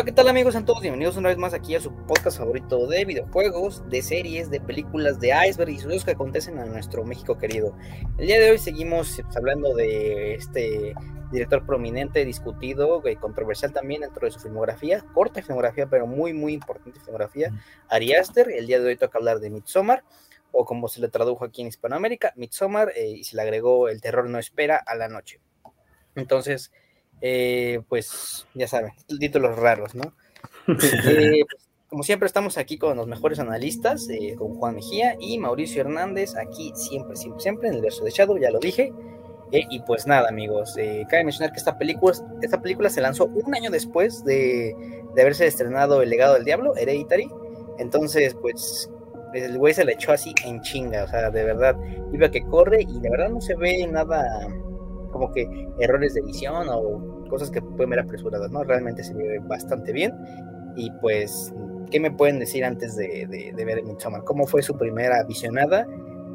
Hola, 0.00 0.06
¿qué 0.06 0.12
tal 0.12 0.28
amigos? 0.28 0.54
Sean 0.54 0.64
todos 0.64 0.80
bienvenidos 0.80 1.18
una 1.18 1.28
vez 1.28 1.36
más 1.36 1.52
aquí 1.52 1.74
a 1.74 1.80
su 1.82 1.92
podcast 1.92 2.38
favorito 2.38 2.86
de 2.86 3.04
videojuegos, 3.04 3.86
de 3.90 4.00
series, 4.00 4.48
de 4.48 4.58
películas, 4.58 5.20
de 5.20 5.34
iceberg 5.46 5.68
y 5.68 5.78
sucesos 5.78 6.06
que 6.06 6.12
acontecen 6.12 6.58
en 6.58 6.72
nuestro 6.72 7.04
México 7.04 7.36
querido. 7.36 7.76
El 8.16 8.26
día 8.26 8.40
de 8.40 8.50
hoy 8.50 8.56
seguimos 8.56 9.20
pues, 9.22 9.36
hablando 9.36 9.74
de 9.74 10.36
este 10.36 10.94
director 11.30 11.66
prominente, 11.66 12.24
discutido, 12.24 13.02
y 13.06 13.16
controversial 13.16 13.74
también 13.74 14.00
dentro 14.00 14.24
de 14.24 14.30
su 14.30 14.40
filmografía, 14.40 15.04
corta 15.12 15.42
filmografía, 15.42 15.86
pero 15.86 16.06
muy, 16.06 16.32
muy 16.32 16.54
importante 16.54 16.98
filmografía, 16.98 17.52
Ari 17.90 18.14
Aster. 18.14 18.50
El 18.50 18.66
día 18.66 18.80
de 18.80 18.86
hoy 18.86 18.96
toca 18.96 19.18
hablar 19.18 19.38
de 19.40 19.50
Midsommar, 19.50 20.02
o 20.50 20.64
como 20.64 20.88
se 20.88 21.02
le 21.02 21.08
tradujo 21.08 21.44
aquí 21.44 21.60
en 21.60 21.68
Hispanoamérica, 21.68 22.32
Midsommar, 22.36 22.90
eh, 22.96 23.10
y 23.18 23.24
se 23.24 23.36
le 23.36 23.42
agregó 23.42 23.90
El 23.90 24.00
terror 24.00 24.30
no 24.30 24.38
espera 24.38 24.78
a 24.78 24.94
la 24.94 25.08
noche. 25.08 25.40
Entonces, 26.14 26.72
eh, 27.20 27.80
pues 27.88 28.46
ya 28.54 28.68
saben, 28.68 28.92
títulos 29.18 29.56
raros, 29.56 29.94
¿no? 29.94 30.12
Eh, 30.68 31.44
pues, 31.50 31.68
como 31.88 32.02
siempre 32.02 32.26
estamos 32.26 32.56
aquí 32.56 32.78
con 32.78 32.96
los 32.96 33.06
mejores 33.06 33.38
analistas, 33.38 34.08
eh, 34.08 34.34
con 34.38 34.54
Juan 34.54 34.76
Mejía 34.76 35.16
y 35.18 35.38
Mauricio 35.38 35.80
Hernández, 35.80 36.36
aquí 36.36 36.72
siempre, 36.74 37.16
siempre, 37.16 37.40
siempre 37.40 37.68
en 37.68 37.74
el 37.74 37.82
verso 37.82 38.04
de 38.04 38.10
Shadow, 38.10 38.38
ya 38.38 38.50
lo 38.50 38.58
dije. 38.58 38.92
y 39.52 39.80
pues 39.80 40.06
nada, 40.06 40.28
amigos, 40.28 40.76
cabe 41.08 41.24
mencionar 41.24 41.52
que 41.52 41.58
esta 41.58 41.76
película, 41.76 42.14
esta 42.40 42.62
película 42.62 42.88
se 42.88 43.00
lanzó 43.00 43.26
un 43.26 43.54
año 43.54 43.70
después 43.70 44.24
de, 44.24 44.76
de 45.14 45.22
haberse 45.22 45.46
estrenado 45.46 46.02
El 46.02 46.10
legado 46.10 46.34
del 46.34 46.44
diablo, 46.44 46.76
Hereditary. 46.76 47.28
Entonces, 47.78 48.36
pues 48.40 48.88
el 49.34 49.58
güey 49.58 49.74
se 49.74 49.84
le 49.84 49.92
echó 49.92 50.12
así 50.12 50.34
en 50.44 50.60
chinga, 50.60 51.04
o 51.04 51.08
sea, 51.08 51.30
de 51.30 51.44
verdad, 51.44 51.76
iba 52.12 52.30
que 52.30 52.44
corre 52.46 52.82
y 52.82 53.00
de 53.00 53.10
verdad 53.10 53.30
no 53.30 53.40
se 53.40 53.54
ve 53.54 53.86
nada 53.86 54.48
como 55.20 55.32
que 55.34 55.68
errores 55.78 56.14
de 56.14 56.20
edición 56.20 56.66
o 56.70 57.28
cosas 57.28 57.50
que 57.50 57.60
pueden 57.60 57.90
ver 57.90 58.00
apresuradas, 58.00 58.50
¿no? 58.50 58.64
Realmente 58.64 59.04
se 59.04 59.14
ve 59.14 59.38
bastante 59.42 59.92
bien. 59.92 60.14
Y 60.76 60.90
pues, 61.02 61.52
¿qué 61.90 62.00
me 62.00 62.10
pueden 62.10 62.38
decir 62.38 62.64
antes 62.64 62.96
de, 62.96 63.26
de, 63.54 63.64
ver 63.64 63.82
Midsommar? 63.84 64.24
¿Cómo 64.24 64.46
fue 64.46 64.62
su 64.62 64.76
primera 64.78 65.22
visionada? 65.24 65.86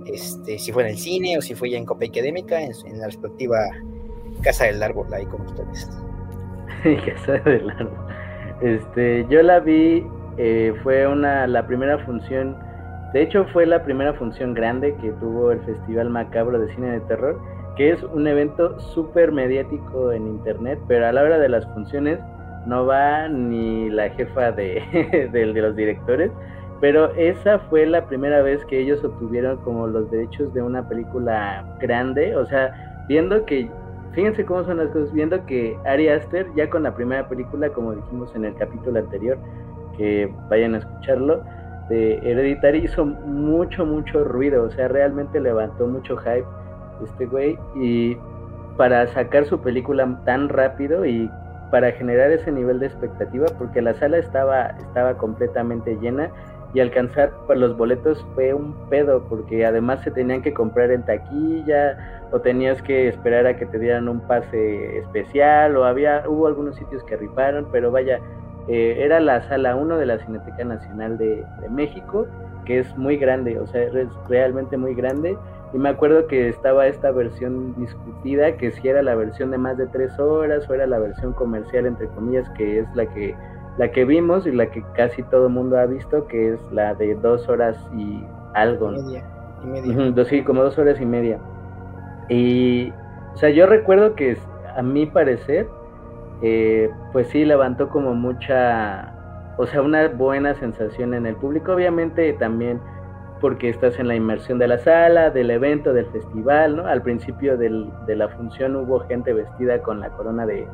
Este, 0.05 0.59
si 0.59 0.71
fue 0.71 0.83
en 0.83 0.89
el 0.89 0.97
cine 0.97 1.37
o 1.37 1.41
si 1.41 1.55
fue 1.55 1.71
ya 1.71 1.79
en 1.79 1.85
Copa 1.85 2.05
Académica, 2.05 2.61
en, 2.61 2.71
en 2.85 2.99
la 2.99 3.07
respectiva 3.07 3.57
Casa 4.43 4.65
del 4.65 4.83
Árbol, 4.83 5.11
ahí 5.11 5.25
con 5.25 5.41
ustedes. 5.41 5.89
Casa 7.05 7.33
del 7.39 7.69
Árbol. 7.71 7.97
Este, 8.61 9.25
yo 9.29 9.41
la 9.41 9.61
vi, 9.61 10.05
eh, 10.37 10.73
fue 10.83 11.07
una, 11.07 11.47
la 11.47 11.65
primera 11.65 11.97
función, 12.05 12.55
de 13.13 13.23
hecho 13.23 13.45
fue 13.51 13.65
la 13.65 13.83
primera 13.83 14.13
función 14.13 14.53
grande 14.53 14.95
que 15.01 15.11
tuvo 15.13 15.51
el 15.51 15.59
Festival 15.61 16.11
Macabro 16.11 16.59
de 16.59 16.73
Cine 16.75 16.91
de 16.91 16.99
Terror 17.01 17.54
que 17.75 17.91
es 17.91 18.03
un 18.03 18.27
evento 18.27 18.79
súper 18.79 19.31
mediático 19.31 20.11
en 20.11 20.27
internet, 20.27 20.79
pero 20.87 21.07
a 21.07 21.11
la 21.11 21.23
hora 21.23 21.37
de 21.37 21.49
las 21.49 21.65
funciones 21.73 22.19
no 22.65 22.85
va 22.85 23.27
ni 23.27 23.89
la 23.89 24.09
jefa 24.09 24.51
de, 24.51 25.53
los 25.55 25.75
directores, 25.75 26.31
pero 26.81 27.13
esa 27.15 27.59
fue 27.59 27.85
la 27.85 28.05
primera 28.05 28.41
vez 28.41 28.63
que 28.65 28.79
ellos 28.79 29.03
obtuvieron 29.03 29.57
como 29.57 29.87
los 29.87 30.09
derechos 30.11 30.53
de 30.53 30.61
una 30.61 30.87
película 30.87 31.65
grande, 31.79 32.35
o 32.35 32.45
sea, 32.45 33.05
viendo 33.07 33.45
que, 33.45 33.69
fíjense 34.13 34.45
cómo 34.45 34.63
son 34.63 34.77
las 34.77 34.89
cosas, 34.89 35.13
viendo 35.13 35.45
que 35.45 35.77
Ari 35.85 36.09
Aster 36.09 36.47
ya 36.55 36.69
con 36.69 36.83
la 36.83 36.95
primera 36.95 37.27
película, 37.27 37.69
como 37.69 37.93
dijimos 37.93 38.33
en 38.35 38.45
el 38.45 38.55
capítulo 38.55 38.99
anterior, 38.99 39.37
que 39.97 40.33
vayan 40.49 40.75
a 40.75 40.79
escucharlo, 40.79 41.43
de 41.89 42.15
Hereditary 42.23 42.79
hizo 42.79 43.05
mucho, 43.05 43.85
mucho 43.85 44.23
ruido, 44.23 44.63
o 44.63 44.71
sea, 44.71 44.87
realmente 44.87 45.39
levantó 45.39 45.87
mucho 45.87 46.17
hype 46.17 46.45
este 47.03 47.25
güey, 47.25 47.57
y 47.75 48.17
para 48.77 49.07
sacar 49.07 49.45
su 49.45 49.59
película 49.61 50.21
tan 50.25 50.49
rápido 50.49 51.05
y 51.05 51.29
para 51.71 51.91
generar 51.91 52.31
ese 52.31 52.51
nivel 52.51 52.79
de 52.79 52.87
expectativa, 52.87 53.47
porque 53.57 53.81
la 53.81 53.93
sala 53.95 54.17
estaba, 54.17 54.67
estaba 54.67 55.17
completamente 55.17 55.97
llena 55.97 56.29
y 56.73 56.81
alcanzar 56.81 57.31
los 57.55 57.75
boletos 57.77 58.25
fue 58.35 58.53
un 58.53 58.73
pedo, 58.89 59.23
porque 59.29 59.65
además 59.65 60.01
se 60.01 60.11
tenían 60.11 60.41
que 60.41 60.53
comprar 60.53 60.91
en 60.91 61.03
taquilla 61.03 61.97
o 62.31 62.41
tenías 62.41 62.81
que 62.81 63.07
esperar 63.07 63.47
a 63.47 63.55
que 63.55 63.65
te 63.65 63.79
dieran 63.79 64.09
un 64.09 64.19
pase 64.27 64.97
especial 64.97 65.77
o 65.77 65.85
había, 65.85 66.23
hubo 66.27 66.47
algunos 66.47 66.75
sitios 66.75 67.01
que 67.05 67.15
riparon, 67.15 67.67
pero 67.71 67.91
vaya, 67.91 68.19
eh, 68.67 68.97
era 68.99 69.19
la 69.21 69.41
sala 69.43 69.75
1 69.75 69.97
de 69.97 70.05
la 70.05 70.19
Cineteca 70.19 70.65
Nacional 70.65 71.17
de, 71.17 71.45
de 71.61 71.69
México, 71.69 72.27
que 72.65 72.79
es 72.79 72.97
muy 72.97 73.15
grande, 73.17 73.57
o 73.57 73.67
sea, 73.67 73.83
es 73.83 74.09
realmente 74.27 74.75
muy 74.75 74.95
grande 74.95 75.37
y 75.75 75.77
me 75.77 75.89
acuerdo 75.89 76.25
que 76.27 76.47
estaba 76.47 76.87
esta 76.87 77.11
versión 77.11 77.75
discutida, 77.75 78.55
que 78.55 78.71
si 78.71 78.87
era 78.87 79.01
la 79.01 79.13
versión 79.13 79.51
de 79.51 79.57
más 79.57 79.77
de 79.77 79.87
tres 79.87 80.17
horas 80.17 80.69
o 80.69 80.73
era 80.73 80.87
la 80.87 80.99
versión 80.99 81.33
comercial, 81.33 81.85
entre 81.85 82.07
comillas, 82.07 82.49
que 82.51 82.79
es 82.79 82.87
la 82.95 83.05
que, 83.07 83.35
la 83.77 83.91
que 83.91 84.05
vimos 84.05 84.47
y 84.47 84.53
la 84.53 84.71
que 84.71 84.81
casi 84.95 85.21
todo 85.23 85.47
el 85.47 85.51
mundo 85.51 85.77
ha 85.77 85.85
visto, 85.85 86.27
que 86.27 86.53
es 86.53 86.71
la 86.71 86.93
de 86.93 87.15
dos 87.15 87.49
horas 87.49 87.77
y 87.93 88.23
algo. 88.53 88.93
Y 88.93 89.03
media. 89.03 89.23
Y 89.65 89.67
media. 89.67 90.23
sí, 90.23 90.43
como 90.45 90.63
dos 90.63 90.77
horas 90.77 91.01
y 91.01 91.05
media. 91.05 91.39
Y, 92.29 92.93
o 93.33 93.37
sea, 93.37 93.49
yo 93.49 93.65
recuerdo 93.65 94.15
que 94.15 94.37
a 94.77 94.81
mi 94.81 95.07
parecer, 95.07 95.67
eh, 96.41 96.89
pues 97.11 97.27
sí 97.27 97.43
levantó 97.43 97.89
como 97.89 98.15
mucha, 98.15 99.13
o 99.57 99.67
sea, 99.67 99.81
una 99.81 100.07
buena 100.07 100.55
sensación 100.55 101.13
en 101.13 101.25
el 101.25 101.35
público. 101.35 101.73
Obviamente 101.73 102.31
también 102.31 102.79
porque 103.41 103.69
estás 103.69 103.99
en 103.99 104.07
la 104.07 104.15
inmersión 104.15 104.59
de 104.59 104.67
la 104.67 104.77
sala, 104.77 105.29
del 105.29 105.51
evento, 105.51 105.93
del 105.93 106.05
festival, 106.07 106.77
¿no? 106.77 106.87
Al 106.87 107.01
principio 107.01 107.57
del, 107.57 107.89
de 108.07 108.15
la 108.15 108.29
función 108.29 108.75
hubo 108.75 108.99
gente 109.01 109.33
vestida 109.33 109.81
con 109.81 109.99
la 109.99 110.09
corona 110.09 110.45
de, 110.45 110.67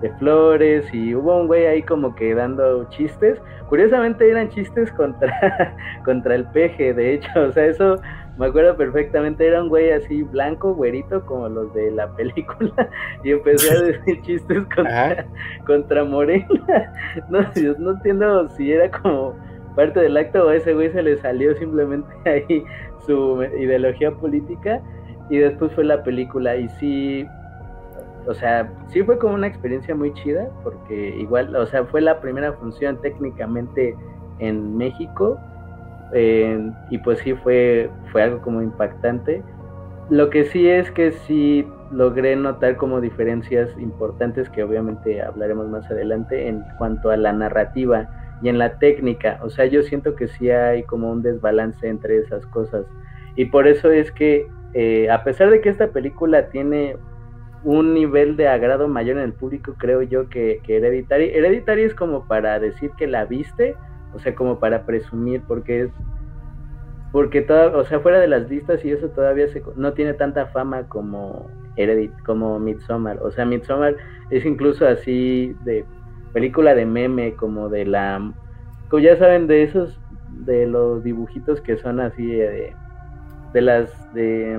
de 0.00 0.10
flores 0.14 0.92
y 0.92 1.14
hubo 1.14 1.36
un 1.36 1.46
güey 1.46 1.66
ahí 1.66 1.82
como 1.82 2.14
que 2.14 2.34
dando 2.34 2.84
chistes. 2.90 3.40
Curiosamente 3.68 4.28
eran 4.28 4.48
chistes 4.48 4.90
contra, 4.92 5.76
contra 6.04 6.34
el 6.34 6.44
peje, 6.46 6.94
de 6.94 7.14
hecho, 7.14 7.28
o 7.40 7.52
sea, 7.52 7.66
eso 7.66 7.96
me 8.38 8.46
acuerdo 8.46 8.76
perfectamente, 8.76 9.46
era 9.46 9.60
un 9.60 9.68
güey 9.68 9.90
así 9.90 10.22
blanco, 10.22 10.72
güerito, 10.72 11.26
como 11.26 11.48
los 11.48 11.74
de 11.74 11.90
la 11.90 12.08
película, 12.14 12.88
y 13.24 13.32
empecé 13.32 13.76
a 13.76 13.80
decir 13.82 14.22
chistes 14.22 14.64
contra, 14.74 15.26
contra 15.66 16.04
Morena. 16.04 16.46
No, 17.28 17.40
yo 17.54 17.74
no 17.78 17.92
entiendo 17.92 18.48
si 18.50 18.72
era 18.72 18.90
como 18.90 19.34
parte 19.78 20.00
del 20.00 20.16
acto 20.16 20.44
o 20.44 20.50
ese 20.50 20.74
güey 20.74 20.90
se 20.90 21.04
le 21.04 21.16
salió 21.18 21.54
simplemente 21.54 22.08
ahí 22.28 22.64
su 23.06 23.44
ideología 23.60 24.10
política 24.10 24.82
y 25.30 25.36
después 25.38 25.72
fue 25.72 25.84
la 25.84 26.02
película 26.02 26.56
y 26.56 26.68
sí, 26.80 27.24
o 28.26 28.34
sea, 28.34 28.68
sí 28.88 29.04
fue 29.04 29.18
como 29.18 29.34
una 29.34 29.46
experiencia 29.46 29.94
muy 29.94 30.12
chida 30.14 30.48
porque 30.64 31.16
igual, 31.20 31.54
o 31.54 31.64
sea, 31.64 31.84
fue 31.84 32.00
la 32.00 32.20
primera 32.20 32.52
función 32.54 33.00
técnicamente 33.00 33.94
en 34.40 34.76
México 34.76 35.38
y 36.90 36.98
pues 36.98 37.20
sí 37.20 37.34
fue, 37.34 37.88
fue 38.10 38.24
algo 38.24 38.40
como 38.40 38.62
impactante. 38.62 39.44
Lo 40.10 40.28
que 40.30 40.46
sí 40.46 40.68
es 40.68 40.90
que 40.90 41.12
sí 41.12 41.68
logré 41.92 42.34
notar 42.34 42.76
como 42.78 43.00
diferencias 43.00 43.70
importantes 43.78 44.50
que 44.50 44.64
obviamente 44.64 45.22
hablaremos 45.22 45.68
más 45.68 45.88
adelante 45.88 46.48
en 46.48 46.64
cuanto 46.78 47.10
a 47.10 47.16
la 47.16 47.32
narrativa 47.32 48.08
y 48.42 48.48
en 48.48 48.58
la 48.58 48.78
técnica. 48.78 49.40
O 49.42 49.50
sea, 49.50 49.66
yo 49.66 49.82
siento 49.82 50.14
que 50.14 50.28
sí 50.28 50.50
hay 50.50 50.82
como 50.84 51.10
un 51.10 51.22
desbalance 51.22 51.86
entre 51.88 52.18
esas 52.18 52.46
cosas. 52.46 52.86
Y 53.36 53.46
por 53.46 53.66
eso 53.66 53.90
es 53.90 54.10
que, 54.12 54.48
eh, 54.74 55.10
a 55.10 55.24
pesar 55.24 55.50
de 55.50 55.60
que 55.60 55.68
esta 55.68 55.88
película 55.88 56.48
tiene 56.50 56.96
un 57.64 57.94
nivel 57.94 58.36
de 58.36 58.48
agrado 58.48 58.88
mayor 58.88 59.18
en 59.18 59.24
el 59.24 59.32
público, 59.32 59.74
creo 59.78 60.02
yo 60.02 60.28
que, 60.28 60.60
que 60.64 60.76
Hereditary. 60.76 61.30
Hereditary 61.34 61.82
es 61.82 61.94
como 61.94 62.26
para 62.26 62.58
decir 62.58 62.90
que 62.96 63.06
la 63.06 63.24
viste, 63.24 63.74
o 64.14 64.18
sea, 64.18 64.34
como 64.34 64.58
para 64.58 64.84
presumir, 64.84 65.42
porque 65.46 65.82
es. 65.82 65.90
Porque 67.10 67.40
toda, 67.40 67.68
o 67.76 67.84
sea, 67.84 68.00
fuera 68.00 68.20
de 68.20 68.28
las 68.28 68.50
listas 68.50 68.84
y 68.84 68.90
eso 68.90 69.08
todavía 69.08 69.48
se, 69.48 69.62
no 69.76 69.94
tiene 69.94 70.12
tanta 70.12 70.46
fama 70.48 70.86
como 70.88 71.50
Heredit, 71.76 72.12
como 72.24 72.58
Midsommar. 72.58 73.18
O 73.22 73.30
sea, 73.30 73.46
Midsommar 73.46 73.96
es 74.30 74.44
incluso 74.44 74.86
así 74.86 75.56
de 75.64 75.86
película 76.32 76.74
de 76.74 76.86
meme, 76.86 77.34
como 77.34 77.68
de 77.68 77.84
la, 77.84 78.32
como 78.88 79.02
ya 79.02 79.16
saben, 79.16 79.46
de 79.46 79.62
esos, 79.62 80.00
de 80.44 80.66
los 80.66 81.02
dibujitos 81.04 81.60
que 81.60 81.76
son 81.76 82.00
así, 82.00 82.26
de, 82.26 82.74
de 83.52 83.60
las, 83.60 84.14
de 84.14 84.58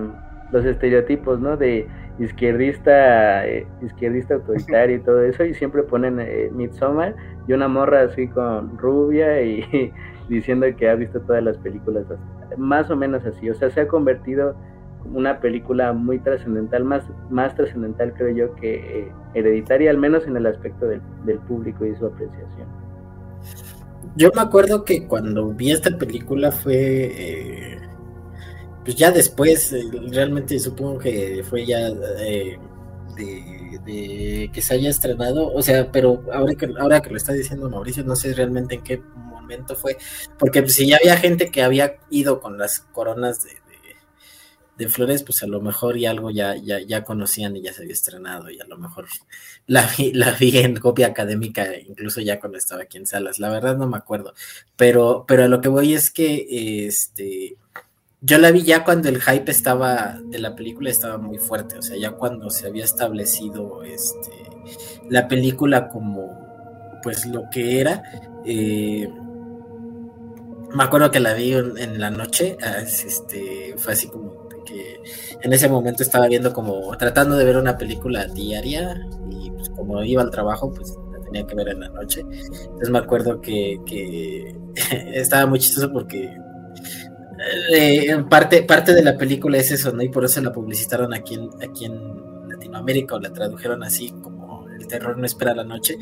los 0.52 0.66
estereotipos, 0.66 1.40
¿no? 1.40 1.58
De 1.58 1.88
izquierdista, 2.20 3.48
eh, 3.48 3.66
izquierdista 3.82 4.36
autoritario 4.36 4.98
y 4.98 5.00
todo 5.00 5.24
eso, 5.24 5.46
y 5.46 5.54
siempre 5.54 5.84
ponen 5.84 6.20
eh, 6.20 6.50
Midsommar 6.54 7.16
y 7.48 7.54
una 7.54 7.68
morra 7.68 8.02
así 8.02 8.28
con 8.28 8.78
rubia 8.78 9.42
y 9.42 9.92
diciendo 10.30 10.68
que 10.78 10.90
ha 10.90 10.96
visto 10.96 11.22
todas 11.22 11.44
las 11.44 11.58
películas, 11.58 12.06
más 12.58 12.90
o 12.92 12.96
menos 12.96 13.26
así, 13.26 13.50
o 13.50 13.56
sea, 13.56 13.70
se 13.70 13.82
ha 13.82 13.88
convertido 13.88 14.56
una 15.06 15.40
película 15.40 15.94
muy 15.94 16.20
trascendental, 16.20 16.84
más, 16.84 17.04
más 17.30 17.56
trascendental 17.56 18.14
creo 18.14 18.36
yo 18.36 18.56
que 18.56 18.76
eh, 18.76 19.12
hereditaria, 19.34 19.90
al 19.90 19.98
menos 19.98 20.26
en 20.28 20.38
el 20.38 20.46
aspecto 20.46 20.88
del, 20.88 21.02
público 21.48 21.86
y 21.86 21.96
su 21.96 22.06
apreciación. 22.06 22.68
Yo 24.16 24.30
me 24.36 24.42
acuerdo 24.42 24.84
que 24.84 25.06
cuando 25.08 25.48
vi 25.54 25.72
esta 25.72 25.98
película 25.98 26.52
fue, 26.52 26.76
eh, 26.76 27.78
pues 28.84 28.96
ya 28.96 29.12
después, 29.12 29.72
eh, 29.74 29.84
realmente 30.12 30.60
supongo 30.60 31.00
que 31.00 31.44
fue 31.48 31.66
ya 31.66 31.90
de, 31.92 32.60
que 34.54 34.62
se 34.62 34.74
haya 34.74 34.90
estrenado, 34.90 35.52
o 35.52 35.62
sea, 35.62 35.92
pero 35.92 36.24
ahora 36.32 36.54
que, 36.54 36.70
ahora 36.80 37.02
que 37.02 37.10
lo 37.10 37.18
está 37.18 37.34
diciendo 37.34 37.70
Mauricio, 37.70 38.04
no 38.04 38.16
sé 38.16 38.34
realmente 38.34 38.76
en 38.76 38.84
qué 38.84 39.02
momento 39.16 39.76
fue, 39.76 39.98
porque 40.38 40.62
pues, 40.62 40.74
si 40.76 40.88
ya 40.88 40.98
había 40.98 41.18
gente 41.18 41.50
que 41.50 41.64
había 41.64 41.96
ido 42.10 42.40
con 42.40 42.58
las 42.58 42.80
coronas 42.80 43.44
de, 43.44 43.59
de 44.80 44.88
Flores, 44.88 45.24
pues 45.24 45.44
a 45.44 45.48
lo 45.48 45.60
mejor 45.62 45.98
y 45.98 46.06
algo 46.06 46.32
ya, 46.32 46.56
ya, 46.56 46.80
ya 46.80 47.04
conocían 47.04 47.56
y 47.58 47.62
ya 47.62 47.74
se 47.74 47.82
había 47.82 47.94
estrenado, 47.94 48.50
y 48.50 48.60
a 48.60 48.66
lo 48.66 48.78
mejor 48.78 49.08
la 49.68 49.88
vi, 49.98 50.14
la 50.14 50.32
vi 50.32 50.58
en 50.58 50.78
copia 50.78 51.08
académica, 51.08 51.78
incluso 51.78 52.22
ya 52.22 52.40
cuando 52.40 52.58
estaba 52.58 52.84
aquí 52.84 52.98
en 52.98 53.06
salas. 53.06 53.40
La 53.40 53.50
verdad 53.50 53.78
no 53.78 53.88
me 53.88 53.98
acuerdo. 53.98 54.34
Pero, 54.78 55.26
pero 55.28 55.44
a 55.44 55.48
lo 55.48 55.60
que 55.62 55.70
voy 55.70 55.94
es 55.94 56.10
que 56.10 56.88
este 56.88 57.58
yo 58.22 58.38
la 58.38 58.52
vi 58.52 58.64
ya 58.64 58.84
cuando 58.84 59.08
el 59.08 59.22
hype 59.22 59.50
estaba 59.50 60.20
de 60.26 60.40
la 60.40 60.56
película 60.56 60.90
estaba 60.90 61.18
muy 61.18 61.38
fuerte, 61.38 61.78
o 61.78 61.82
sea, 61.82 61.98
ya 61.98 62.12
cuando 62.12 62.50
se 62.50 62.68
había 62.68 62.84
establecido 62.84 63.84
este 63.84 64.32
la 65.10 65.28
película 65.28 65.90
como 65.90 66.50
pues 67.04 67.26
lo 67.26 67.50
que 67.50 67.80
era. 67.82 68.04
Eh, 68.46 69.10
me 70.74 70.84
acuerdo 70.84 71.12
que 71.12 71.20
la 71.20 71.34
vi 71.34 71.54
en, 71.54 72.00
la 72.00 72.12
noche, 72.12 72.58
ah, 72.62 72.82
este, 72.82 73.74
fue 73.78 73.94
así 73.94 74.08
como 74.08 74.49
que 74.70 75.02
en 75.42 75.54
ese 75.54 75.68
momento 75.68 76.04
estaba 76.04 76.28
viendo 76.28 76.54
como 76.54 76.96
tratando 76.98 77.36
de 77.36 77.46
ver 77.46 77.58
una 77.58 77.78
película 77.78 78.26
diaria 78.28 78.96
y 79.30 79.50
pues 79.52 79.70
como 79.70 80.04
iba 80.04 80.22
al 80.22 80.30
trabajo 80.30 80.72
pues 80.72 80.96
la 81.12 81.20
tenía 81.24 81.48
que 81.48 81.56
ver 81.56 81.70
en 81.70 81.80
la 81.82 81.90
noche. 81.90 82.22
Entonces 82.22 82.90
me 82.90 83.00
acuerdo 83.00 83.42
que, 83.42 84.56
estaba 85.14 85.46
muy 85.46 85.60
chistoso 85.60 85.92
porque 85.92 86.30
eh, 87.74 88.24
parte, 88.30 88.64
parte 88.64 88.94
de 88.94 89.04
la 89.04 89.18
película 89.18 89.58
es 89.58 89.72
eso, 89.72 89.92
¿no? 89.92 90.04
Y 90.04 90.10
por 90.10 90.26
eso 90.26 90.42
la 90.42 90.52
publicitaron 90.52 91.14
aquí 91.14 91.36
en, 91.36 91.50
aquí 91.62 91.86
en 91.86 92.50
Latinoamérica 92.50 93.16
o 93.16 93.20
la 93.20 93.32
tradujeron 93.32 93.84
así 93.84 94.12
como 94.22 94.68
el 94.70 94.88
terror 94.88 95.18
no 95.18 95.26
espera 95.26 95.54
la 95.54 95.64
noche 95.64 95.98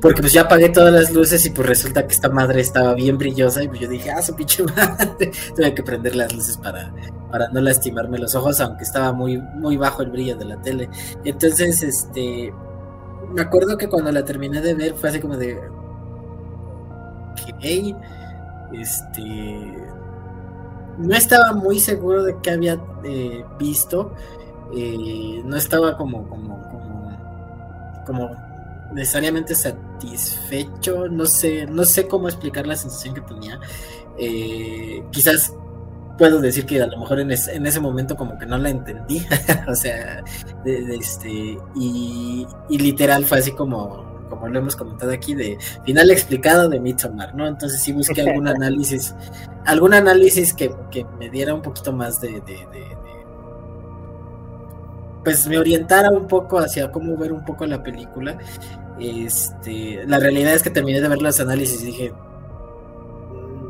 porque 0.00 0.20
pues 0.20 0.32
ya 0.32 0.42
apagué 0.42 0.68
todas 0.68 0.92
las 0.92 1.12
luces 1.12 1.44
y 1.46 1.50
pues 1.50 1.66
resulta 1.66 2.06
que 2.06 2.14
esta 2.14 2.28
madre 2.28 2.60
estaba 2.60 2.94
bien 2.94 3.18
brillosa 3.18 3.62
y 3.62 3.68
pues 3.68 3.80
yo 3.80 3.88
dije, 3.88 4.10
ah, 4.10 4.22
su 4.22 4.34
pinche 4.34 4.62
madre, 4.62 5.32
tuve 5.56 5.74
que 5.74 5.82
prender 5.82 6.14
las 6.14 6.32
luces 6.34 6.56
para, 6.56 6.92
para 7.30 7.48
no 7.48 7.60
lastimarme 7.60 8.18
los 8.18 8.34
ojos, 8.34 8.60
aunque 8.60 8.84
estaba 8.84 9.12
muy, 9.12 9.38
muy 9.38 9.76
bajo 9.76 10.02
el 10.02 10.10
brillo 10.10 10.36
de 10.36 10.44
la 10.44 10.60
tele. 10.60 10.88
Entonces, 11.24 11.82
este, 11.82 12.52
me 13.32 13.42
acuerdo 13.42 13.76
que 13.76 13.88
cuando 13.88 14.12
la 14.12 14.24
terminé 14.24 14.60
de 14.60 14.74
ver 14.74 14.94
fue 14.94 15.08
así 15.10 15.20
como 15.20 15.36
de, 15.36 15.58
ok, 17.54 17.96
este, 18.72 19.74
no 20.98 21.14
estaba 21.14 21.52
muy 21.52 21.80
seguro 21.80 22.22
de 22.22 22.36
qué 22.42 22.50
había 22.50 22.80
eh, 23.04 23.44
visto, 23.58 24.12
eh, 24.74 25.42
no 25.44 25.56
estaba 25.56 25.96
como, 25.96 26.28
como, 26.28 26.62
como, 26.68 28.04
como 28.06 28.47
necesariamente 28.92 29.54
satisfecho, 29.54 31.08
no 31.08 31.26
sé, 31.26 31.66
no 31.66 31.84
sé 31.84 32.06
cómo 32.06 32.28
explicar 32.28 32.66
la 32.66 32.76
sensación 32.76 33.14
que 33.14 33.20
tenía. 33.22 33.60
Eh, 34.18 35.02
quizás 35.12 35.52
puedo 36.18 36.40
decir 36.40 36.66
que 36.66 36.82
a 36.82 36.86
lo 36.86 36.98
mejor 36.98 37.20
en, 37.20 37.30
ese 37.30 37.80
momento 37.80 38.16
como 38.16 38.36
que 38.38 38.44
no 38.44 38.58
la 38.58 38.70
entendí, 38.70 39.24
o 39.68 39.74
sea, 39.74 40.22
este, 40.64 41.58
y, 41.76 42.46
literal 42.68 43.24
fue 43.24 43.38
así 43.38 43.52
como, 43.52 44.26
como 44.28 44.48
lo 44.48 44.58
hemos 44.58 44.76
comentado 44.76 45.12
aquí, 45.12 45.34
de 45.34 45.56
final 45.86 46.10
explicado 46.10 46.68
de 46.68 46.80
Midsommar, 46.80 47.34
¿no? 47.34 47.46
Entonces 47.46 47.80
sí 47.80 47.92
busqué 47.92 48.22
algún 48.22 48.48
análisis, 48.48 49.14
algún 49.64 49.94
análisis 49.94 50.52
que, 50.52 50.74
me 51.18 51.30
diera 51.30 51.54
un 51.54 51.62
poquito 51.62 51.92
más 51.92 52.20
de, 52.20 52.40
de, 52.40 52.98
pues 55.28 55.46
me 55.46 55.58
orientara 55.58 56.10
un 56.10 56.26
poco 56.26 56.58
hacia 56.58 56.90
cómo 56.90 57.14
ver 57.14 57.34
un 57.34 57.44
poco 57.44 57.66
la 57.66 57.82
película. 57.82 58.38
Este, 58.98 60.02
la 60.06 60.18
realidad 60.18 60.54
es 60.54 60.62
que 60.62 60.70
terminé 60.70 61.02
de 61.02 61.08
ver 61.08 61.20
los 61.20 61.38
análisis 61.38 61.82
y 61.82 61.84
dije, 61.84 62.14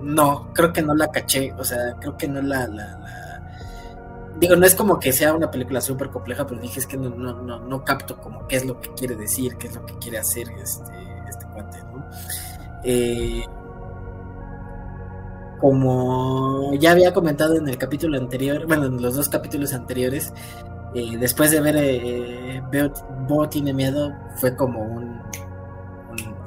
no, 0.05 0.53
creo 0.55 0.73
que 0.73 0.83
no 0.83 0.95
la 0.95 1.09
caché, 1.09 1.53
o 1.59 1.65
sea, 1.65 1.97
creo 1.99 2.17
que 2.17 2.29
no 2.29 2.41
la, 2.43 2.69
digo, 4.39 4.55
no 4.55 4.67
es 4.67 4.77
como 4.77 5.01
que 5.01 5.13
sea 5.13 5.35
una 5.35 5.51
película 5.51 5.81
súper 5.81 6.11
compleja, 6.11 6.47
pero 6.47 6.61
dije 6.61 6.79
es 6.79 6.87
que 6.87 6.97
no, 6.97 7.11
no, 7.11 7.43
no, 7.43 7.59
no, 7.59 7.85
capto 7.85 8.21
como 8.21 8.47
qué 8.47 8.55
es 8.55 8.65
lo 8.65 8.81
que 8.81 8.95
quiere 8.95 9.17
decir, 9.17 9.57
qué 9.57 9.67
es 9.67 9.75
lo 9.75 9.85
que 9.85 9.95
quiere 9.95 10.19
hacer 10.19 10.49
este, 10.63 10.93
este 11.29 11.45
cuate. 11.47 11.79
Eh, 12.85 13.43
como 15.59 16.73
ya 16.75 16.93
había 16.93 17.13
comentado 17.13 17.57
en 17.57 17.69
el 17.69 17.79
capítulo 17.79 18.17
anterior, 18.17 18.65
bueno, 18.69 18.87
en 18.87 19.03
los 19.03 19.17
dos 19.17 19.29
capítulos 19.29 19.75
anteriores, 19.75 20.33
eh, 20.95 21.17
después 21.19 21.51
de 21.51 21.61
ver 21.61 21.77
eh, 21.79 22.63
Bo 23.29 23.49
tiene 23.49 23.73
miedo, 23.73 24.13
fue 24.37 24.55
como 24.57 24.81
un, 24.81 25.21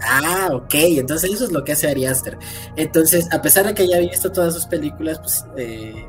Ah, 0.03 0.49
ok, 0.51 0.73
entonces 0.73 1.31
eso 1.31 1.45
es 1.45 1.51
lo 1.51 1.63
que 1.63 1.73
hace 1.73 1.89
Ari 1.89 2.05
Aster. 2.05 2.37
Entonces, 2.75 3.31
a 3.31 3.41
pesar 3.41 3.67
de 3.67 3.73
que 3.73 3.87
ya 3.87 3.97
había 3.97 4.09
visto 4.09 4.31
todas 4.31 4.53
sus 4.53 4.65
películas, 4.65 5.19
pues, 5.19 5.45
eh, 5.57 6.05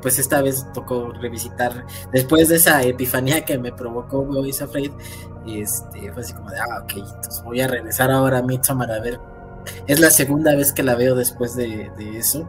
pues 0.00 0.18
esta 0.18 0.42
vez 0.42 0.66
tocó 0.72 1.12
revisitar, 1.12 1.86
después 2.12 2.48
de 2.48 2.56
esa 2.56 2.82
epifanía 2.82 3.44
que 3.44 3.58
me 3.58 3.72
provocó 3.72 4.24
Bo 4.24 4.44
is 4.44 4.62
Afraid, 4.62 4.92
este, 5.46 6.12
fue 6.12 6.22
así 6.22 6.32
como 6.32 6.50
de, 6.50 6.58
ah, 6.58 6.82
ok, 6.82 6.92
entonces 6.96 7.42
voy 7.44 7.60
a 7.60 7.68
regresar 7.68 8.10
ahora 8.10 8.38
a 8.38 8.42
Midsommar 8.42 8.90
a 8.90 9.00
ver. 9.00 9.20
Es 9.86 10.00
la 10.00 10.10
segunda 10.10 10.54
vez 10.54 10.72
que 10.72 10.82
la 10.82 10.94
veo 10.94 11.14
después 11.14 11.54
de, 11.56 11.90
eso. 12.16 12.48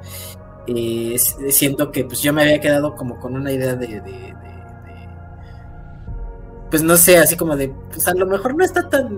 Eh, 0.67 1.15
siento 1.49 1.91
que 1.91 2.03
pues 2.05 2.21
yo 2.21 2.33
me 2.33 2.41
había 2.41 2.59
quedado 2.59 2.95
como 2.95 3.19
con 3.19 3.35
una 3.35 3.51
idea 3.51 3.75
de 3.75 4.01
pues 6.75 6.83
no 6.83 6.97
sé, 6.97 7.17
así 7.17 7.37
como 7.37 7.55
de, 7.55 7.69
pues 7.89 8.05
a 8.05 8.13
lo 8.13 8.25
mejor 8.25 8.53
no 8.53 8.61
está 8.61 8.89
tan 8.89 9.17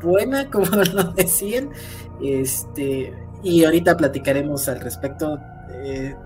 buena 0.00 0.50
como 0.50 0.64
lo 0.64 1.12
decían. 1.12 1.68
Este, 2.22 3.12
y 3.42 3.66
ahorita 3.66 3.98
platicaremos 3.98 4.66
al 4.66 4.80
respecto. 4.80 5.38
Eh, 5.74 6.16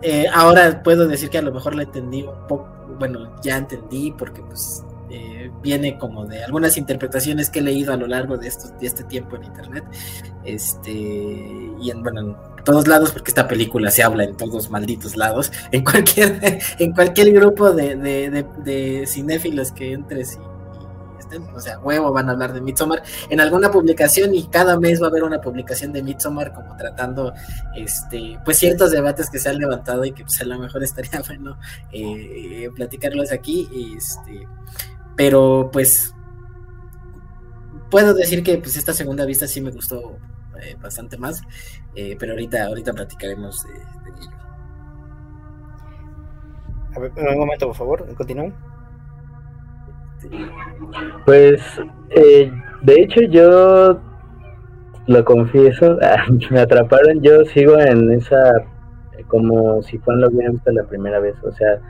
eh, 0.00 0.24
ahora 0.32 0.82
puedo 0.82 1.06
decir 1.06 1.28
que 1.28 1.36
a 1.36 1.42
lo 1.42 1.52
mejor 1.52 1.74
la 1.74 1.82
entendí 1.82 2.22
un 2.22 2.46
poco, 2.48 2.66
bueno, 2.98 3.36
ya 3.42 3.58
entendí 3.58 4.14
porque 4.16 4.40
pues 4.40 4.82
eh, 5.10 5.50
viene 5.62 5.98
como 5.98 6.26
de 6.26 6.44
algunas 6.44 6.76
interpretaciones 6.76 7.50
que 7.50 7.60
he 7.60 7.62
leído 7.62 7.92
a 7.92 7.96
lo 7.96 8.06
largo 8.06 8.36
de, 8.36 8.48
estos, 8.48 8.78
de 8.78 8.86
este 8.86 9.04
tiempo 9.04 9.36
en 9.36 9.44
internet. 9.44 9.84
Este, 10.44 10.92
y 10.92 11.90
en, 11.90 12.02
bueno, 12.02 12.36
todos 12.64 12.86
lados, 12.88 13.12
porque 13.12 13.30
esta 13.30 13.48
película 13.48 13.90
se 13.90 14.02
habla 14.02 14.24
en 14.24 14.36
todos 14.36 14.70
malditos 14.70 15.16
lados, 15.16 15.52
en 15.72 15.84
cualquier, 15.84 16.60
en 16.78 16.92
cualquier 16.92 17.32
grupo 17.32 17.70
de, 17.70 17.96
de, 17.96 19.06
cinéfilos 19.06 19.72
que 19.72 19.92
entres 19.92 20.34
y, 20.34 20.56
o 21.54 21.60
sea, 21.60 21.78
huevo 21.80 22.12
van 22.12 22.28
a 22.28 22.32
hablar 22.32 22.52
de 22.52 22.60
Midsommar 22.60 23.02
en 23.30 23.40
alguna 23.40 23.70
publicación 23.70 24.34
y 24.34 24.46
cada 24.46 24.78
mes 24.78 25.00
va 25.00 25.06
a 25.06 25.10
haber 25.10 25.24
una 25.24 25.40
publicación 25.40 25.92
de 25.92 26.02
Midsommar 26.02 26.52
como 26.52 26.76
tratando 26.76 27.32
este 27.74 28.38
pues 28.44 28.58
ciertos 28.58 28.92
debates 28.92 29.28
que 29.28 29.38
se 29.38 29.48
han 29.48 29.58
levantado 29.58 30.04
y 30.04 30.12
que 30.12 30.22
pues 30.22 30.40
a 30.40 30.44
lo 30.44 30.58
mejor 30.58 30.84
estaría 30.84 31.20
bueno 31.26 31.58
eh, 31.92 32.68
platicarlos 32.74 33.32
aquí 33.32 33.68
este 33.96 34.46
pero 35.16 35.70
pues 35.72 36.14
puedo 37.90 38.14
decir 38.14 38.42
que 38.42 38.58
pues 38.58 38.76
esta 38.76 38.92
segunda 38.92 39.24
vista 39.24 39.46
sí 39.46 39.60
me 39.60 39.70
gustó 39.70 40.18
eh, 40.62 40.76
bastante 40.80 41.16
más, 41.16 41.42
eh, 41.94 42.16
pero 42.18 42.32
ahorita, 42.32 42.66
ahorita 42.66 42.92
platicaremos 42.92 43.64
de, 43.64 43.74
ello. 43.74 44.30
A 46.94 47.00
ver, 47.00 47.12
un 47.16 47.38
momento, 47.38 47.66
por 47.66 47.76
favor, 47.76 48.14
continúen. 48.14 48.54
Pues, 51.24 51.60
eh, 52.10 52.50
de 52.82 52.94
hecho, 52.94 53.20
yo 53.22 54.00
lo 55.06 55.24
confieso, 55.24 55.98
me 56.50 56.60
atraparon, 56.60 57.22
yo 57.22 57.44
sigo 57.46 57.78
en 57.78 58.12
esa, 58.12 58.52
como 59.28 59.82
si 59.82 59.98
fueran 59.98 60.22
lo 60.22 60.28
hubieran 60.28 60.52
visto 60.54 60.72
la 60.72 60.84
primera 60.84 61.20
vez, 61.20 61.34
o 61.44 61.52
sea, 61.52 61.80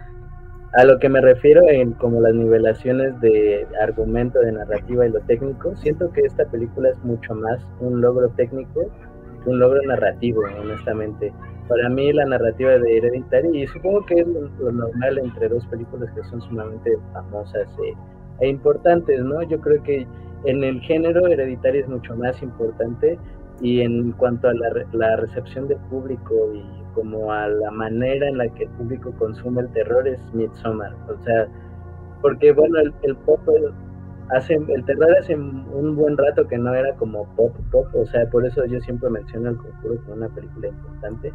a 0.77 0.85
lo 0.85 0.99
que 0.99 1.09
me 1.09 1.23
refiero 1.23 1.63
en 1.69 1.93
como 1.93 2.21
las 2.21 2.35
nivelaciones 2.35 3.19
de 3.21 3.67
argumento, 3.81 4.41
de 4.41 4.53
narrativa 4.53 5.07
y 5.07 5.11
lo 5.11 5.21
técnico, 5.21 5.75
siento 5.77 6.13
que 6.13 6.21
esta 6.21 6.45
película 6.45 6.91
es 6.91 6.99
mucho 7.03 7.35
más 7.35 7.67
un 7.81 8.03
logro 8.03 8.29
técnico 8.37 8.83
que 9.43 9.51
un 9.51 9.59
logro 9.59 9.81
narrativo, 9.87 10.43
honestamente. 10.61 11.33
Para 11.67 11.89
mí 11.89 12.13
la 12.13 12.27
narrativa 12.27 12.73
de 12.73 12.99
Hereditary, 12.99 13.63
y 13.63 13.67
supongo 13.69 14.05
que 14.05 14.21
es 14.21 14.27
lo, 14.27 14.71
normal 14.71 15.19
entre 15.19 15.49
dos 15.49 15.67
películas 15.67 16.11
que 16.15 16.23
son 16.25 16.43
sumamente 16.43 16.99
famosas 17.15 17.69
eh, 17.83 17.95
e 18.41 18.49
importantes, 18.49 19.19
¿no? 19.21 19.43
Yo 19.45 19.59
creo 19.59 19.83
que 19.83 20.07
en 20.45 20.63
el 20.63 20.81
género 20.83 21.27
Hereditary 21.27 21.79
es 21.79 21.89
mucho 21.89 22.15
más 22.17 22.43
importante 22.43 23.19
y 23.63 23.81
en 23.81 24.13
cuanto 24.13 24.49
a 24.49 24.55
la, 24.55 24.69
la 24.93 25.17
recepción 25.17 25.69
del 25.69 25.79
público 25.89 26.35
y 26.55 26.86
como 26.97 27.31
a 27.31 27.47
la 27.47 27.71
manera 27.71 28.27
en 28.27 28.39
la 28.39 28.49
que 28.49 28.65
el 28.65 28.71
público 28.71 29.13
consume 29.19 29.61
el 29.61 29.69
terror 29.73 30.09
es 30.09 30.19
Midsommar. 30.33 30.95
O 31.09 31.25
sea, 31.25 31.47
porque 32.23 32.53
bueno, 32.53 32.79
el, 33.03 33.17
pop 33.17 33.41
hace, 34.31 34.55
el 34.55 34.85
terror 34.87 35.15
hace 35.21 35.37
un 35.37 35.95
buen 35.95 36.17
rato 36.17 36.49
que 36.49 36.57
no 36.57 36.75
era 36.75 36.95
como 36.97 37.27
pop 37.37 37.55
pop, 37.71 37.87
o 37.95 38.07
sea, 38.07 38.29
por 38.31 38.47
eso 38.47 38.65
yo 38.65 38.81
siempre 38.81 39.11
menciono 39.11 39.51
el 39.51 39.57
conjuro 39.59 40.01
como 40.03 40.15
una 40.15 40.29
película 40.31 40.69
importante. 40.69 41.33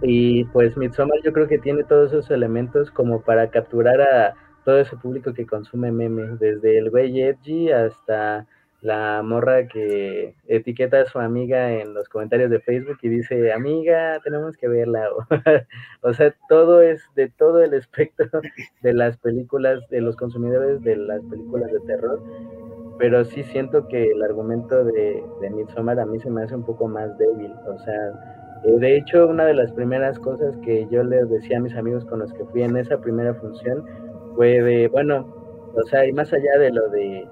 Y 0.00 0.44
pues 0.44 0.76
Midsommar 0.76 1.18
yo 1.24 1.32
creo 1.32 1.48
que 1.48 1.58
tiene 1.58 1.82
todos 1.82 2.12
esos 2.12 2.30
elementos 2.30 2.92
como 2.92 3.20
para 3.20 3.50
capturar 3.50 4.00
a 4.00 4.34
todo 4.64 4.78
ese 4.78 4.96
público 4.96 5.34
que 5.34 5.44
consume 5.44 5.90
memes, 5.90 6.38
desde 6.38 6.78
el 6.78 6.90
güey 6.90 7.20
edgy 7.20 7.72
hasta 7.72 8.46
la 8.80 9.22
morra 9.24 9.66
que 9.66 10.34
etiqueta 10.46 11.00
a 11.00 11.06
su 11.06 11.18
amiga 11.18 11.72
en 11.72 11.94
los 11.94 12.08
comentarios 12.08 12.50
de 12.50 12.60
Facebook 12.60 12.98
y 13.02 13.08
dice, 13.08 13.52
amiga, 13.52 14.20
tenemos 14.22 14.56
que 14.56 14.68
verla. 14.68 15.08
o 16.02 16.12
sea, 16.14 16.34
todo 16.48 16.80
es 16.80 17.02
de 17.16 17.28
todo 17.28 17.62
el 17.62 17.74
espectro 17.74 18.28
de 18.82 18.92
las 18.92 19.16
películas, 19.16 19.80
de 19.90 20.00
los 20.00 20.16
consumidores 20.16 20.82
de 20.82 20.96
las 20.96 21.22
películas 21.24 21.72
de 21.72 21.80
terror. 21.80 22.22
Pero 22.98 23.24
sí 23.24 23.42
siento 23.44 23.86
que 23.88 24.10
el 24.10 24.22
argumento 24.22 24.84
de, 24.84 25.22
de 25.40 25.50
Midsommar 25.50 26.00
a 26.00 26.06
mí 26.06 26.18
se 26.18 26.30
me 26.30 26.42
hace 26.42 26.54
un 26.54 26.64
poco 26.64 26.88
más 26.88 27.16
débil. 27.18 27.52
O 27.66 27.78
sea, 27.78 28.12
eh, 28.64 28.78
de 28.78 28.96
hecho, 28.96 29.28
una 29.28 29.44
de 29.44 29.54
las 29.54 29.72
primeras 29.72 30.18
cosas 30.18 30.56
que 30.58 30.86
yo 30.90 31.02
les 31.04 31.28
decía 31.30 31.58
a 31.58 31.60
mis 31.60 31.76
amigos 31.76 32.04
con 32.04 32.20
los 32.20 32.32
que 32.32 32.44
fui 32.46 32.62
en 32.62 32.76
esa 32.76 33.00
primera 33.00 33.34
función 33.34 33.84
fue 34.34 34.62
de, 34.62 34.88
bueno, 34.88 35.32
o 35.74 35.82
sea, 35.84 36.06
y 36.06 36.12
más 36.12 36.32
allá 36.32 36.58
de 36.58 36.70
lo 36.72 36.88
de 36.88 37.28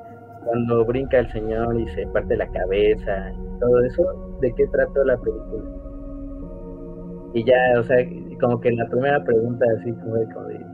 cuando 0.46 0.84
brinca 0.84 1.18
el 1.18 1.30
señor 1.30 1.78
y 1.78 1.88
se 1.88 2.06
parte 2.08 2.36
la 2.36 2.48
cabeza 2.48 3.32
y 3.32 3.58
todo 3.58 3.82
eso, 3.82 4.38
¿de 4.40 4.52
qué 4.52 4.66
trató 4.68 5.04
la 5.04 5.16
película? 5.18 5.64
Y 7.34 7.44
ya, 7.44 7.56
o 7.78 7.82
sea, 7.82 7.98
como 8.40 8.60
que 8.60 8.70
la 8.72 8.88
primera 8.88 9.22
pregunta 9.24 9.66
así 9.78 9.92
como 9.92 10.14
de, 10.14 10.26
como 10.32 10.46
de 10.46 10.66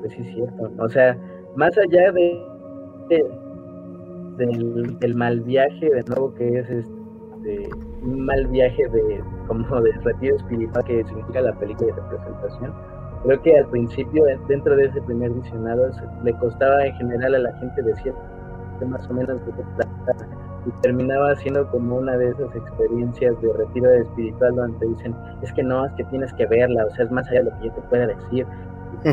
pues 0.00 0.12
sí 0.12 0.22
es 0.22 0.34
cierto, 0.34 0.70
o 0.78 0.88
sea, 0.88 1.16
más 1.56 1.76
allá 1.78 2.12
de, 2.12 3.26
del, 4.36 5.14
mal 5.16 5.40
viaje 5.40 5.90
de 5.90 6.02
nuevo 6.04 6.34
que 6.34 6.58
es 6.58 6.70
este 6.70 7.68
un 8.02 8.24
mal 8.24 8.46
viaje 8.48 8.88
de 8.88 9.22
como 9.46 9.80
de 9.80 9.92
retiro 10.04 10.36
espiritual 10.36 10.84
que 10.84 11.04
significa 11.04 11.40
la 11.40 11.58
película 11.58 11.94
de 11.94 12.02
representación 12.02 12.74
creo 13.26 13.42
que 13.42 13.58
al 13.58 13.66
principio, 13.66 14.24
dentro 14.48 14.76
de 14.76 14.86
ese 14.86 15.02
primer 15.02 15.30
visionado, 15.32 15.90
le 16.22 16.32
costaba 16.34 16.86
en 16.86 16.94
general 16.94 17.34
a 17.34 17.38
la 17.38 17.52
gente 17.58 17.82
decir 17.82 18.14
más 18.84 19.08
o 19.08 19.14
menos 19.14 19.44
de 19.46 19.52
qué 19.52 19.62
trata 19.76 20.26
y 20.66 20.70
terminaba 20.82 21.34
siendo 21.36 21.66
como 21.70 21.96
una 21.96 22.16
de 22.16 22.28
esas 22.30 22.54
experiencias 22.54 23.40
de 23.40 23.52
retiro 23.52 23.90
espiritual 23.92 24.56
donde 24.56 24.86
dicen, 24.86 25.14
es 25.42 25.52
que 25.52 25.62
no, 25.62 25.86
es 25.86 25.92
que 25.92 26.04
tienes 26.04 26.32
que 26.34 26.46
verla, 26.46 26.84
o 26.84 26.90
sea, 26.90 27.04
es 27.04 27.10
más 27.10 27.28
allá 27.28 27.44
de 27.44 27.50
lo 27.50 27.58
que 27.58 27.66
yo 27.68 27.72
te 27.72 27.80
pueda 27.82 28.06
decir. 28.06 28.46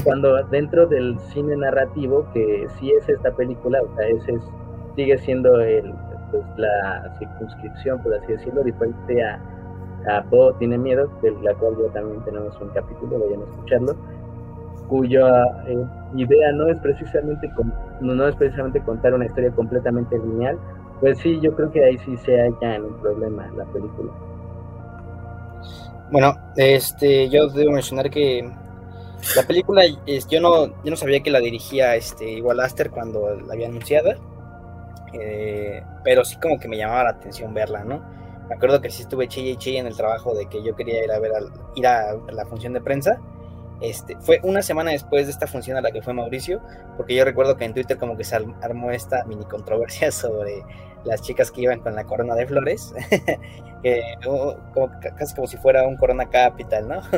Cuando 0.03 0.41
dentro 0.45 0.87
del 0.87 1.19
cine 1.19 1.55
narrativo, 1.55 2.25
que 2.33 2.67
sí 2.79 2.91
es 2.91 3.07
esta 3.07 3.31
película, 3.31 3.81
o 3.81 3.95
sea, 3.95 4.07
ese 4.07 4.33
es, 4.33 4.41
sigue 4.95 5.17
siendo 5.19 5.59
el, 5.59 5.93
pues, 6.31 6.43
la 6.57 7.13
circunscripción, 7.19 8.01
por 8.01 8.15
así 8.15 8.31
decirlo, 8.31 8.63
diferente 8.63 9.23
a 9.23 9.39
a 10.07 10.21
Bo 10.21 10.53
tiene 10.53 10.77
miedo, 10.77 11.09
de 11.21 11.31
la 11.41 11.53
cual 11.55 11.75
ya 11.77 11.93
también 11.93 12.23
tenemos 12.23 12.59
un 12.61 12.69
capítulo, 12.69 13.19
vayan 13.19 13.41
a 13.41 13.43
escucharlo, 13.45 13.95
cuya 14.87 15.43
eh, 15.67 15.85
idea 16.15 16.51
no 16.51 16.67
es 16.67 16.77
precisamente 16.77 17.51
no, 18.01 18.27
es 18.27 18.35
precisamente 18.35 18.81
contar 18.81 19.13
una 19.13 19.25
historia 19.25 19.51
completamente 19.51 20.17
lineal, 20.17 20.57
pues 20.99 21.17
sí, 21.19 21.39
yo 21.41 21.55
creo 21.55 21.71
que 21.71 21.83
ahí 21.83 21.97
sí 21.99 22.17
se 22.17 22.39
halla 22.39 22.75
en 22.75 22.85
un 22.85 22.93
problema 23.01 23.49
la 23.55 23.65
película. 23.65 24.11
Bueno, 26.11 26.35
este, 26.55 27.29
yo 27.29 27.47
debo 27.47 27.71
mencionar 27.71 28.09
que 28.09 28.47
la 29.35 29.43
película, 29.43 29.83
yo 30.29 30.41
no, 30.41 30.67
yo 30.67 30.91
no 30.91 30.95
sabía 30.95 31.21
que 31.21 31.31
la 31.31 31.39
dirigía 31.39 31.95
este, 31.95 32.29
igual 32.29 32.59
Aster 32.59 32.91
cuando 32.91 33.35
la 33.35 33.53
había 33.53 33.67
anunciada, 33.67 34.15
eh, 35.13 35.83
pero 36.03 36.23
sí 36.23 36.35
como 36.37 36.59
que 36.59 36.67
me 36.67 36.77
llamaba 36.77 37.05
la 37.05 37.09
atención 37.11 37.53
verla, 37.53 37.83
¿no? 37.83 38.03
Me 38.49 38.55
acuerdo 38.55 38.81
que 38.81 38.89
sí 38.89 39.03
estuve 39.03 39.27
chille 39.27 39.51
y 39.51 39.57
chille 39.57 39.79
en 39.79 39.87
el 39.87 39.95
trabajo 39.95 40.33
de 40.33 40.47
que 40.47 40.61
yo 40.63 40.75
quería 40.75 41.03
ir 41.03 41.11
a 41.11 41.19
ver 41.19 41.31
ir 41.75 41.87
a 41.87 42.15
la 42.31 42.45
función 42.45 42.73
de 42.73 42.81
prensa. 42.81 43.19
Este, 43.81 44.15
fue 44.21 44.39
una 44.43 44.61
semana 44.61 44.91
después 44.91 45.25
de 45.25 45.31
esta 45.31 45.47
función 45.47 45.77
a 45.77 45.81
la 45.81 45.91
que 45.91 46.01
fue 46.01 46.13
Mauricio, 46.13 46.61
porque 46.95 47.15
yo 47.15 47.25
recuerdo 47.25 47.57
que 47.57 47.65
en 47.65 47.73
Twitter 47.73 47.97
como 47.97 48.15
que 48.15 48.23
se 48.23 48.35
armó 48.35 48.91
esta 48.91 49.25
mini 49.25 49.45
controversia 49.45 50.11
sobre 50.11 50.63
las 51.03 51.21
chicas 51.21 51.51
que 51.51 51.61
iban 51.61 51.79
con 51.79 51.95
la 51.95 52.05
corona 52.05 52.35
de 52.35 52.47
flores, 52.47 52.93
que 53.83 54.01
como, 54.23 54.55
casi 55.17 55.35
como 55.35 55.47
si 55.47 55.57
fuera 55.57 55.85
un 55.87 55.97
corona 55.97 56.29
capital, 56.29 56.87
¿no? 56.87 57.01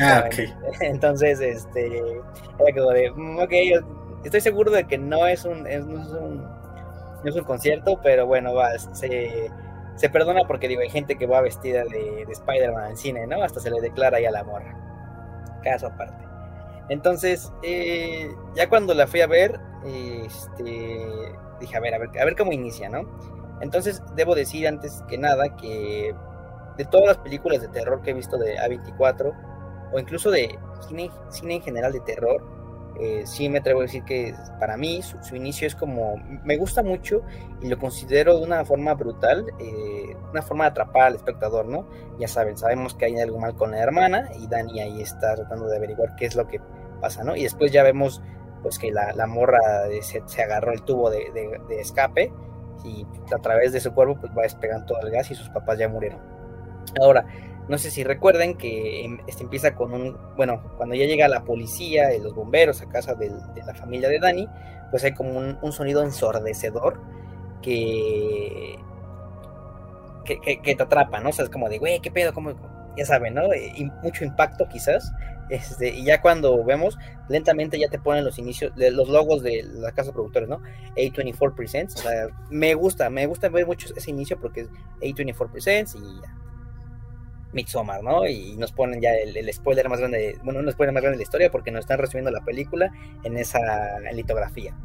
Ah, 0.00 0.22
ok. 0.26 0.78
Entonces, 0.80 1.40
este, 1.40 1.98
era 1.98 2.72
como 2.72 2.90
de, 2.90 3.10
mm, 3.10 3.38
ok, 3.40 3.52
estoy 4.22 4.40
seguro 4.40 4.70
de 4.70 4.84
que 4.84 4.96
no 4.96 5.26
es 5.26 5.44
un, 5.44 5.66
es, 5.66 5.84
no, 5.84 6.00
es 6.00 6.08
un 6.10 6.36
no 7.24 7.24
es 7.30 7.34
un 7.34 7.42
concierto, 7.42 7.98
pero 8.00 8.24
bueno, 8.24 8.54
va, 8.54 8.78
se 8.78 9.50
se 9.98 10.08
perdona 10.08 10.42
porque 10.46 10.68
digo, 10.68 10.80
hay 10.80 10.90
gente 10.90 11.16
que 11.16 11.26
va 11.26 11.40
vestida 11.40 11.84
de, 11.84 12.22
Spider-Man 12.28 12.84
al 12.84 12.96
cine, 12.96 13.26
¿no? 13.26 13.42
Hasta 13.42 13.60
se 13.60 13.70
le 13.70 13.80
declara 13.80 14.20
ya 14.20 14.30
la 14.30 14.44
morra. 14.44 14.74
Caso 15.62 15.88
aparte. 15.88 16.24
Entonces, 16.88 17.52
eh, 17.62 18.30
ya 18.54 18.68
cuando 18.68 18.94
la 18.94 19.06
fui 19.06 19.20
a 19.20 19.26
ver, 19.26 19.58
este, 19.84 21.32
dije, 21.60 21.76
a 21.76 21.80
ver, 21.80 21.94
a 21.94 21.98
ver, 21.98 22.10
a 22.20 22.24
ver 22.24 22.36
cómo 22.36 22.52
inicia, 22.52 22.88
¿no? 22.88 23.02
Entonces, 23.60 24.02
debo 24.14 24.34
decir 24.36 24.68
antes 24.68 25.02
que 25.08 25.18
nada 25.18 25.56
que 25.56 26.14
de 26.76 26.84
todas 26.84 27.08
las 27.08 27.18
películas 27.18 27.60
de 27.60 27.68
terror 27.68 28.00
que 28.02 28.12
he 28.12 28.14
visto 28.14 28.38
de 28.38 28.56
A24, 28.56 29.34
o 29.92 29.98
incluso 29.98 30.30
de 30.30 30.56
cine, 30.86 31.10
cine 31.28 31.56
en 31.56 31.62
general 31.62 31.92
de 31.92 32.00
terror, 32.00 32.57
eh, 33.00 33.22
sí 33.26 33.48
me 33.48 33.58
atrevo 33.58 33.80
a 33.80 33.82
decir 33.84 34.02
que 34.04 34.34
para 34.58 34.76
mí 34.76 35.00
su, 35.02 35.36
inicio 35.36 35.66
es 35.66 35.76
como, 35.76 36.16
me 36.44 36.56
gusta 36.56 36.82
mucho 36.82 37.22
y 37.60 37.68
lo 37.68 37.78
considero 37.78 38.38
de 38.38 38.44
una 38.44 38.64
forma 38.64 38.94
brutal, 38.94 39.46
eh, 39.60 40.16
una 40.30 40.42
forma 40.42 40.64
de 40.64 40.70
atrapar 40.70 41.02
al 41.02 41.14
espectador, 41.14 41.66
¿no? 41.66 41.88
Ya 42.18 42.26
saben, 42.26 42.58
sabemos 42.58 42.94
que 42.94 43.04
hay 43.04 43.20
algo 43.20 43.38
mal 43.38 43.54
con 43.54 43.70
la 43.70 43.78
hermana 43.78 44.28
y 44.40 44.48
Dani 44.48 44.80
ahí 44.80 45.00
está 45.00 45.36
tratando 45.36 45.68
de 45.68 45.76
averiguar 45.76 46.16
qué 46.16 46.26
es 46.26 46.34
lo 46.34 46.48
que 46.48 46.60
pasa, 47.00 47.22
¿no? 47.22 47.36
Y 47.36 47.44
después 47.44 47.70
ya 47.70 47.84
vemos 47.84 48.20
pues 48.62 48.78
que 48.80 48.90
la, 48.90 49.26
morra 49.28 49.60
se, 50.00 50.42
agarró 50.42 50.72
el 50.72 50.82
tubo 50.82 51.10
de, 51.10 51.30
de, 51.68 51.80
escape 51.80 52.32
y 52.84 53.06
a 53.32 53.38
través 53.38 53.72
de 53.72 53.78
su 53.78 53.94
cuerpo 53.94 54.16
pues 54.20 54.32
va 54.36 54.42
despegando 54.42 54.86
todo 54.86 55.00
el 55.02 55.10
gas 55.12 55.30
y 55.30 55.36
sus 55.36 55.48
papás 55.50 55.78
ya 55.78 55.88
murieron. 55.88 56.20
Ahora, 57.00 57.24
no 57.68 57.76
sé 57.76 57.90
si 57.90 58.02
recuerden 58.02 58.56
que 58.56 59.04
em, 59.04 59.18
este 59.26 59.42
empieza 59.42 59.74
con 59.74 59.92
un, 59.92 60.16
bueno, 60.36 60.62
cuando 60.76 60.94
ya 60.94 61.04
llega 61.04 61.28
la 61.28 61.44
policía 61.44 62.14
y 62.14 62.20
los 62.20 62.34
bomberos 62.34 62.80
a 62.80 62.88
casa 62.88 63.14
de 63.14 63.30
la 63.66 63.74
familia 63.74 64.08
de 64.08 64.18
Dani, 64.18 64.48
pues 64.90 65.04
hay 65.04 65.12
como 65.12 65.38
un, 65.38 65.72
sonido 65.72 66.02
ensordecedor 66.02 67.00
que, 67.62 68.78
que, 70.24 70.74
te 70.74 70.82
atrapa, 70.82 71.20
¿no? 71.20 71.28
O 71.28 71.32
sea, 71.32 71.44
es 71.44 71.50
como 71.50 71.68
de, 71.68 71.78
güey, 71.78 72.00
¿qué 72.00 72.10
pedo? 72.10 72.32
¿Cómo? 72.32 72.54
Ya 72.96 73.04
saben, 73.04 73.34
¿no? 73.34 73.54
Y 73.54 73.90
mucho 74.02 74.24
impacto 74.24 74.66
quizás. 74.68 75.12
Este, 75.50 75.90
y 75.90 76.04
ya 76.04 76.20
cuando 76.20 76.62
vemos, 76.64 76.98
lentamente 77.28 77.78
ya 77.78 77.88
te 77.88 77.98
ponen 77.98 78.24
los 78.24 78.38
inicios, 78.38 78.72
los 78.76 79.08
logos 79.08 79.42
de 79.42 79.62
la 79.62 79.92
casa 79.92 80.08
de 80.08 80.14
productores, 80.14 80.48
¿no? 80.48 80.60
A24 80.96 81.54
Presents. 81.54 81.96
O 81.96 81.98
sea, 81.98 82.28
me 82.50 82.74
gusta, 82.74 83.10
me 83.10 83.26
gusta 83.26 83.48
ver 83.48 83.66
mucho 83.66 83.88
ese 83.94 84.10
inicio 84.10 84.38
porque 84.40 84.62
es 84.62 84.68
A24 85.00 85.50
Presents 85.50 85.94
y 85.94 86.20
ya 86.22 86.47
Midsommar, 87.52 88.02
¿no? 88.02 88.26
Y 88.26 88.56
nos 88.56 88.72
ponen 88.72 89.00
ya 89.00 89.14
el, 89.14 89.52
spoiler 89.52 89.88
más 89.88 90.00
grande, 90.00 90.38
bueno, 90.42 90.60
un 90.60 90.70
spoiler 90.70 90.92
más 90.92 91.02
grande 91.02 91.16
de 91.16 91.20
la 91.20 91.22
historia 91.22 91.50
porque 91.50 91.70
nos 91.70 91.80
están 91.80 91.98
resumiendo 91.98 92.30
la 92.30 92.44
película 92.44 92.92
en 93.24 93.38
esa 93.38 93.60
litografía. 94.12 94.76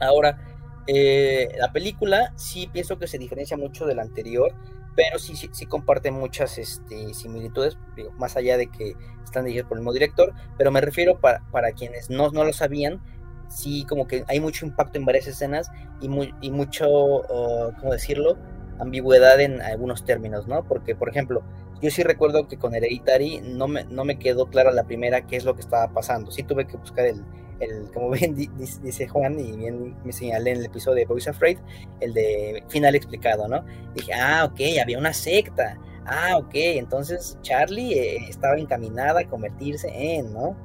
Ahora, 0.00 0.38
eh, 0.86 1.48
la 1.58 1.72
película 1.72 2.32
sí 2.36 2.68
pienso 2.72 2.98
que 2.98 3.06
se 3.06 3.18
diferencia 3.18 3.56
mucho 3.56 3.86
de 3.86 3.94
la 3.94 4.02
anterior, 4.02 4.54
pero 4.96 5.18
sí, 5.18 5.36
sí, 5.36 5.48
sí 5.52 5.66
comparte 5.66 6.10
muchas 6.10 6.58
este, 6.58 7.14
similitudes, 7.14 7.78
más 8.18 8.36
allá 8.36 8.56
de 8.56 8.66
que 8.66 8.94
están 9.24 9.44
dirigidos 9.44 9.68
por 9.68 9.78
el 9.78 9.82
mismo 9.82 9.92
director, 9.92 10.34
pero 10.58 10.70
me 10.70 10.80
refiero 10.80 11.20
para, 11.20 11.42
para 11.50 11.72
quienes 11.72 12.10
no, 12.10 12.30
no 12.30 12.44
lo 12.44 12.52
sabían, 12.52 13.00
sí 13.48 13.84
como 13.88 14.06
que 14.06 14.24
hay 14.28 14.40
mucho 14.40 14.66
impacto 14.66 14.98
en 14.98 15.04
varias 15.04 15.26
escenas 15.26 15.70
y, 16.00 16.08
muy, 16.08 16.34
y 16.40 16.50
mucho, 16.50 16.88
uh, 16.88 17.72
¿cómo 17.78 17.92
decirlo? 17.92 18.36
Ambigüedad 18.78 19.40
en 19.40 19.60
algunos 19.62 20.04
términos, 20.04 20.46
¿no? 20.46 20.64
Porque, 20.64 20.94
por 20.94 21.08
ejemplo, 21.08 21.42
yo 21.80 21.90
sí 21.90 22.02
recuerdo 22.02 22.46
que 22.48 22.58
con 22.58 22.74
Hereditary 22.74 23.40
no 23.40 23.68
me, 23.68 23.84
no 23.84 24.04
me 24.04 24.18
quedó 24.18 24.46
clara 24.46 24.70
la 24.70 24.84
primera 24.84 25.26
qué 25.26 25.36
es 25.36 25.44
lo 25.44 25.54
que 25.54 25.60
estaba 25.62 25.92
pasando. 25.92 26.30
Sí 26.30 26.42
tuve 26.42 26.66
que 26.66 26.76
buscar 26.76 27.06
el, 27.06 27.24
el 27.60 27.90
como 27.92 28.10
bien 28.10 28.36
dice 28.36 29.08
Juan 29.08 29.38
y 29.38 29.56
bien 29.56 29.96
me 30.04 30.12
señalé 30.12 30.52
en 30.52 30.58
el 30.58 30.66
episodio 30.66 30.96
de 30.96 31.06
Voice 31.06 31.30
Afraid, 31.30 31.58
el 32.00 32.14
de 32.14 32.62
final 32.68 32.94
explicado, 32.94 33.48
¿no? 33.48 33.64
Dije, 33.94 34.12
ah, 34.14 34.44
ok, 34.44 34.60
había 34.80 34.98
una 34.98 35.12
secta. 35.12 35.78
Ah, 36.04 36.36
ok, 36.36 36.50
entonces 36.54 37.38
Charlie 37.42 37.94
eh, 37.98 38.26
estaba 38.28 38.56
encaminada 38.58 39.20
a 39.20 39.28
convertirse 39.28 39.88
en, 39.88 40.32
¿no? 40.32 40.56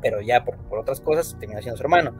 Pero 0.00 0.20
ya 0.20 0.44
por, 0.44 0.56
por 0.68 0.78
otras 0.78 1.00
cosas 1.00 1.36
terminó 1.38 1.60
siendo 1.60 1.76
su 1.76 1.82
hermano. 1.82 2.14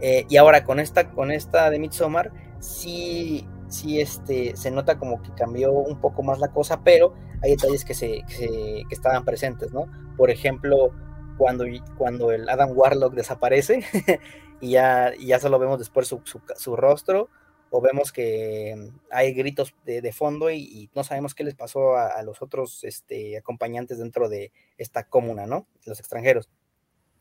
Eh, 0.00 0.26
y 0.28 0.36
ahora 0.36 0.64
con 0.64 0.78
esta, 0.80 1.10
con 1.10 1.32
esta 1.32 1.70
de 1.70 1.78
Midsommar, 1.78 2.30
sí 2.60 3.46
sí 3.68 4.00
este, 4.00 4.56
se 4.56 4.70
nota 4.70 4.98
como 4.98 5.22
que 5.22 5.32
cambió 5.32 5.72
un 5.72 6.00
poco 6.00 6.22
más 6.22 6.38
la 6.38 6.48
cosa, 6.48 6.82
pero 6.82 7.14
hay 7.42 7.52
detalles 7.52 7.84
que, 7.84 7.94
se, 7.94 8.24
que, 8.26 8.82
estaban 8.90 9.24
presentes, 9.24 9.72
¿no? 9.72 9.86
Por 10.16 10.30
ejemplo, 10.30 10.92
cuando, 11.36 11.64
cuando 11.96 12.32
el 12.32 12.48
Adam 12.48 12.70
Warlock 12.74 13.14
desaparece 13.14 13.84
y 14.60 14.70
ya, 14.72 15.12
ya 15.18 15.38
solo 15.38 15.58
vemos 15.58 15.78
después 15.78 16.08
su, 16.08 16.76
rostro, 16.76 17.28
o 17.70 17.82
vemos 17.82 18.12
que 18.12 18.90
hay 19.10 19.34
gritos 19.34 19.74
de, 19.84 20.12
fondo 20.12 20.50
y, 20.50 20.90
no 20.94 21.04
sabemos 21.04 21.34
qué 21.34 21.44
les 21.44 21.54
pasó 21.54 21.96
a, 21.96 22.22
los 22.22 22.40
otros 22.42 22.82
este, 22.84 23.36
acompañantes 23.36 23.98
dentro 23.98 24.28
de 24.28 24.52
esta 24.78 25.04
comuna, 25.04 25.46
¿no? 25.46 25.66
Los 25.84 26.00
extranjeros. 26.00 26.48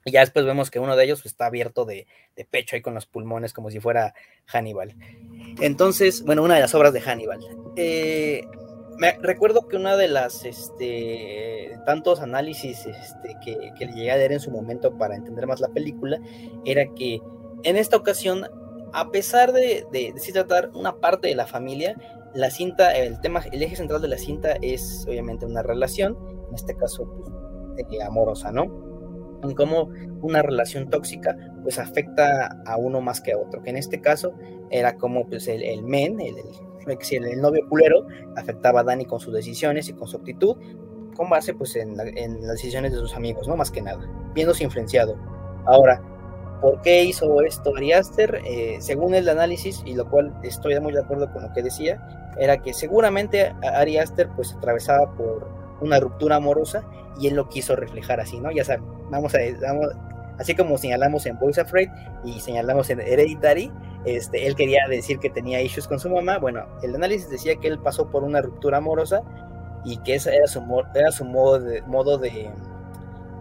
Y 0.06 0.12
ya 0.12 0.22
después 0.22 0.46
vemos 0.46 0.72
que 0.72 0.80
uno 0.80 0.96
de 0.96 1.04
ellos 1.04 1.26
está 1.26 1.48
abierto 1.48 1.86
de, 1.86 2.08
pecho 2.50 2.76
ahí 2.76 2.82
con 2.82 2.94
los 2.94 3.06
pulmones 3.06 3.54
como 3.54 3.70
si 3.72 3.80
fuera 3.80 4.14
Hannibal. 4.46 4.96
Entonces, 5.60 6.24
bueno, 6.24 6.44
una 6.44 6.56
de 6.56 6.62
las 6.62 6.76
obras 6.76 6.94
de 6.94 7.02
Hannibal. 7.02 7.40
Eh, 7.76 8.44
me 8.98 9.18
recuerdo 9.22 9.68
que 9.68 9.76
una 9.76 9.96
de 9.96 10.08
las 10.08 10.44
este, 10.44 11.78
tantos 11.86 12.20
análisis 12.20 12.86
este, 12.86 13.36
que, 13.44 13.86
le 13.86 13.94
llegué 13.94 14.12
a 14.12 14.18
leer 14.18 14.32
en 14.32 14.40
su 14.40 14.50
momento 14.50 14.98
para 14.98 15.16
entender 15.16 15.46
más 15.46 15.60
la 15.60 15.70
película 15.70 16.20
era 16.66 16.86
que 16.96 17.22
en 17.64 17.78
esta 17.78 17.98
ocasión, 17.98 18.48
a 18.94 19.12
pesar 19.12 19.52
de, 19.54 19.86
de, 19.92 20.14
tratar 20.32 20.70
una 20.74 20.96
parte 20.98 21.28
de 21.28 21.36
la 21.36 21.46
familia, 21.48 21.96
la 22.34 22.50
cinta, 22.50 22.96
el 22.96 23.20
tema, 23.22 23.44
el 23.52 23.62
eje 23.62 23.76
central 23.76 24.02
de 24.02 24.08
la 24.08 24.18
cinta 24.18 24.58
es 24.62 25.06
obviamente 25.08 25.46
una 25.46 25.64
relación, 25.64 26.18
en 26.50 26.56
este 26.56 26.76
caso 26.76 27.06
pues, 27.76 27.86
eh, 27.92 28.04
amorosa, 28.04 28.52
¿no? 28.52 28.87
En 29.44 29.54
cómo 29.54 29.90
una 30.22 30.42
relación 30.42 30.90
tóxica 30.90 31.36
pues 31.64 31.80
afecta 31.80 32.58
a 32.66 32.78
uno 32.78 33.02
más 33.02 33.22
que 33.22 33.34
a 33.34 33.38
otro, 33.38 33.62
que 33.62 33.70
en 33.70 33.78
este 33.78 34.02
caso 34.02 34.34
era 34.70 34.96
como 34.96 35.28
pues 35.28 35.48
el, 35.48 35.64
el 35.64 35.84
men, 35.84 36.20
el, 36.20 36.36
el, 36.38 37.42
novio 37.42 37.68
culero, 37.68 38.08
afectaba 38.36 38.82
a 38.82 38.84
Dani 38.84 39.06
con 39.06 39.20
sus 39.20 39.34
decisiones 39.34 39.90
y 39.90 39.94
con 39.94 40.08
su 40.08 40.18
actitud, 40.18 40.56
con 41.16 41.30
base 41.30 41.54
pues 41.54 41.76
en, 41.76 41.98
las 41.98 42.54
decisiones 42.54 42.94
de 42.94 43.00
sus 43.00 43.16
amigos, 43.16 43.48
no 43.48 43.56
más 43.56 43.72
que 43.72 43.82
nada, 43.82 44.00
viéndose 44.34 44.64
influenciado. 44.64 45.18
Ahora, 45.66 46.02
¿por 46.62 46.82
qué 46.82 47.04
hizo 47.04 47.42
esto 47.42 47.76
Ari 47.76 47.94
Aster? 47.94 48.42
Eh, 48.46 48.78
según 48.80 49.16
el 49.16 49.28
análisis, 49.28 49.84
y 49.86 49.96
lo 49.96 50.10
cual 50.10 50.34
estoy 50.44 50.80
muy 50.80 50.94
de 50.94 51.02
acuerdo 51.02 51.32
con 51.34 51.44
lo 51.44 51.54
que 51.54 51.64
decía, 51.64 52.02
era 52.40 52.62
que 52.62 52.74
seguramente 52.74 53.54
Ari 53.64 53.98
Aster 53.98 54.30
pues 54.36 54.54
atravesaba 54.54 55.14
por 55.16 55.67
una 55.82 56.00
ruptura 56.00 56.38
amorosa 56.38 56.84
y 57.20 57.28
él 57.28 57.36
lo 57.36 57.50
quiso 57.50 57.76
reflejar 57.76 58.20
así, 58.20 58.40
¿no? 58.40 58.52
Ya 58.52 58.64
saben, 58.64 58.84
vamos 59.10 59.34
a, 59.36 59.40
así 60.40 60.56
como 60.56 60.78
señalamos 60.78 61.26
en 61.26 61.38
Boys 61.40 61.58
Afraid 61.58 61.90
y 62.24 62.40
señalamos 62.40 62.90
en 62.90 63.02
Hereditary, 63.02 63.72
este, 64.06 64.48
él 64.48 64.56
quería 64.56 64.88
decir 64.88 65.20
que 65.20 65.30
tenía 65.30 65.62
issues 65.62 65.88
con 65.88 66.00
su 66.00 66.10
mamá, 66.10 66.38
bueno, 66.38 66.66
el 66.84 66.96
análisis 66.96 67.30
decía 67.30 67.56
que 67.58 67.68
él 67.68 67.80
pasó 67.80 68.10
por 68.10 68.24
una 68.24 68.42
ruptura 68.42 68.78
amorosa 68.78 69.22
y 69.84 69.98
que 69.98 70.16
ese 70.16 70.36
era 70.36 70.48
su, 70.48 70.64
era 70.94 71.12
su 71.12 71.26
modo 71.26 71.60
de, 71.60 71.82
modo 71.84 72.18
de 72.18 72.50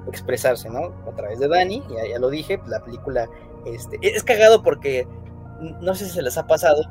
expresarse, 0.09 0.71
¿no? 0.71 0.93
A 1.07 1.15
través 1.17 1.39
de 1.39 1.49
Dani, 1.49 1.83
ya, 1.91 2.09
ya 2.09 2.19
lo 2.19 2.31
dije, 2.31 2.61
la 2.67 2.83
película 2.83 3.29
este, 3.67 3.99
es 4.01 4.23
cagado 4.23 4.63
porque 4.63 5.07
no 5.81 5.95
sé 5.95 6.05
si 6.05 6.13
se 6.13 6.23
les 6.23 6.39
ha 6.39 6.47
pasado, 6.47 6.83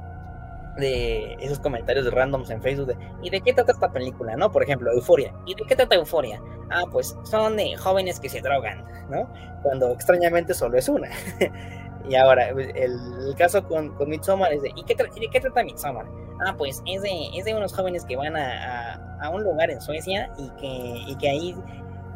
de 0.77 1.35
esos 1.39 1.59
comentarios 1.59 2.05
de 2.05 2.11
randoms 2.11 2.49
en 2.49 2.61
Facebook 2.61 2.87
de 2.87 2.97
¿y 3.21 3.29
de 3.29 3.41
qué 3.41 3.53
trata 3.53 3.71
esta 3.71 3.91
película? 3.91 4.35
¿no? 4.35 4.51
Por 4.51 4.63
ejemplo, 4.63 4.91
Euforia. 4.91 5.33
¿Y 5.45 5.55
de 5.55 5.63
qué 5.67 5.75
trata 5.75 5.95
Euforia? 5.95 6.41
Ah, 6.69 6.83
pues 6.91 7.15
son 7.23 7.57
de 7.57 7.75
jóvenes 7.77 8.19
que 8.19 8.29
se 8.29 8.41
drogan, 8.41 8.83
¿no? 9.09 9.29
Cuando 9.63 9.91
extrañamente 9.91 10.53
solo 10.53 10.77
es 10.77 10.89
una. 10.89 11.09
y 12.09 12.15
ahora, 12.15 12.49
el, 12.49 13.35
caso 13.37 13.63
con, 13.67 13.95
con 13.95 14.09
Midsommar 14.09 14.53
es 14.53 14.61
de 14.61 14.71
¿y, 14.75 14.83
qué 14.83 14.95
de 14.95 15.29
qué 15.31 15.39
trata 15.39 15.63
Midsommar? 15.63 16.05
Ah, 16.45 16.55
pues 16.57 16.81
es 16.85 17.01
de, 17.01 17.29
es 17.35 17.45
de 17.45 17.55
unos 17.55 17.73
jóvenes 17.73 18.03
que 18.05 18.15
van 18.15 18.35
a, 18.35 19.19
a, 19.21 19.29
un 19.29 19.43
lugar 19.43 19.69
en 19.69 19.79
Suecia 19.79 20.29
y 20.37 20.49
que, 20.51 21.11
y 21.11 21.15
que 21.17 21.29
ahí 21.29 21.55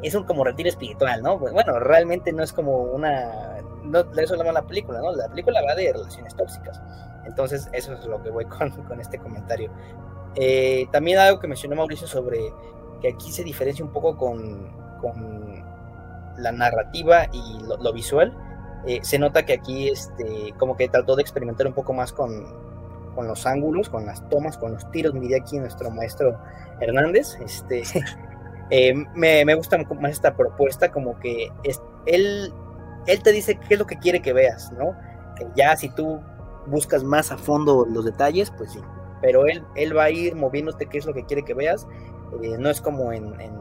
es 0.01 0.15
un 0.15 0.23
como 0.23 0.43
retiro 0.43 0.69
espiritual, 0.69 1.21
¿no? 1.21 1.39
Pues, 1.39 1.53
bueno, 1.53 1.79
realmente 1.79 2.31
no 2.33 2.43
es 2.43 2.53
como 2.53 2.83
una... 2.83 3.61
No, 3.83 3.99
eso 3.99 4.35
es 4.35 4.53
la 4.53 4.61
película, 4.63 4.99
¿no? 4.99 5.15
La 5.15 5.27
película 5.29 5.61
va 5.61 5.75
de 5.75 5.91
relaciones 5.93 6.35
tóxicas. 6.35 6.81
Entonces, 7.29 7.69
eso 7.71 7.93
es 7.93 8.05
lo 8.05 8.21
que 8.21 8.29
voy 8.29 8.45
con, 8.57 8.71
con 8.83 8.99
este 8.99 9.19
comentario. 9.19 9.71
Eh, 10.35 10.87
también 10.91 11.19
algo 11.19 11.39
que 11.39 11.47
mencionó 11.47 11.75
Mauricio 11.75 12.07
sobre 12.07 12.39
que 13.01 13.09
aquí 13.09 13.31
se 13.31 13.43
diferencia 13.43 13.83
un 13.83 13.91
poco 13.91 14.17
con, 14.17 14.71
con 14.99 15.63
la 16.37 16.51
narrativa 16.51 17.27
y 17.31 17.59
lo, 17.63 17.93
visual. 17.93 18.35
Eh, 18.85 18.99
se 19.03 19.19
nota 19.19 19.45
que 19.45 19.53
aquí 19.53 19.89
este, 19.89 20.53
como 20.57 20.75
que 20.75 20.87
trató 20.89 21.15
de 21.15 21.21
experimentar 21.21 21.67
un 21.67 21.73
poco 21.73 21.93
más 21.93 22.13
con, 22.13 22.45
con 23.15 23.27
los 23.27 23.45
ángulos, 23.45 23.89
con 23.89 24.05
las 24.05 24.27
tomas, 24.29 24.57
con 24.57 24.73
los 24.73 24.89
tiros. 24.91 25.13
Mire 25.13 25.37
aquí 25.37 25.57
nuestro 25.57 25.89
maestro 25.91 26.39
Hernández. 26.79 27.37
Este, 27.41 27.83
eh, 28.69 28.93
me, 29.13 29.45
me, 29.45 29.55
gusta 29.55 29.77
más 29.99 30.11
esta 30.11 30.35
propuesta, 30.35 30.91
como 30.91 31.19
que 31.19 31.51
es, 31.63 31.81
él, 32.05 32.53
él 33.07 33.23
te 33.23 33.31
dice 33.31 33.55
qué 33.55 33.75
es 33.75 33.79
lo 33.79 33.87
que 33.87 33.97
quiere 33.97 34.21
que 34.21 34.33
veas, 34.33 34.71
¿no? 34.73 34.95
Que 35.35 35.47
ya 35.55 35.75
si 35.75 35.89
tú 35.89 36.19
buscas 36.69 37.03
más 37.03 37.31
a 37.31 37.37
fondo 37.37 37.85
los 37.89 38.05
detalles, 38.05 38.51
pues 38.51 38.71
sí. 38.71 38.79
Pero 39.21 39.45
él, 39.47 39.63
él 39.75 39.95
va 39.97 40.05
a 40.05 40.09
ir 40.11 40.35
moviéndote 40.35 40.85
qué 40.85 40.97
es 40.97 41.05
lo 41.05 41.13
que 41.13 41.25
quiere 41.25 41.43
que 41.43 41.53
veas. 41.53 41.87
Eh, 42.41 42.57
no 42.57 42.69
es 42.69 42.79
como 42.79 43.11
en, 43.11 43.39
en, 43.39 43.59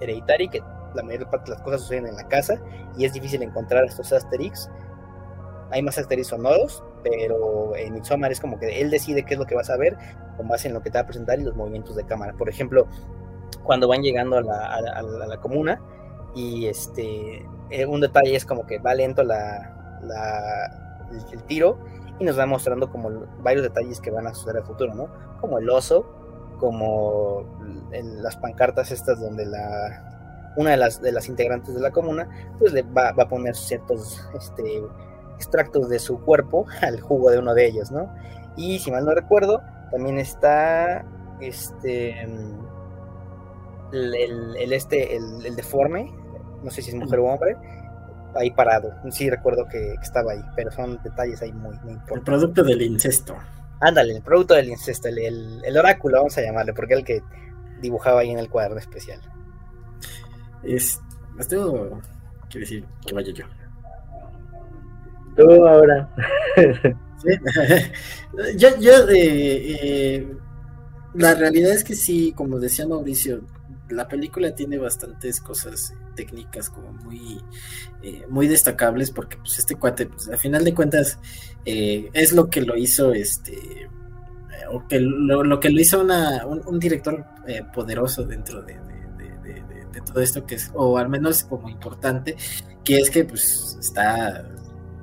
Hereditary, 0.00 0.48
que 0.48 0.62
la 0.94 1.02
mayor 1.02 1.30
parte 1.30 1.50
de 1.50 1.56
las 1.56 1.62
cosas 1.62 1.82
suceden 1.82 2.06
en 2.06 2.16
la 2.16 2.26
casa 2.26 2.60
y 2.96 3.04
es 3.04 3.12
difícil 3.12 3.42
encontrar 3.42 3.84
estos 3.84 4.12
asterix. 4.12 4.68
Hay 5.70 5.82
más 5.82 5.96
asterix 5.98 6.28
sonoros, 6.28 6.82
pero 7.02 7.76
en 7.76 7.94
Midsommar 7.94 8.32
es 8.32 8.40
como 8.40 8.58
que 8.58 8.80
él 8.80 8.90
decide 8.90 9.24
qué 9.24 9.34
es 9.34 9.40
lo 9.40 9.46
que 9.46 9.54
vas 9.54 9.70
a 9.70 9.76
ver 9.76 9.96
con 10.36 10.48
base 10.48 10.68
en 10.68 10.74
lo 10.74 10.82
que 10.82 10.90
te 10.90 10.98
va 10.98 11.02
a 11.02 11.06
presentar 11.06 11.38
y 11.38 11.44
los 11.44 11.54
movimientos 11.54 11.96
de 11.96 12.04
cámara. 12.04 12.32
Por 12.32 12.48
ejemplo, 12.48 12.86
cuando 13.62 13.88
van 13.88 14.02
llegando 14.02 14.38
a 14.38 14.42
la, 14.42 14.74
a 14.74 15.02
la, 15.02 15.36
comuna 15.38 15.80
y 16.34 16.66
este 16.66 17.46
eh, 17.70 17.86
un 17.86 18.00
detalle 18.00 18.34
es 18.34 18.44
como 18.44 18.66
que 18.66 18.78
va 18.78 18.94
lento 18.94 19.22
la, 19.22 20.00
la 20.02 21.10
el, 21.32 21.42
tiro 21.44 21.78
y 22.20 22.24
nos 22.24 22.38
va 22.38 22.46
mostrando 22.46 22.90
como 22.90 23.10
varios 23.42 23.64
detalles 23.64 24.00
que 24.00 24.10
van 24.10 24.26
a 24.26 24.34
suceder 24.34 24.58
al 24.58 24.64
futuro, 24.64 24.94
¿no? 24.94 25.08
Como 25.40 25.58
el 25.58 25.68
oso, 25.68 26.06
como 26.58 27.44
en 27.90 28.22
las 28.22 28.36
pancartas 28.36 28.92
estas 28.92 29.18
donde 29.18 29.46
la 29.46 30.52
una 30.56 30.72
de 30.72 30.76
las, 30.76 31.00
de 31.00 31.12
las 31.12 31.28
integrantes 31.28 31.74
de 31.74 31.80
la 31.80 31.90
comuna 31.90 32.28
pues 32.58 32.72
le 32.72 32.82
va, 32.82 33.08
a 33.08 33.28
poner 33.28 33.54
ciertos 33.54 34.20
este, 34.34 34.82
extractos 35.36 35.88
de 35.88 35.98
su 35.98 36.20
cuerpo 36.20 36.66
al 36.82 37.00
jugo 37.00 37.30
de 37.30 37.38
uno 37.38 37.54
de 37.54 37.66
ellos, 37.66 37.90
¿no? 37.90 38.12
Y 38.56 38.78
si 38.78 38.90
mal 38.90 39.04
no 39.04 39.14
recuerdo, 39.14 39.62
también 39.90 40.18
está 40.18 41.04
este 41.40 42.20
el, 43.92 44.72
este 44.72 45.16
el, 45.16 45.56
deforme, 45.56 46.12
no 46.62 46.70
sé 46.70 46.82
si 46.82 46.90
es 46.90 46.96
mujer 46.96 47.20
o 47.20 47.24
hombre, 47.24 47.56
ahí 48.34 48.50
parado. 48.50 48.94
Sí 49.10 49.28
recuerdo 49.30 49.66
que, 49.68 49.94
estaba 50.02 50.32
ahí, 50.32 50.42
pero 50.56 50.70
son 50.70 51.00
detalles 51.02 51.42
ahí 51.42 51.52
muy, 51.52 51.76
muy 51.78 51.92
importantes. 51.92 52.16
El 52.16 52.22
producto 52.22 52.62
del 52.64 52.82
incesto. 52.82 53.36
Ándale, 53.80 54.16
el 54.16 54.22
producto 54.22 54.54
del 54.54 54.68
incesto, 54.68 55.08
el, 55.08 55.62
el, 55.64 55.76
oráculo, 55.78 56.18
vamos 56.18 56.36
a 56.36 56.42
llamarle, 56.42 56.74
porque 56.74 56.94
el 56.94 57.04
que 57.04 57.22
dibujaba 57.80 58.20
ahí 58.20 58.30
en 58.30 58.38
el 58.38 58.50
cuaderno 58.50 58.78
especial. 58.78 59.20
Es, 60.62 61.00
esto 61.38 62.00
quiere 62.50 62.66
decir 62.66 62.84
que 63.06 63.14
vaya 63.14 63.32
yo. 63.32 63.44
Tú 65.36 65.66
ahora. 65.66 66.10
yo, 68.56 68.68
yo 68.78 69.08
eh, 69.08 69.76
eh, 69.82 70.36
la 71.14 71.34
realidad 71.34 71.72
es 71.72 71.84
que 71.84 71.94
sí, 71.94 72.32
como 72.36 72.58
decía 72.58 72.86
Mauricio, 72.86 73.42
la 73.88 74.06
película 74.08 74.54
tiene 74.54 74.78
bastantes 74.78 75.40
cosas 75.40 75.94
técnicas 76.20 76.68
como 76.68 76.92
muy, 76.92 77.40
eh, 78.02 78.26
muy 78.28 78.46
destacables 78.46 79.10
porque 79.10 79.38
pues 79.38 79.58
este 79.58 79.76
cuate, 79.76 80.06
pues 80.06 80.28
a 80.28 80.36
final 80.36 80.64
de 80.64 80.74
cuentas, 80.74 81.18
eh, 81.64 82.10
es 82.12 82.32
lo 82.32 82.50
que 82.50 82.60
lo 82.60 82.76
hizo 82.76 83.12
este 83.12 83.54
eh, 83.54 83.88
o 84.70 84.86
que 84.86 85.00
lo, 85.00 85.58
que 85.60 85.70
lo 85.70 85.80
hizo 85.80 86.00
una, 86.00 86.44
un, 86.46 86.78
director 86.78 87.24
poderoso 87.74 88.24
dentro 88.24 88.62
de, 88.62 88.78
todo 90.06 90.20
esto 90.20 90.46
que 90.46 90.54
es, 90.54 90.70
o 90.74 90.96
al 90.98 91.08
menos 91.08 91.44
como 91.44 91.68
importante, 91.68 92.36
que 92.84 92.98
es 92.98 93.10
que 93.10 93.24
pues 93.24 93.76
está 93.80 94.44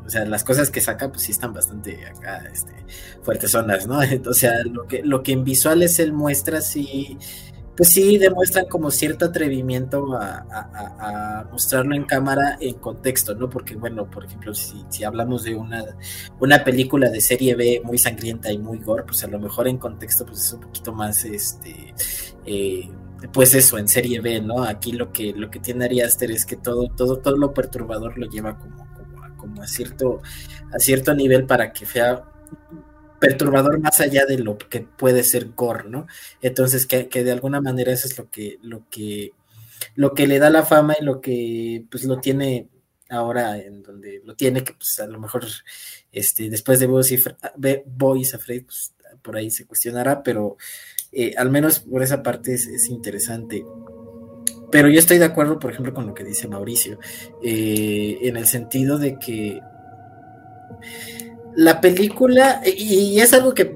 o 0.06 0.10
sea, 0.10 0.26
las 0.26 0.44
cosas 0.44 0.72
que 0.72 0.80
saca, 0.80 1.10
pues 1.10 1.24
sí 1.24 1.34
están 1.34 1.52
bastante 1.52 2.06
acá, 2.06 2.42
este, 2.52 2.74
fuertes 3.22 3.52
zonas, 3.52 3.86
¿no? 3.88 4.00
O 4.30 4.34
sea, 4.34 4.64
lo 4.64 4.88
que, 4.88 5.04
lo 5.04 5.22
que 5.22 5.34
en 5.34 5.44
visuales 5.44 6.00
él 6.00 6.14
muestra, 6.14 6.62
sí, 6.62 7.18
pues 7.78 7.90
sí 7.90 8.18
demuestran 8.18 8.66
como 8.66 8.90
cierto 8.90 9.26
atrevimiento 9.26 10.18
a, 10.20 11.48
mostrarlo 11.52 11.96
en 11.96 12.06
cámara 12.06 12.58
en 12.60 12.76
contexto, 12.76 13.36
¿no? 13.36 13.50
Porque, 13.50 13.76
bueno, 13.76 14.10
por 14.10 14.26
ejemplo, 14.26 14.54
si, 14.54 14.84
si, 14.90 15.04
hablamos 15.04 15.44
de 15.44 15.56
una, 15.56 15.86
una 16.40 16.64
película 16.64 17.10
de 17.10 17.22
serie 17.22 17.56
B 17.56 17.82
muy 17.84 18.00
sangrienta 18.00 18.52
y 18.52 18.58
muy 18.58 18.80
gore, 18.80 19.04
pues 19.04 19.24
a 19.24 19.28
lo 19.28 19.40
mejor 19.40 19.68
en 19.68 19.78
contexto 19.78 20.26
pues 20.26 20.40
es 20.40 20.54
un 20.54 20.62
poquito 20.62 20.92
más, 20.92 21.24
este, 21.24 21.94
eh, 22.46 22.90
pues 23.32 23.54
eso, 23.54 23.78
en 23.78 23.88
serie 23.88 24.20
B, 24.22 24.42
¿no? 24.42 24.64
Aquí 24.64 24.92
lo 24.94 25.12
que, 25.12 25.34
lo 25.34 25.52
que 25.52 25.60
tiene 25.60 25.86
Ari 25.86 26.02
Aster 26.02 26.32
es 26.32 26.46
que 26.46 26.56
todo, 26.56 26.90
todo, 26.90 27.20
todo 27.20 27.38
lo 27.38 27.54
perturbador 27.54 28.18
lo 28.18 28.28
lleva 28.28 28.58
como, 28.58 28.88
como, 28.94 29.38
como 29.38 29.62
a 29.62 29.68
cierto, 29.68 30.22
a 30.74 30.80
cierto 30.80 31.14
nivel 31.14 31.46
para 31.46 31.72
que 31.72 31.86
sea 31.86 32.24
perturbador 33.20 33.80
más 33.80 34.00
allá 34.00 34.26
de 34.26 34.38
lo 34.38 34.58
que 34.58 34.82
puede 34.82 35.24
ser 35.24 35.50
gore, 35.56 35.90
¿no? 35.90 36.08
Entonces, 36.42 36.86
que, 36.86 37.08
de 37.08 37.32
alguna 37.32 37.62
manera 37.62 37.92
eso 37.92 38.08
es 38.08 38.18
lo 38.18 38.30
que, 38.30 38.60
lo 38.62 38.88
que, 38.90 39.34
lo 39.96 40.14
que 40.14 40.28
le 40.28 40.40
da 40.40 40.50
la 40.50 40.66
fama 40.66 40.96
y 41.00 41.04
lo 41.04 41.22
que 41.22 41.84
pues 41.90 42.04
lo 42.04 42.20
tiene 42.20 42.68
ahora 43.10 43.58
en 43.58 43.84
donde 43.84 44.22
lo 44.26 44.36
tiene, 44.36 44.64
que 44.64 44.74
pues 44.74 45.00
a 45.00 45.08
lo 45.08 45.20
mejor 45.20 45.46
este, 46.12 46.50
después 46.50 46.80
de 46.80 46.88
Boys 46.88 48.34
Afraid, 48.34 48.66
pues 48.66 48.94
por 49.22 49.36
ahí 49.36 49.50
se 49.50 49.66
cuestionará, 49.66 50.24
pero 50.24 50.58
eh, 51.12 51.34
al 51.38 51.50
menos 51.50 51.80
por 51.80 52.04
esa 52.04 52.22
parte 52.22 52.54
es, 52.54 52.90
interesante. 52.90 53.66
pero 54.72 54.90
yo 54.90 55.00
estoy 55.00 55.18
de 55.18 55.26
acuerdo, 55.26 55.60
por 55.60 55.72
ejemplo, 55.72 55.94
con 55.94 56.08
lo 56.08 56.14
que 56.14 56.24
dice 56.24 56.48
Mauricio, 56.48 57.00
eh, 57.44 58.20
en 58.22 58.38
el 58.38 58.46
sentido 58.46 58.98
de 58.98 59.18
que 59.18 59.62
la 61.58 61.82
película, 61.82 62.62
y, 62.64 63.20
es 63.20 63.34
algo 63.34 63.56
que, 63.56 63.76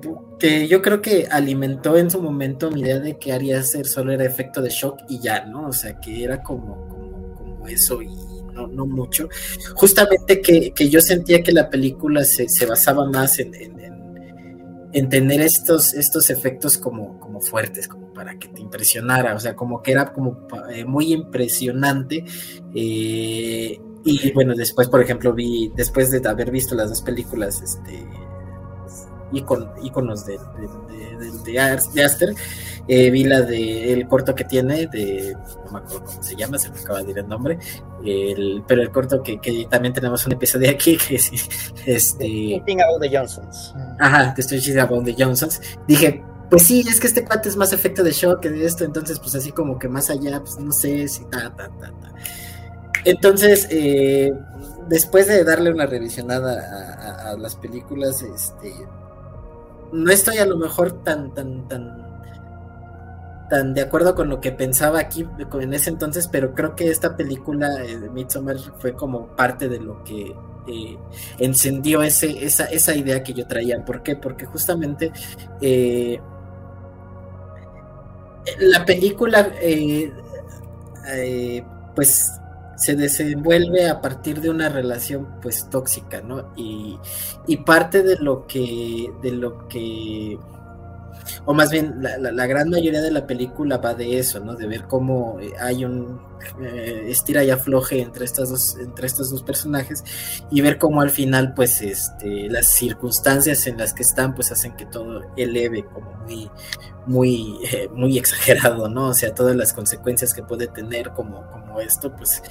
yo 0.70 0.82
creo 0.84 1.02
que 1.02 1.28
alimentó 1.32 1.98
en 1.98 2.12
su 2.12 2.22
momento 2.22 2.70
mi 2.70 2.82
idea 2.82 3.00
de 3.00 3.18
que 3.18 3.34
haría 3.34 3.64
ser 3.64 3.88
solo 3.88 4.12
era 4.12 4.24
efecto 4.24 4.62
de 4.62 4.70
shock 4.70 5.00
y 5.10 5.20
ya, 5.20 5.46
¿no? 5.46 5.70
O 5.70 5.74
sea, 5.74 6.00
que 6.00 6.24
era 6.24 6.44
como, 6.44 6.88
como, 6.88 7.68
eso 7.68 8.04
y 8.04 8.14
no, 8.54 8.68
no 8.68 8.86
mucho. 8.86 9.30
Justamente 9.74 10.42
que, 10.42 10.90
yo 10.92 11.02
sentía 11.02 11.42
que 11.42 11.52
la 11.52 11.72
película 11.72 12.24
se, 12.24 12.66
basaba 12.68 13.10
más 13.10 13.40
en, 13.40 13.52
en, 14.94 15.10
tener 15.10 15.42
estos, 15.42 15.96
estos 15.96 16.30
efectos 16.30 16.78
como, 16.78 17.20
como 17.20 17.42
fuertes, 17.42 17.88
como 17.88 18.14
para 18.14 18.38
que 18.38 18.48
te 18.48 18.62
impresionara, 18.62 19.34
o 19.34 19.40
sea, 19.40 19.56
como 19.56 19.82
que 19.82 19.94
era 19.94 20.14
como 20.14 20.48
eh, 20.72 20.86
muy 20.86 21.14
impresionante. 21.14 22.26
Eh, 22.76 23.80
y 24.04 24.32
bueno, 24.32 24.54
después, 24.56 24.90
por 24.90 25.02
ejemplo, 25.02 25.34
vi, 25.34 25.72
después 25.76 26.12
de 26.12 26.28
haber 26.28 26.52
visto 26.52 26.76
las 26.76 26.90
dos 26.90 27.02
películas, 27.02 27.62
este, 27.62 28.08
íconos 29.34 30.26
de, 30.26 30.40
de, 31.46 31.60
Aster, 31.60 32.34
eh, 32.88 33.12
vi 33.12 33.24
la 33.24 33.42
de 33.42 33.94
el 33.94 34.08
corto 34.08 34.36
que 34.36 34.44
tiene, 34.44 34.88
de, 34.88 35.36
no 35.66 35.72
me 35.72 35.80
acuerdo 35.80 36.04
cómo 36.06 36.24
se 36.24 36.36
llama, 36.36 36.58
se 36.58 36.70
me 36.70 36.80
acaba 36.80 37.02
de 37.04 37.12
ir 37.12 37.18
el 37.20 37.28
nombre, 37.28 37.58
el, 38.04 38.64
pero 38.68 38.82
el 38.82 38.92
corto 38.92 39.22
que, 39.22 39.40
que, 39.40 39.68
también 39.70 39.94
tenemos 39.94 40.26
un 40.26 40.34
episodio 40.34 40.70
aquí, 40.70 40.98
que 41.08 41.16
es 41.16 41.32
este... 41.86 42.56
About 42.58 43.02
the 43.02 43.18
Johnsons. 43.18 43.74
Ajá, 44.00 44.34
te 44.34 44.42
estoy 44.42 44.78
About 44.78 45.06
the 45.06 45.16
Johnsons. 45.18 45.62
Dije, 45.88 46.24
pues 46.50 46.64
sí, 46.64 46.84
es 46.88 47.00
que 47.00 47.08
este 47.08 47.24
cuate 47.24 47.50
es 47.50 47.56
más 47.56 47.72
efecto 47.72 48.04
de 48.04 48.12
shock 48.12 48.42
que 48.42 48.50
de 48.50 48.66
esto, 48.66 48.84
entonces 48.84 49.20
pues 49.20 49.36
así 49.36 49.52
como 49.52 49.80
que 49.80 49.88
más 49.88 50.10
allá, 50.10 50.40
pues 50.42 50.60
no 50.60 50.72
sé 50.72 51.08
si 51.08 51.24
ta, 51.26 51.54
ta, 51.56 51.70
ta, 51.80 51.92
ta. 52.02 52.14
Entonces, 53.06 53.68
eh, 53.72 54.32
después 54.88 55.28
de 55.28 55.44
darle 55.44 55.72
una 55.72 55.86
revisionada 55.86 57.32
a, 57.32 57.38
las 57.38 57.56
películas, 57.56 58.22
este, 58.22 58.74
no 59.92 60.12
estoy 60.12 60.38
a 60.38 60.46
lo 60.46 60.58
mejor 60.58 61.04
tan, 61.04 61.34
tan, 61.34 61.68
tan, 61.68 62.12
tan 63.50 63.74
de 63.74 63.82
acuerdo 63.82 64.16
con 64.16 64.30
lo 64.30 64.40
que 64.42 64.52
pensaba 64.52 65.00
aquí 65.00 65.26
en 65.60 65.74
ese 65.74 65.90
entonces, 65.90 66.28
pero 66.28 66.54
creo 66.54 66.76
que 66.76 66.90
esta 66.90 67.16
película 67.16 67.84
eh, 67.84 67.98
de 67.98 68.10
Midsommar 68.10 68.58
fue 68.80 68.94
como 68.94 69.28
parte 69.36 69.70
de 69.70 69.80
lo 69.80 70.04
que 70.04 70.36
eh, 70.68 70.98
encendió 71.40 72.04
ese, 72.04 72.46
esa, 72.46 72.66
esa 72.66 72.96
idea 72.96 73.24
que 73.24 73.34
yo 73.34 73.48
traía. 73.48 73.84
¿Por 73.84 74.04
qué? 74.04 74.16
Porque 74.16 74.46
justamente 74.46 75.12
la 78.60 78.86
película, 78.86 79.52
pues 81.96 82.41
se 82.82 82.96
desenvuelve 82.96 83.88
a 83.88 84.02
partir 84.02 84.42
de 84.42 84.50
una 84.50 84.68
relación 84.68 85.40
pues 85.40 85.70
tóxica, 85.70 86.22
¿no? 86.22 86.52
Y, 86.56 86.98
y 87.46 87.58
parte 87.58 88.02
de 88.02 88.16
lo 88.18 88.48
que, 88.48 89.14
de 89.22 89.32
lo 89.32 89.68
que 89.68 90.40
o 91.46 91.54
más 91.54 91.72
bien 91.72 91.96
la, 92.02 92.48
gran 92.48 92.70
mayoría 92.70 93.02
de 93.02 93.12
la 93.12 93.26
película 93.26 93.78
va 93.78 93.94
de 93.94 94.18
eso, 94.18 94.40
¿no? 94.40 94.56
De 94.56 94.68
ver 94.68 94.86
cómo 94.86 95.40
eh, 95.40 95.52
hay 95.60 95.86
un 95.86 96.20
eh, 96.62 97.06
estira 97.08 97.44
y 97.44 97.50
afloje 97.50 98.02
entre 98.02 98.26
estas 98.26 98.50
dos, 98.50 98.78
entre 98.80 99.08
estos 99.08 99.30
dos 99.30 99.44
personajes 99.44 100.04
y 100.50 100.62
ver 100.62 100.78
cómo 100.78 101.02
al 101.02 101.10
final, 101.10 101.54
pues, 101.54 101.82
este, 101.82 102.50
las 102.50 102.68
circunstancias 102.68 103.68
en 103.68 103.78
las 103.78 103.94
que 103.94 104.04
están, 104.04 104.34
pues, 104.34 104.52
hacen 104.52 104.76
que 104.76 104.86
todo 104.86 105.22
eleve 105.36 105.86
como 105.86 106.12
muy, 106.24 106.50
muy, 107.06 107.60
eh, 107.72 107.90
muy 107.94 108.18
exagerado, 108.18 108.90
¿no? 108.90 109.10
O 109.10 109.14
sea, 109.14 109.34
todas 109.34 109.56
las 109.56 109.74
consecuencias 109.74 110.34
que 110.34 110.44
puede 110.44 110.68
tener 110.68 111.12
como, 111.12 111.48
como 111.52 111.80
esto, 111.80 112.16
pues, 112.16 112.42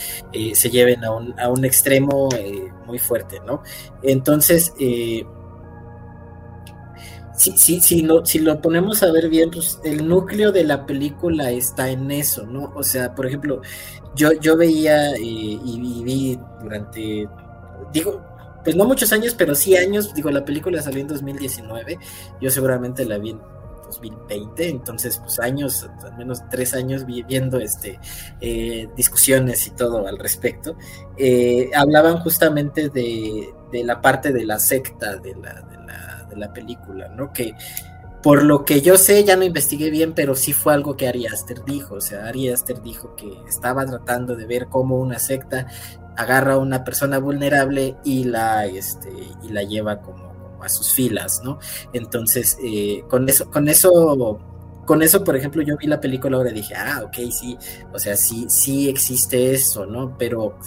se 0.55 0.71
lleven 0.71 1.05
a 1.05 1.13
un, 1.13 1.39
a 1.39 1.49
un 1.49 1.65
extremo 1.65 2.29
muy 2.87 2.99
fuerte, 2.99 3.41
¿no? 3.47 3.63
Entonces, 4.03 4.73
si, 7.41 7.81
si, 7.81 7.81
si, 7.81 8.39
lo, 8.39 8.61
ponemos 8.61 9.03
a 9.03 9.11
ver 9.11 9.31
bien, 9.31 9.51
pues 9.51 9.81
el 9.83 10.07
núcleo 10.07 10.53
de 10.53 10.63
la 10.63 10.85
película 10.85 11.51
está 11.51 11.89
en 11.89 12.11
eso, 12.11 12.45
¿no? 12.45 12.71
O 12.75 12.83
sea, 12.83 13.15
por 13.15 13.27
ejemplo, 13.27 13.63
yo, 14.15 14.33
yo 14.33 14.59
veía 14.59 15.13
eh, 15.13 15.21
y, 15.23 16.03
vi 16.05 16.39
durante, 16.63 17.27
digo, 17.95 18.23
pues 18.63 18.77
no 18.77 18.85
muchos 18.85 19.11
años, 19.15 19.35
pero 19.39 19.55
sí 19.55 19.75
años, 19.75 20.13
digo, 20.13 20.31
la 20.31 20.45
película 20.45 20.83
salió 20.83 21.01
en 21.01 21.09
2019, 21.09 21.99
yo 22.43 22.51
seguramente 22.51 23.07
la 23.07 23.17
vi 23.17 23.31
en 23.31 23.41
2020, 23.87 24.69
entonces 24.69 25.17
pues 25.17 25.41
años, 25.41 25.89
al 26.05 26.19
menos 26.19 26.41
tres 26.51 26.75
años 26.75 27.07
viendo 27.07 27.59
este, 27.59 27.99
eh, 28.43 28.87
discusiones 28.99 29.67
y 29.67 29.71
todo 29.71 30.07
al 30.07 30.19
respecto, 30.19 30.77
eh, 31.17 31.71
hablaban 31.75 32.19
justamente 32.19 32.91
de, 32.91 33.49
de, 33.73 33.83
la 33.83 34.03
parte 34.03 34.31
de 34.31 34.45
la 34.45 34.59
secta, 34.59 35.17
de 35.17 35.35
la 35.37 35.71
película, 36.53 37.09
¿no? 37.09 37.33
Que 37.33 37.55
por 38.23 38.43
lo 38.43 38.65
que 38.65 38.83
yo 38.83 38.99
sé, 38.99 39.25
ya 39.25 39.37
no 39.37 39.45
investigué 39.45 39.91
bien, 39.91 40.13
pero 40.13 40.35
sí 40.35 40.53
fue 40.53 40.75
algo 40.75 40.97
que 40.97 41.09
Ari 41.09 41.27
Aster 41.27 41.65
dijo. 41.65 41.97
O 41.97 42.01
sea, 42.01 42.27
Ari 42.27 42.51
Aster 42.51 42.83
dijo 42.83 43.17
que 43.17 43.33
estaba 43.49 43.87
tratando 43.87 44.37
de 44.37 44.47
ver 44.47 44.67
cómo 44.69 44.99
una 44.99 45.19
secta 45.19 45.67
agarra 46.17 46.55
a 46.55 46.59
una 46.59 46.85
persona 46.85 47.19
vulnerable 47.19 47.97
y 48.05 48.25
la, 48.25 48.67
este, 48.67 49.11
y 49.43 49.49
la 49.49 49.63
lleva 49.63 50.03
como, 50.03 50.59
a 50.63 50.69
sus 50.69 50.93
filas, 50.93 51.41
¿no? 51.43 51.59
Entonces, 51.95 52.59
eh, 52.63 53.05
con 53.09 53.29
eso, 53.29 53.51
con 53.51 53.69
eso, 53.69 54.39
con 54.85 55.03
eso, 55.03 55.25
por 55.25 55.37
ejemplo, 55.37 55.63
yo 55.63 55.79
vi 55.79 55.87
la 55.87 56.01
película 56.01 56.37
ahora 56.37 56.51
y 56.51 56.55
dije, 56.55 56.75
ah, 56.75 57.03
ok, 57.05 57.17
sí, 57.31 57.57
o 57.93 57.99
sea, 57.99 58.17
sí, 58.17 58.47
sí 58.51 58.89
existe 58.89 59.55
eso, 59.55 59.87
¿no? 59.87 60.19
Pero 60.19 60.59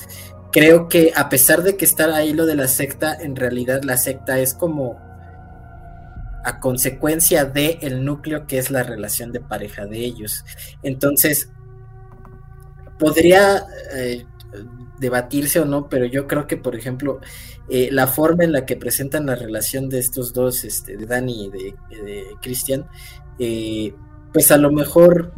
creo 0.52 0.88
que 0.88 1.12
a 1.16 1.30
pesar 1.30 1.62
de 1.62 1.78
que 1.78 1.86
está 1.86 2.16
ahí 2.16 2.34
lo 2.34 2.46
de 2.46 2.56
la 2.56 2.68
secta, 2.68 3.14
en 3.14 3.36
realidad 3.36 3.84
la 3.84 3.98
secta 3.98 4.40
es 4.40 4.56
como 4.56 5.13
a 6.44 6.60
consecuencia 6.60 7.46
de 7.46 7.80
el 7.82 8.04
núcleo 8.04 8.46
que 8.48 8.58
es 8.58 8.70
la 8.70 8.84
relación 8.84 9.32
de 9.32 9.40
pareja 9.40 9.86
de 9.86 10.00
ellos. 10.00 10.44
Entonces, 10.84 11.50
podría 13.00 13.66
eh, 13.94 14.26
debatirse 15.00 15.60
o 15.60 15.66
no, 15.66 15.90
pero 15.90 16.06
yo 16.06 16.28
creo 16.28 16.48
que, 16.48 16.58
por 16.58 16.76
ejemplo, 16.76 17.20
eh, 17.70 17.90
la 17.92 18.08
forma 18.08 18.44
en 18.44 18.52
la 18.52 18.66
que 18.66 18.76
presentan 18.76 19.26
la 19.26 19.36
relación 19.36 19.90
de 19.90 20.00
estos 20.00 20.34
dos, 20.34 20.64
este, 20.64 20.98
de 20.98 21.06
Dani 21.06 21.46
y 21.46 21.50
de, 21.50 21.76
Christian, 22.42 22.86
eh, 23.40 23.94
pues 24.32 24.52
a 24.52 24.58
lo 24.58 24.72
mejor 24.72 25.34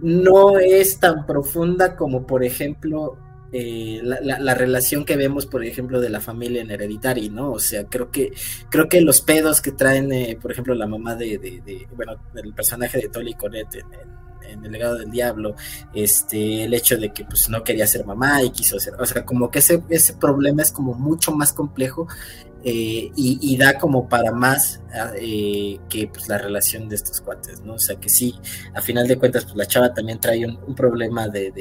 no 0.00 0.58
es 0.58 1.00
tan 1.00 1.26
profunda 1.26 1.96
como, 1.96 2.26
por 2.26 2.44
ejemplo, 2.44 3.18
eh, 3.58 4.02
la, 4.02 4.54
relación 4.54 5.06
que 5.06 5.16
vemos, 5.16 5.46
por 5.46 5.64
ejemplo, 5.64 5.98
de 5.98 6.10
la 6.10 6.20
familia 6.20 6.60
en 6.60 6.70
Hereditary, 6.70 7.30
¿no? 7.30 7.52
O 7.52 7.58
sea, 7.58 7.84
creo 7.84 8.10
que, 8.10 8.34
creo 8.68 8.86
que 8.86 9.00
los 9.00 9.22
pedos 9.22 9.62
que 9.62 9.72
traen, 9.72 10.12
eh, 10.12 10.38
por 10.40 10.52
ejemplo, 10.52 10.74
la 10.74 10.86
mamá 10.86 11.14
de, 11.14 11.86
bueno, 11.96 12.16
el 12.34 12.52
personaje 12.52 12.98
de 12.98 13.08
Tolly 13.08 13.32
Cornet 13.32 13.68
en, 14.46 14.62
El 14.62 14.72
legado 14.72 14.98
del 14.98 15.10
diablo, 15.10 15.54
este, 15.94 16.64
el 16.64 16.74
hecho 16.74 16.98
de 16.98 17.14
que 17.14 17.24
pues 17.24 17.48
no 17.48 17.64
quería 17.64 17.86
ser 17.86 18.04
mamá 18.04 18.42
y 18.42 18.50
quiso 18.50 18.78
ser, 18.78 18.94
o 19.00 19.06
sea, 19.06 19.24
como 19.24 19.50
que 19.50 19.60
ese, 19.60 19.82
ese 19.88 20.12
problema 20.14 20.60
es 20.60 20.70
como 20.70 20.92
mucho 20.92 21.32
más 21.32 21.54
complejo 21.54 22.06
eh, 22.62 23.10
y, 23.16 23.56
da 23.56 23.78
como 23.78 24.06
para 24.08 24.32
más 24.32 24.80
ah, 24.92 25.12
que 25.14 26.10
pues 26.12 26.28
la 26.28 26.36
relación 26.36 26.88
de 26.88 26.96
estos 26.96 27.22
cuates, 27.22 27.62
¿no? 27.62 27.74
O 27.74 27.78
sea 27.78 27.96
que 27.96 28.08
sí, 28.10 28.34
a 28.74 28.82
final 28.82 29.08
de 29.08 29.16
cuentas, 29.16 29.44
pues 29.44 29.56
la 29.56 29.66
chava 29.66 29.94
también 29.94 30.20
trae 30.20 30.44
un, 30.44 30.74
problema 30.74 31.28
de 31.28 31.52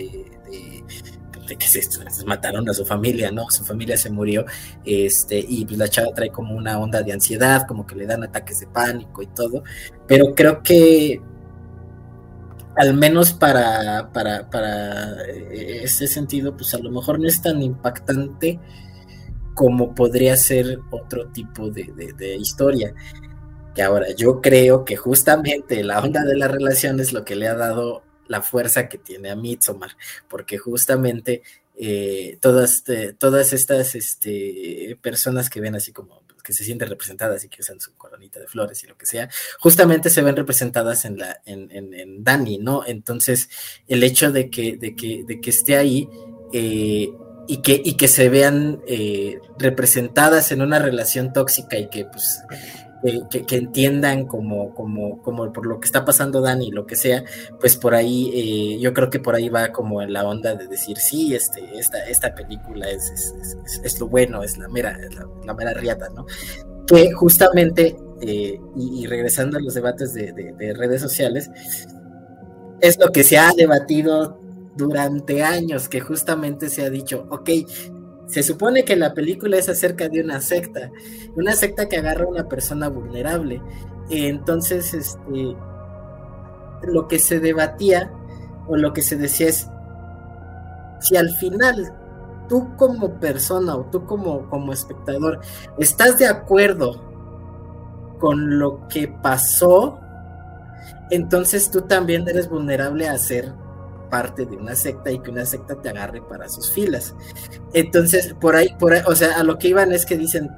que 1.57 1.67
se, 1.67 1.81
mataron 2.25 2.67
a 2.69 2.73
su 2.73 2.85
familia, 2.85 3.31
¿no? 3.31 3.45
Su 3.49 3.63
familia 3.63 3.97
se 3.97 4.09
murió, 4.09 4.45
este, 4.83 5.39
y 5.39 5.65
pues 5.65 5.77
la 5.77 5.87
chava 5.87 6.13
trae 6.13 6.29
como 6.29 6.55
una 6.55 6.79
onda 6.79 7.01
de 7.01 7.13
ansiedad, 7.13 7.65
como 7.67 7.85
que 7.85 7.95
le 7.95 8.05
dan 8.05 8.23
ataques 8.23 8.59
de 8.59 8.67
pánico 8.67 9.21
y 9.21 9.27
todo, 9.27 9.63
pero 10.07 10.33
creo 10.33 10.61
que 10.63 11.21
al 12.75 12.93
menos 12.93 13.33
para, 13.33 14.09
para, 14.11 14.49
para 14.49 15.23
eh, 15.27 15.81
ese 15.83 16.07
sentido, 16.07 16.55
pues 16.57 16.73
a 16.73 16.79
lo 16.79 16.91
mejor 16.91 17.19
no 17.19 17.27
es 17.27 17.41
tan 17.41 17.61
impactante 17.61 18.59
como 19.53 19.95
podría 19.95 20.35
ser 20.35 20.79
otro 20.91 21.27
tipo 21.29 21.69
de, 21.69 22.13
de 22.17 22.35
historia. 22.35 22.93
Que 23.73 23.81
ahora 23.81 24.07
yo 24.15 24.41
creo 24.41 24.85
que 24.85 24.97
justamente 24.97 25.83
la 25.83 25.99
onda 26.01 26.23
de 26.23 26.37
la 26.37 26.47
relación 26.47 26.99
es 26.99 27.13
lo 27.13 27.23
que 27.23 27.35
le 27.35 27.47
ha 27.47 27.55
dado 27.55 28.03
la 28.27 28.41
fuerza 28.41 28.87
que 28.89 28.97
tiene 28.97 29.29
a 29.29 29.35
Midsommar, 29.35 29.91
porque 30.27 30.57
justamente 30.57 31.41
eh, 31.77 32.37
todas, 32.39 32.83
eh, 32.87 33.13
todas 33.17 33.51
estas 33.51 33.95
este, 33.95 34.97
personas 35.01 35.49
que 35.49 35.59
ven 35.59 35.75
así 35.75 35.91
como 35.91 36.23
que 36.41 36.53
se 36.53 36.63
sienten 36.63 36.89
representadas 36.89 37.43
y 37.43 37.49
que 37.49 37.61
usan 37.61 37.79
su 37.81 37.95
coronita 37.95 38.39
de 38.39 38.47
flores 38.47 38.83
y 38.83 38.87
lo 38.87 38.95
que 38.95 39.07
sea, 39.07 39.27
justamente 39.59 40.11
se 40.11 40.21
ven 40.21 40.35
representadas 40.35 41.03
en 41.03 41.17
la, 41.17 41.41
en, 41.43 41.71
en, 41.71 42.23
Dani, 42.23 42.59
¿no? 42.59 42.83
Entonces, 42.85 43.49
el 43.87 44.03
hecho 44.03 44.31
de 44.31 44.51
que, 44.51 44.77
de 44.77 44.95
que, 44.95 45.23
de 45.25 45.41
que 45.41 45.49
esté 45.49 45.75
ahí 45.75 46.07
eh, 46.53 47.09
y 47.47 47.61
que, 47.63 47.81
y 47.83 47.97
que 47.97 48.07
se 48.07 48.29
vean 48.29 48.79
representadas 49.57 50.51
en 50.51 50.61
una 50.61 50.77
relación 50.77 51.33
tóxica 51.33 51.79
y 51.79 51.89
que 51.89 52.05
pues 52.05 52.43
que, 53.01 53.55
entiendan 53.55 54.25
como, 54.25 54.73
como, 54.73 55.21
como 55.21 55.51
por 55.51 55.65
lo 55.65 55.79
que 55.79 55.85
está 55.85 56.05
pasando 56.05 56.41
Dani, 56.41 56.71
lo 56.71 56.85
que 56.85 56.95
sea, 56.95 57.23
pues 57.59 57.77
por 57.77 57.93
ahí, 57.93 58.31
eh, 58.33 58.79
yo 58.79 58.93
creo 58.93 59.09
que 59.09 59.19
por 59.19 59.35
ahí 59.35 59.49
va 59.49 59.71
como 59.71 60.01
la 60.01 60.25
onda 60.27 60.55
de 60.55 60.67
decir, 60.67 60.97
sí, 60.97 61.35
este, 61.35 61.77
esta, 61.77 62.03
esta 62.05 62.33
película 62.33 62.89
es, 62.89 63.33
es, 63.83 63.99
lo 63.99 64.07
bueno, 64.07 64.43
es 64.43 64.57
la 64.57 64.67
mera, 64.69 64.97
la, 65.45 65.53
mera 65.53 65.73
riata, 65.73 66.09
¿no? 66.09 66.25
Que 66.87 67.11
justamente, 67.11 67.95
eh, 68.21 68.59
y, 68.75 69.05
regresando 69.07 69.57
a 69.57 69.61
los 69.61 69.73
debates 69.73 70.13
de, 70.13 70.31
de 70.33 70.73
redes 70.73 71.01
sociales, 71.01 71.51
es 72.81 72.97
lo 72.99 73.11
que 73.11 73.23
se 73.23 73.37
ha 73.37 73.51
debatido 73.55 74.39
durante 74.75 75.43
años, 75.43 75.87
que 75.87 76.01
justamente 76.01 76.69
se 76.69 76.83
ha 76.83 76.89
dicho, 76.89 77.27
ok, 77.29 77.49
se 78.27 78.43
supone 78.43 78.85
que 78.85 78.95
la 78.95 79.13
película 79.13 79.57
es 79.57 79.69
acerca 79.69 80.09
de 80.09 80.21
una 80.21 80.41
secta, 80.41 80.91
una 81.35 81.53
secta 81.53 81.87
que 81.87 81.97
agarra 81.97 82.25
a 82.25 82.29
una 82.29 82.47
persona 82.47 82.89
vulnerable. 82.89 83.61
Entonces, 84.09 84.93
este, 84.93 85.55
lo 86.83 87.07
que 87.07 87.19
se 87.19 87.39
debatía 87.39 88.11
o 88.67 88.77
lo 88.77 88.93
que 88.93 89.01
se 89.01 89.15
decía 89.15 89.47
es, 89.47 89.67
si 90.99 91.17
al 91.17 91.29
final 91.37 91.93
tú 92.49 92.75
como 92.77 93.19
persona 93.19 93.75
o 93.75 93.85
tú 93.85 94.05
como, 94.05 94.49
como 94.49 94.73
espectador 94.73 95.39
estás 95.77 96.17
de 96.17 96.27
acuerdo 96.27 97.01
con 98.19 98.59
lo 98.59 98.87
que 98.87 99.07
pasó, 99.07 99.99
entonces 101.11 101.69
tú 101.69 101.81
también 101.81 102.27
eres 102.27 102.49
vulnerable 102.49 103.07
a 103.07 103.17
ser 103.17 103.53
parte 104.09 104.45
de 104.45 104.55
una 104.55 104.75
secta 104.75 105.11
y 105.11 105.19
que 105.19 105.31
una 105.31 105.45
secta 105.45 105.75
te 105.81 105.89
agarre 105.89 106.21
para 106.21 106.49
sus 106.49 106.71
filas. 106.71 107.15
Entonces, 107.73 108.33
por 108.39 108.55
ahí, 108.55 108.75
por 108.79 108.93
o 109.05 109.15
sea, 109.15 109.39
a 109.39 109.43
lo 109.43 109.57
que 109.57 109.69
iban 109.69 109.91
es 109.91 110.05
que 110.05 110.17
dicen, 110.17 110.49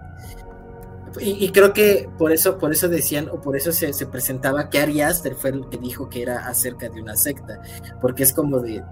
y, 1.20 1.50
creo 1.52 1.74
que 1.74 2.08
por 2.18 2.32
eso, 2.32 2.60
por 2.60 2.72
eso 2.72 2.88
decían, 2.90 3.30
o 3.30 3.42
por 3.42 3.56
eso 3.58 3.72
se, 3.72 4.06
presentaba 4.06 4.70
que 4.70 4.80
Ari 4.80 5.02
Aster 5.02 5.34
fue 5.34 5.50
el 5.50 5.68
que 5.68 5.78
dijo 5.78 6.10
que 6.10 6.22
era 6.22 6.48
acerca 6.48 6.90
de 6.90 7.02
una 7.02 7.16
secta, 7.16 7.60
porque 8.00 8.24
es 8.24 8.34
como 8.34 8.60
de, 8.60 8.84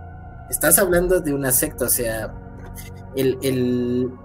estás 0.50 0.80
hablando 0.80 1.20
de 1.20 1.34
una 1.34 1.52
secta, 1.52 1.86
o 1.86 1.90
sea, 1.90 2.34
el, 3.16 3.38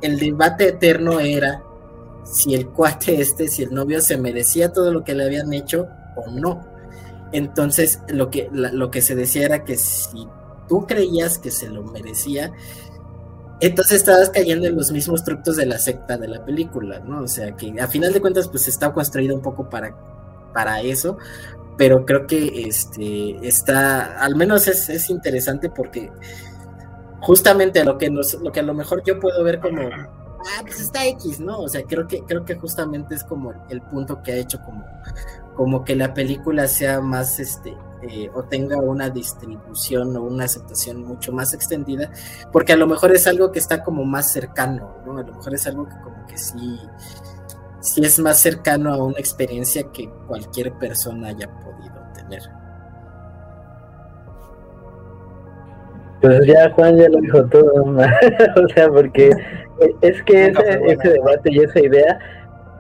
el 0.01 0.19
debate 0.19 0.69
eterno 0.69 1.21
era 1.21 1.63
si 2.25 2.55
el 2.55 2.69
cuate 2.69 3.21
este, 3.21 3.49
si 3.49 3.63
el 3.63 3.75
novio 3.75 4.01
se 4.01 4.17
merecía 4.17 4.73
todo 4.73 4.93
lo 4.93 5.05
que 5.05 5.15
le 5.15 5.25
habían 5.25 5.53
hecho 5.53 5.89
o 6.17 6.31
no. 6.31 6.70
Entonces, 7.33 8.01
lo 8.09 8.31
que, 8.31 8.49
lo 8.53 8.91
que 8.91 9.03
se 9.03 9.15
decía 9.15 9.45
era 9.45 9.65
que 9.65 9.77
si 9.77 10.27
tú 10.69 10.87
creías 10.87 11.39
que 11.39 11.51
se 11.51 11.69
lo 11.69 11.83
merecía, 11.83 12.53
entonces 13.61 13.99
estabas 13.99 14.31
cayendo 14.31 14.67
en 14.67 14.77
los 14.77 14.91
mismos 14.91 15.23
trucos 15.23 15.57
de 15.57 15.67
la 15.67 15.79
secta 15.79 16.17
de 16.17 16.29
la 16.29 16.45
película, 16.45 17.01
¿no? 17.01 17.23
O 17.23 17.29
sea, 17.29 17.55
que 17.57 17.79
a 17.81 17.87
final 17.89 18.13
de 18.13 18.21
cuentas, 18.21 18.49
pues 18.49 18.67
está 18.69 18.93
construido 18.93 19.35
un 19.35 19.43
poco 19.43 19.69
para, 19.69 19.95
para 20.53 20.81
eso, 20.81 21.19
pero 21.77 22.05
creo 22.07 22.27
que 22.27 22.63
este 22.67 23.37
está, 23.47 24.19
al 24.21 24.35
menos 24.35 24.67
es, 24.67 24.89
es 24.89 25.11
interesante 25.11 25.71
porque 25.71 26.11
justamente 27.21 27.85
lo 27.85 27.99
que 27.99 28.11
nos, 28.11 28.35
lo 28.35 28.51
que 28.51 28.61
a 28.61 28.65
lo 28.65 28.75
mejor 28.75 29.03
yo 29.05 29.21
puedo 29.21 29.45
ver 29.45 29.61
como 29.61 29.83
ah, 29.83 30.63
pues 30.63 30.81
está 30.81 31.07
X, 31.07 31.41
¿no? 31.41 31.61
O 31.61 31.69
sea, 31.69 31.83
creo 31.83 32.07
que, 32.07 32.23
creo 32.23 32.45
que 32.45 32.55
justamente 32.55 33.15
es 33.15 33.25
como 33.25 33.53
el 33.69 33.83
punto 33.83 34.23
que 34.23 34.33
ha 34.33 34.37
hecho 34.37 34.61
como, 34.63 34.85
como 35.55 35.85
que 35.85 35.97
la 35.97 36.15
película 36.15 36.67
sea 36.67 37.01
más, 37.01 37.39
este, 37.41 37.77
eh, 38.03 38.31
o 38.35 38.45
tenga 38.45 38.79
una 38.79 39.11
distribución 39.11 40.17
o 40.17 40.23
una 40.23 40.45
aceptación 40.45 41.05
mucho 41.05 41.33
más 41.33 41.53
extendida, 41.53 42.11
porque 42.53 42.73
a 42.73 42.77
lo 42.77 42.87
mejor 42.87 43.15
es 43.15 43.27
algo 43.27 43.53
que 43.53 43.59
está 43.59 43.83
como 43.83 44.05
más 44.05 44.33
cercano, 44.33 44.97
¿no? 45.05 45.19
A 45.19 45.23
lo 45.23 45.35
mejor 45.35 45.55
es 45.55 45.67
algo 45.67 45.87
que 45.87 45.97
como 46.03 46.27
que 46.27 46.39
sí, 46.39 46.81
sí 47.81 48.03
es 48.03 48.19
más 48.19 48.41
cercano 48.41 48.93
a 48.93 49.05
una 49.05 49.19
experiencia 49.19 49.85
que 49.93 50.09
cualquier 50.27 50.73
persona 50.75 51.29
haya 51.29 51.51
podido 51.61 52.01
tener. 52.15 52.43
Pues 56.21 56.47
ya 56.47 56.71
Juan 56.73 56.97
ya 56.97 57.09
lo 57.09 57.21
dijo 57.21 57.45
todo, 57.47 57.85
o 57.85 58.69
sea, 58.75 58.89
porque 58.89 59.31
es 60.03 60.23
que 60.25 60.47
ese, 60.47 61.09
debate 61.09 61.51
y 61.51 61.59
esa 61.61 61.81
idea 61.81 62.19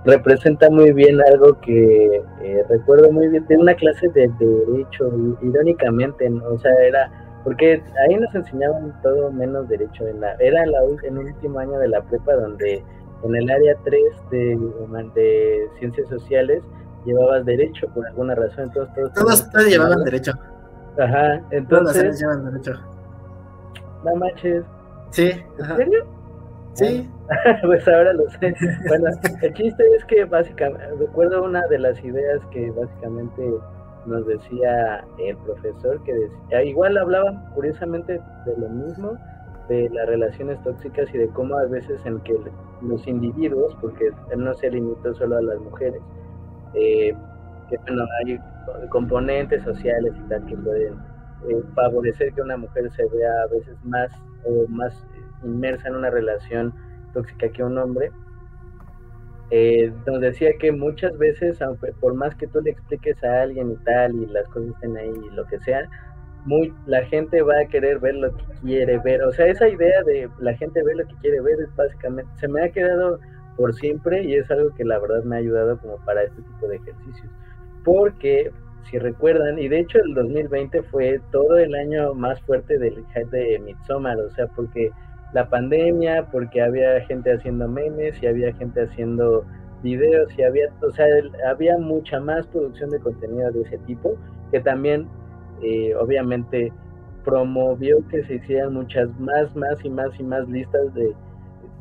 representa 0.04 0.70
muy 0.70 0.92
bien 0.92 1.20
algo 1.32 1.58
que 1.60 2.22
eh, 2.42 2.64
recuerdo 2.68 3.12
muy 3.12 3.28
bien 3.28 3.46
de 3.46 3.56
una 3.56 3.74
clase 3.74 4.08
de, 4.08 4.28
derecho, 4.38 5.10
irónicamente, 5.42 6.30
o 6.30 6.58
sea, 6.58 6.72
era 6.82 7.10
porque 7.44 7.82
ahí 8.06 8.16
nos 8.16 8.34
enseñaban 8.34 8.94
todo 9.02 9.32
menos 9.32 9.68
derecho, 9.68 10.06
en 10.06 10.20
la, 10.20 10.34
era 10.34 10.64
la, 10.66 10.78
en 11.04 11.16
el 11.16 11.26
último 11.26 11.58
año 11.58 11.78
de 11.78 11.88
la 11.88 12.02
prepa 12.02 12.34
donde 12.34 12.84
en 13.22 13.36
el 13.36 13.50
área 13.50 13.76
3 13.84 14.02
de, 14.30 14.58
de 15.14 15.68
ciencias 15.78 16.08
sociales 16.08 16.62
llevabas 17.04 17.44
derecho 17.46 17.86
por 17.94 18.06
alguna 18.06 18.34
razón, 18.34 18.64
entonces 18.64 18.94
todos, 19.14 19.50
todos, 19.50 19.66
llevaban 19.66 20.04
derecho. 20.04 20.32
Ajá, 20.98 21.40
entonces... 21.50 22.02
Todos 22.02 22.20
llevan 22.20 22.44
derecho. 22.44 22.72
No 24.04 24.16
manches. 24.16 24.64
Sí. 25.10 25.30
¿En 25.58 25.76
serio? 25.76 26.06
Sí. 26.74 27.10
pues 27.62 27.86
ahora 27.86 28.12
lo 28.12 28.28
sé. 28.30 28.54
Bueno, 28.88 29.08
el 29.42 29.54
chiste 29.54 29.84
es 29.96 30.04
que 30.06 30.24
básicamente, 30.24 30.86
recuerdo 30.98 31.44
una 31.44 31.66
de 31.68 31.78
las 31.78 32.02
ideas 32.04 32.40
que 32.50 32.70
básicamente 32.70 33.42
nos 34.06 34.26
decía 34.26 35.04
el 35.18 35.36
profesor, 35.38 36.02
que 36.04 36.14
decía, 36.14 36.64
igual 36.64 36.96
hablaban 36.96 37.44
curiosamente 37.54 38.20
de 38.46 38.56
lo 38.56 38.68
mismo, 38.68 39.16
de 39.68 39.88
las 39.90 40.08
relaciones 40.08 40.60
tóxicas 40.64 41.08
y 41.14 41.18
de 41.18 41.28
cómo 41.28 41.56
a 41.56 41.66
veces 41.66 42.00
en 42.04 42.18
que 42.20 42.36
los 42.82 43.06
individuos, 43.06 43.76
porque 43.80 44.10
él 44.32 44.44
no 44.44 44.54
se 44.54 44.70
limitó 44.70 45.14
solo 45.14 45.36
a 45.36 45.42
las 45.42 45.60
mujeres, 45.60 46.00
eh, 46.74 47.14
que 47.68 47.76
bueno, 47.86 48.04
hay 48.24 48.40
componentes 48.88 49.62
sociales 49.62 50.12
y 50.16 50.28
tal 50.28 50.44
que 50.46 50.56
pueden 50.56 50.94
eh, 51.48 51.62
favorecer 51.74 52.32
que 52.32 52.42
una 52.42 52.56
mujer 52.56 52.90
se 52.90 53.04
vea 53.06 53.42
a 53.44 53.46
veces 53.46 53.76
más 53.84 54.10
o 54.44 54.66
más 54.68 54.92
inmersa 55.44 55.88
en 55.88 55.96
una 55.96 56.10
relación 56.10 56.74
tóxica 57.12 57.49
que 57.49 57.62
un 57.62 57.79
hombre, 57.79 58.11
eh, 59.51 59.92
nos 60.07 60.20
decía 60.20 60.53
que 60.59 60.70
muchas 60.70 61.16
veces, 61.18 61.61
aunque 61.61 61.92
por 62.01 62.14
más 62.14 62.35
que 62.37 62.46
tú 62.46 62.61
le 62.61 62.70
expliques 62.70 63.23
a 63.25 63.42
alguien 63.42 63.73
y 63.73 63.77
tal, 63.85 64.14
y 64.14 64.27
las 64.27 64.46
cosas 64.49 64.70
estén 64.70 64.96
ahí 64.96 65.11
y 65.11 65.35
lo 65.35 65.44
que 65.46 65.59
sea, 65.61 65.88
muy, 66.44 66.73
la 66.87 67.05
gente 67.07 67.42
va 67.42 67.61
a 67.61 67.66
querer 67.66 67.99
ver 67.99 68.14
lo 68.14 68.35
que 68.35 68.44
quiere 68.62 68.99
ver. 68.99 69.23
O 69.25 69.33
sea, 69.33 69.46
esa 69.46 69.68
idea 69.68 70.03
de 70.05 70.29
la 70.38 70.55
gente 70.57 70.83
ve 70.83 70.94
lo 70.94 71.07
que 71.07 71.14
quiere 71.16 71.40
ver 71.40 71.61
es 71.61 71.75
básicamente, 71.77 72.31
se 72.37 72.49
me 72.49 72.62
ha 72.62 72.70
quedado 72.70 73.18
por 73.57 73.75
siempre 73.75 74.23
y 74.25 74.35
es 74.35 74.51
algo 74.51 74.75
que 74.75 74.85
la 74.85 74.99
verdad 74.99 75.23
me 75.25 75.37
ha 75.37 75.38
ayudado 75.40 75.79
como 75.79 75.96
para 76.05 76.23
este 76.23 76.40
tipo 76.40 76.68
de 76.68 76.77
ejercicios. 76.77 77.31
Porque, 77.85 78.53
si 78.90 78.99
recuerdan, 78.99 79.59
y 79.59 79.68
de 79.68 79.81
hecho 79.81 79.99
el 79.99 80.14
2020 80.14 80.83
fue 80.85 81.20
todo 81.33 81.59
el 81.59 81.75
año 81.75 82.14
más 82.14 82.40
fuerte 82.42 82.79
del 82.79 83.05
de 83.31 83.59
Midsommar, 83.59 84.18
o 84.18 84.31
sea, 84.31 84.46
porque 84.46 84.90
la 85.32 85.48
pandemia, 85.48 86.26
porque 86.30 86.60
había 86.60 87.00
gente 87.02 87.32
haciendo 87.32 87.68
memes 87.68 88.20
y 88.22 88.26
había 88.26 88.52
gente 88.54 88.82
haciendo 88.82 89.44
videos 89.82 90.28
y 90.36 90.42
había, 90.42 90.68
o 90.82 90.90
sea, 90.90 91.06
había 91.48 91.78
mucha 91.78 92.20
más 92.20 92.46
producción 92.48 92.90
de 92.90 93.00
contenido 93.00 93.50
de 93.52 93.62
ese 93.62 93.78
tipo 93.78 94.16
que 94.50 94.60
también 94.60 95.08
eh, 95.62 95.94
obviamente 95.94 96.72
promovió 97.24 98.06
que 98.08 98.24
se 98.24 98.34
hicieran 98.34 98.74
muchas 98.74 99.08
más, 99.20 99.54
más 99.54 99.84
y 99.84 99.90
más 99.90 100.08
y 100.18 100.22
más 100.22 100.48
listas 100.48 100.92
de 100.94 101.14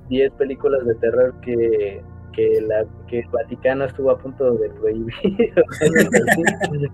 10 0.10 0.32
películas 0.34 0.86
de 0.86 0.96
terror 0.96 1.34
que, 1.42 2.02
que, 2.34 2.62
la, 2.62 2.86
que 3.08 3.20
el 3.20 3.28
Vaticano 3.30 3.86
estuvo 3.86 4.12
a 4.12 4.18
punto 4.18 4.54
de 4.54 4.70
prohibir. 4.70 5.14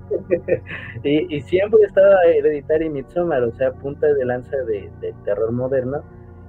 y, 1.03 1.35
y, 1.35 1.41
siempre 1.41 1.81
estaba 1.83 2.23
Hereditary 2.25 2.89
Midsommar, 2.89 3.43
o 3.43 3.51
sea, 3.53 3.71
punta 3.71 4.07
de 4.07 4.25
lanza 4.25 4.57
de, 4.57 4.91
de 5.01 5.13
terror 5.23 5.51
moderno 5.51 6.03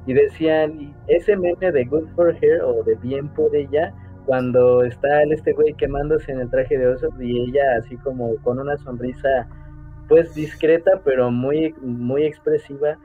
y 0.07 0.15
decían, 0.15 0.95
ese 1.09 1.37
meme 1.37 1.73
de 1.73 1.85
Good 1.85 2.09
for 2.15 2.37
Her 2.41 2.63
o 2.63 2.83
de 2.85 2.95
Bien 2.97 3.29
por 3.29 3.55
ella, 3.55 3.93
cuando 4.27 4.83
está 4.83 5.23
este 5.23 5.53
güey 5.53 5.73
quemándose 5.75 6.33
en 6.33 6.41
el 6.41 6.51
traje 6.51 6.77
de 6.77 6.89
oso 6.89 7.09
y 7.19 7.49
ella 7.49 7.77
así 7.79 7.97
como 7.97 8.37
con 8.43 8.59
una 8.59 8.77
sonrisa 8.77 9.49
pues 10.09 10.35
discreta 10.35 11.01
pero 11.05 11.31
muy 11.31 11.73
muy 11.81 12.25
expresiva 12.25 12.99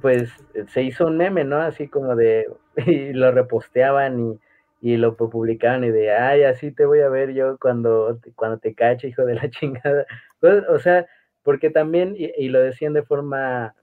pues 0.00 0.30
se 0.68 0.82
hizo 0.82 1.06
un 1.06 1.18
meme 1.18 1.44
no 1.44 1.58
así 1.58 1.88
como 1.88 2.16
de 2.16 2.46
y 2.86 3.12
lo 3.12 3.30
reposteaban 3.32 4.38
y, 4.80 4.92
y 4.92 4.96
lo 4.96 5.14
publicaban 5.14 5.84
y 5.84 5.90
de 5.90 6.10
ay 6.10 6.44
así 6.44 6.72
te 6.72 6.86
voy 6.86 7.00
a 7.00 7.10
ver 7.10 7.34
yo 7.34 7.58
cuando 7.58 8.18
cuando 8.34 8.58
te 8.58 8.74
cache 8.74 9.08
hijo 9.08 9.26
de 9.26 9.34
la 9.34 9.50
chingada 9.50 10.06
pues, 10.40 10.64
o 10.68 10.78
sea 10.78 11.06
porque 11.42 11.70
también 11.70 12.14
y 12.16 12.48
lo 12.48 12.60
decían 12.60 12.94
de 12.94 13.02
forma 13.02 13.74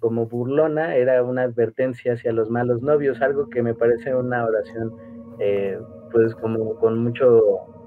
como 0.00 0.26
burlona 0.26 0.96
era 0.96 1.22
una 1.22 1.42
advertencia 1.42 2.14
hacia 2.14 2.32
los 2.32 2.50
malos 2.50 2.82
novios, 2.82 3.20
algo 3.22 3.48
que 3.48 3.62
me 3.62 3.74
parece 3.74 4.14
una 4.14 4.44
oración 4.44 4.92
eh, 5.38 5.78
pues 6.10 6.34
como 6.34 6.74
con 6.76 6.98
mucho, 6.98 7.40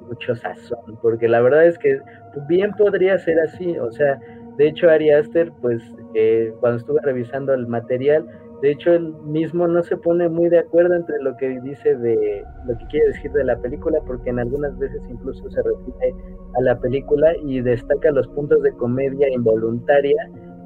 mucho 0.08 0.36
sazón, 0.36 0.98
porque 1.02 1.28
la 1.28 1.42
verdad 1.42 1.66
es 1.66 1.78
que 1.78 2.00
bien 2.48 2.72
podría 2.72 3.18
ser 3.18 3.40
así, 3.40 3.78
o 3.78 3.92
sea, 3.92 4.20
de 4.58 4.68
hecho 4.68 4.90
Ari 4.90 5.12
Aster 5.12 5.52
pues 5.62 5.84
eh, 6.14 6.54
cuando 6.60 6.80
estuve 6.80 7.00
revisando 7.04 7.54
el 7.54 7.68
material 7.68 8.26
de 8.64 8.72
hecho 8.72 8.94
él 8.94 9.14
mismo 9.26 9.68
no 9.68 9.84
se 9.84 9.98
pone 9.98 10.30
muy 10.30 10.48
de 10.48 10.60
acuerdo 10.60 10.96
entre 10.96 11.22
lo 11.22 11.36
que 11.36 11.60
dice 11.60 11.98
de 11.98 12.46
lo 12.66 12.78
que 12.78 12.86
quiere 12.88 13.08
decir 13.08 13.30
de 13.34 13.44
la 13.44 13.58
película, 13.58 14.00
porque 14.08 14.30
en 14.30 14.40
algunas 14.40 14.80
veces 14.80 15.02
incluso 15.10 15.50
se 15.50 15.62
refiere 15.62 16.16
a 16.58 16.62
la 16.62 16.80
película 16.80 17.36
y 17.44 17.60
destaca 17.60 18.12
los 18.12 18.26
puntos 18.30 18.64
de 18.64 18.72
comedia 18.76 19.28
involuntaria 19.34 20.16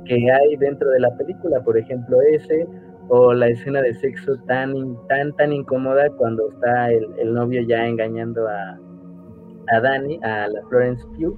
que 0.07 0.31
hay 0.31 0.55
dentro 0.57 0.89
de 0.89 0.99
la 0.99 1.15
película, 1.17 1.61
por 1.61 1.77
ejemplo 1.77 2.21
ese, 2.21 2.67
o 3.09 3.33
la 3.33 3.47
escena 3.47 3.81
de 3.81 3.93
sexo 3.93 4.35
tan, 4.47 4.97
tan, 5.07 5.33
tan 5.35 5.53
incómoda 5.53 6.09
cuando 6.17 6.49
está 6.49 6.91
el, 6.91 7.07
el 7.19 7.33
novio 7.33 7.61
ya 7.61 7.85
engañando 7.85 8.47
a, 8.47 8.77
a 9.73 9.79
Dani, 9.79 10.19
a 10.23 10.47
la 10.47 10.61
Florence 10.69 11.05
Pugh, 11.17 11.37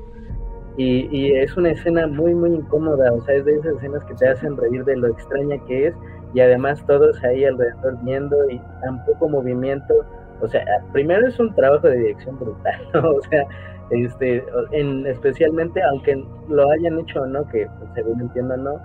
y, 0.77 1.09
y, 1.11 1.33
es 1.33 1.57
una 1.57 1.71
escena 1.71 2.07
muy, 2.07 2.33
muy 2.33 2.51
incómoda, 2.51 3.11
o 3.11 3.21
sea, 3.21 3.35
es 3.35 3.43
de 3.43 3.55
esas 3.55 3.75
escenas 3.75 4.03
que 4.05 4.13
te 4.15 4.29
hacen 4.29 4.55
reír 4.55 4.85
de 4.85 4.95
lo 4.95 5.07
extraña 5.07 5.57
que 5.65 5.87
es, 5.87 5.95
y 6.33 6.39
además 6.39 6.85
todos 6.85 7.21
ahí 7.23 7.43
alrededor 7.43 7.97
viendo 8.03 8.49
y 8.49 8.59
tan 8.81 9.03
poco 9.05 9.27
movimiento, 9.27 9.93
o 10.41 10.47
sea, 10.47 10.63
primero 10.93 11.27
es 11.27 11.37
un 11.39 11.53
trabajo 11.53 11.87
de 11.87 11.97
dirección 11.97 12.39
brutal, 12.39 12.81
¿no? 12.93 13.11
o 13.11 13.21
sea, 13.23 13.45
este, 13.91 14.43
en, 14.71 15.05
especialmente, 15.05 15.81
aunque 15.83 16.23
lo 16.47 16.69
hayan 16.71 16.99
hecho 16.99 17.21
o 17.21 17.25
no, 17.25 17.47
que 17.49 17.67
pues, 17.79 17.91
según 17.95 18.21
entiendo 18.21 18.57
no, 18.57 18.79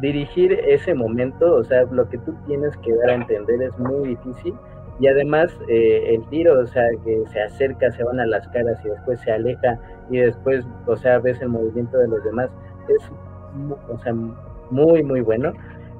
dirigir 0.00 0.52
ese 0.52 0.94
momento, 0.94 1.54
o 1.54 1.64
sea, 1.64 1.84
lo 1.84 2.08
que 2.08 2.18
tú 2.18 2.34
tienes 2.46 2.76
que 2.78 2.94
dar 2.96 3.10
a 3.10 3.14
entender 3.14 3.62
es 3.62 3.78
muy 3.78 4.10
difícil. 4.10 4.54
Y 4.98 5.08
además 5.08 5.54
eh, 5.68 6.14
el 6.14 6.26
tiro, 6.30 6.58
o 6.58 6.66
sea, 6.66 6.84
que 7.04 7.24
se 7.26 7.42
acerca, 7.42 7.90
se 7.90 8.02
van 8.02 8.18
a 8.18 8.26
las 8.26 8.48
caras 8.48 8.78
y 8.84 8.88
después 8.88 9.20
se 9.20 9.30
aleja 9.30 9.78
y 10.10 10.18
después, 10.18 10.64
o 10.86 10.96
sea, 10.96 11.18
ves 11.18 11.40
el 11.42 11.50
movimiento 11.50 11.98
de 11.98 12.08
los 12.08 12.24
demás, 12.24 12.48
es, 12.88 13.10
o 13.90 13.98
sea, 13.98 14.14
muy, 14.70 15.02
muy 15.02 15.20
bueno, 15.20 15.52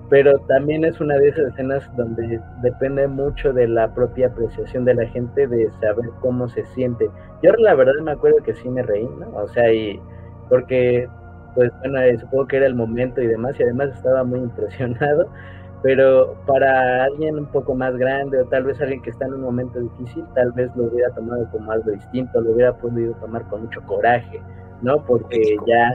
pero 0.09 0.39
también 0.41 0.85
es 0.85 1.01
una 1.01 1.17
de 1.17 1.29
esas 1.29 1.49
escenas 1.49 1.91
donde 1.97 2.41
depende 2.63 3.09
mucho 3.09 3.53
de 3.53 3.67
la 3.69 3.93
propia 3.93 4.29
apreciación 4.29 4.85
de 4.85 4.95
la 4.95 5.07
gente, 5.09 5.47
de 5.47 5.71
saber 5.81 6.11
cómo 6.21 6.49
se 6.49 6.65
siente. 6.67 7.09
Yo 7.43 7.53
la 7.59 7.75
verdad 7.75 7.95
me 8.03 8.13
acuerdo 8.13 8.39
que 8.45 8.55
sí 8.55 8.69
me 8.69 8.83
reí, 8.83 9.09
¿no? 9.19 9.29
O 9.37 9.49
sea, 9.49 9.73
y 9.73 10.01
porque 10.49 11.09
pues 11.57 11.73
bueno, 11.79 11.99
eh, 12.03 12.19
supongo 12.19 12.47
que 12.47 12.59
era 12.59 12.67
el 12.67 12.75
momento 12.75 13.21
y 13.21 13.27
demás, 13.27 13.59
y 13.59 13.63
además 13.63 13.89
estaba 13.95 14.23
muy 14.23 14.41
impresionado, 14.41 15.27
pero 15.83 16.37
para 16.47 17.05
alguien 17.05 17.39
un 17.39 17.47
poco 17.47 17.75
más 17.75 17.97
grande 17.97 18.39
o 18.39 18.45
tal 18.45 18.65
vez 18.65 18.81
alguien 18.81 19.01
que 19.01 19.11
está 19.11 19.25
en 19.25 19.35
un 19.35 19.41
momento 19.41 19.81
difícil, 19.81 20.25
tal 20.35 20.53
vez 20.53 20.71
lo 20.77 20.85
hubiera 20.85 21.11
tomado 21.15 21.49
como 21.51 21.73
algo 21.73 21.91
distinto, 21.91 22.41
lo 22.43 22.53
hubiera 22.53 22.75
podido 22.75 23.15
tomar 23.15 23.43
con 23.49 23.63
mucho 23.63 23.81
coraje, 23.83 24.41
¿no? 24.83 25.03
Porque 25.07 25.57
ya, 25.67 25.95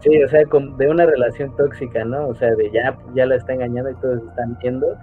sí, 0.00 0.22
o 0.22 0.28
sea, 0.28 0.42
de 0.78 0.88
una 0.88 1.06
relación 1.06 1.54
tóxica, 1.56 2.04
¿no? 2.04 2.28
O 2.28 2.34
sea, 2.34 2.54
de 2.54 2.70
ya, 2.70 2.96
ya 3.14 3.26
la 3.26 3.36
está 3.36 3.54
engañando 3.54 3.90
y 3.90 3.94
todos 3.96 4.22
están 4.22 4.56
viendo, 4.62 4.96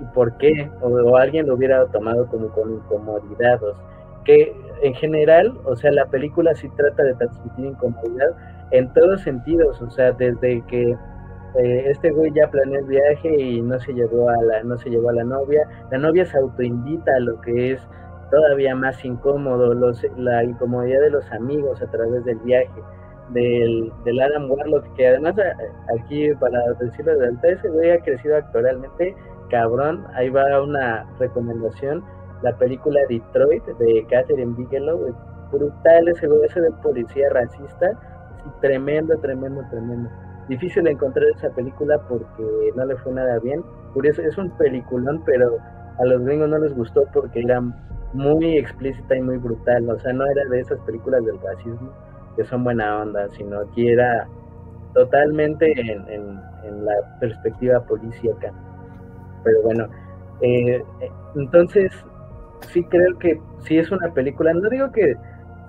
¿y 0.00 0.04
por 0.14 0.36
qué? 0.38 0.70
O, 0.80 1.16
alguien 1.16 1.46
lo 1.46 1.54
hubiera 1.54 1.86
tomado 1.86 2.26
como 2.26 2.48
con 2.48 2.72
incomodidad, 2.72 3.62
o 3.62 3.74
sea, 3.74 3.84
que 4.24 4.54
en 4.82 4.94
general, 4.94 5.58
o 5.64 5.76
sea, 5.76 5.90
la 5.92 6.06
película 6.06 6.54
sí 6.54 6.68
trata 6.76 7.02
de 7.02 7.14
transmitir 7.14 7.66
incomodidad, 7.66 8.30
en 8.70 8.92
todos 8.92 9.22
sentidos, 9.22 9.80
o 9.82 9.90
sea, 9.90 10.12
desde 10.12 10.62
que 10.66 10.96
eh, 11.58 11.84
este 11.86 12.10
güey 12.10 12.32
ya 12.32 12.48
planeó 12.48 12.78
el 12.78 12.86
viaje 12.86 13.40
y 13.40 13.60
no 13.60 13.78
se 13.80 13.92
llevó 13.92 14.28
a 14.28 14.36
la, 14.42 14.62
no 14.62 14.78
se 14.78 14.90
llevó 14.90 15.10
a 15.10 15.14
la 15.14 15.24
novia, 15.24 15.66
la 15.90 15.98
novia 15.98 16.24
se 16.24 16.38
autoinvita 16.38 17.12
a 17.16 17.20
lo 17.20 17.40
que 17.40 17.72
es 17.72 17.88
todavía 18.30 18.74
más 18.76 19.04
incómodo, 19.04 19.74
los, 19.74 20.06
la 20.16 20.44
incomodidad 20.44 21.00
de 21.00 21.10
los 21.10 21.30
amigos 21.32 21.82
a 21.82 21.90
través 21.90 22.24
del 22.24 22.38
viaje, 22.38 22.80
del, 23.32 23.92
del 24.04 24.20
Adam 24.20 24.50
Warlock, 24.50 24.92
que 24.94 25.08
además 25.08 25.34
aquí 25.98 26.32
para 26.34 26.58
decirlo 26.80 27.16
de 27.16 27.28
alta, 27.28 27.48
ese 27.48 27.68
güey 27.68 27.90
ha 27.90 28.00
crecido 28.00 28.36
actoralmente, 28.36 29.14
cabrón, 29.50 30.06
ahí 30.14 30.30
va 30.30 30.62
una 30.62 31.06
recomendación, 31.18 32.04
la 32.42 32.56
película 32.56 33.00
Detroit 33.08 33.64
de 33.64 34.06
Catherine 34.08 34.54
Bigelow, 34.56 35.14
brutal 35.52 36.08
ese 36.08 36.26
güey, 36.26 36.44
ese 36.44 36.60
de 36.60 36.70
policía 36.82 37.28
racista, 37.30 37.92
tremendo, 38.60 39.18
tremendo, 39.18 39.62
tremendo. 39.70 40.08
Difícil 40.48 40.86
encontrar 40.88 41.26
esa 41.36 41.50
película 41.50 42.00
porque 42.08 42.72
no 42.74 42.84
le 42.84 42.96
fue 42.96 43.12
nada 43.12 43.38
bien. 43.38 43.62
Curioso, 43.92 44.22
es 44.22 44.36
un 44.36 44.50
peliculón, 44.56 45.22
pero 45.24 45.58
a 45.98 46.04
los 46.06 46.24
gringos 46.24 46.48
no 46.48 46.58
les 46.58 46.74
gustó 46.74 47.04
porque 47.12 47.40
era 47.40 47.60
muy 48.12 48.58
explícita 48.58 49.16
y 49.16 49.22
muy 49.22 49.36
brutal. 49.36 49.88
O 49.88 49.98
sea, 50.00 50.12
no 50.12 50.26
era 50.26 50.44
de 50.46 50.60
esas 50.60 50.80
películas 50.80 51.24
del 51.24 51.40
racismo 51.40 51.92
que 52.36 52.44
son 52.44 52.64
buena 52.64 53.02
onda, 53.02 53.28
sino 53.30 53.70
que 53.74 53.92
era 53.92 54.26
totalmente 54.94 55.72
en, 55.80 56.40
la 56.84 56.94
perspectiva 57.18 57.80
policíaca. 57.80 58.52
Pero 59.42 59.62
bueno, 59.62 59.88
eh, 60.42 60.82
entonces 61.34 61.92
sí 62.68 62.84
creo 62.84 63.18
que 63.18 63.40
sí 63.60 63.78
es 63.78 63.90
una 63.90 64.12
película, 64.12 64.52
no 64.52 64.68
digo 64.68 64.92
que 64.92 65.16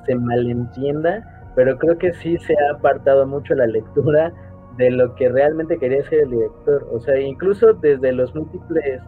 se 0.06 0.16
malentienda, 0.16 1.26
pero 1.56 1.78
creo 1.78 1.98
que 1.98 2.14
sí 2.14 2.38
se 2.40 2.54
ha 2.54 2.76
apartado 2.76 3.26
mucho 3.26 3.56
la 3.56 3.68
lectura 3.68 4.32
de 4.78 4.92
lo 4.92 5.16
que 5.16 5.30
realmente 5.30 5.78
quería 5.78 6.04
ser 6.10 6.22
el 6.22 6.32
director, 6.32 6.88
o 6.92 7.00
sea, 7.00 7.20
incluso 7.20 7.74
desde 7.74 8.12
los 8.12 8.34
múltiples 8.36 9.02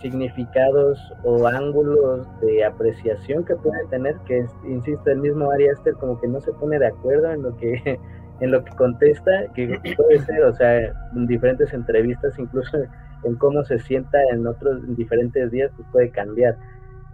significados 0.00 0.98
o 1.24 1.46
ángulos 1.46 2.26
de 2.40 2.64
apreciación 2.64 3.44
que 3.44 3.56
puede 3.56 3.86
tener, 3.90 4.16
que 4.26 4.46
insisto, 4.64 5.10
el 5.10 5.18
mismo 5.18 5.50
Ari 5.50 5.68
Aster 5.68 5.94
como 5.94 6.20
que 6.20 6.28
no 6.28 6.40
se 6.40 6.52
pone 6.52 6.78
de 6.78 6.86
acuerdo 6.86 7.32
en 7.32 7.42
lo 7.42 7.56
que 7.56 7.98
en 8.40 8.50
lo 8.52 8.64
que 8.64 8.72
contesta, 8.76 9.46
que 9.54 9.78
puede 9.96 10.20
ser, 10.20 10.44
o 10.44 10.52
sea, 10.54 10.78
en 10.78 11.26
diferentes 11.26 11.72
entrevistas, 11.72 12.38
incluso 12.38 12.78
en 13.24 13.34
cómo 13.36 13.64
se 13.64 13.78
sienta 13.80 14.18
en 14.30 14.46
otros 14.46 14.82
en 14.84 14.94
diferentes 14.94 15.50
días, 15.50 15.70
pues 15.76 15.88
puede 15.92 16.10
cambiar. 16.10 16.56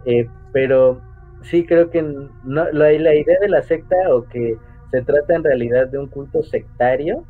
Eh, 0.05 0.27
pero 0.51 1.01
sí 1.41 1.65
creo 1.65 1.89
que 1.89 2.01
no, 2.01 2.71
la, 2.71 2.93
idea 2.93 3.39
de 3.41 3.49
la 3.49 3.61
secta 3.63 3.95
o 4.11 4.23
que 4.25 4.57
se 4.91 5.01
trata 5.01 5.35
en 5.35 5.43
realidad 5.43 5.87
de 5.87 5.97
un 5.97 6.07
culto 6.07 6.43
sectario, 6.43 7.23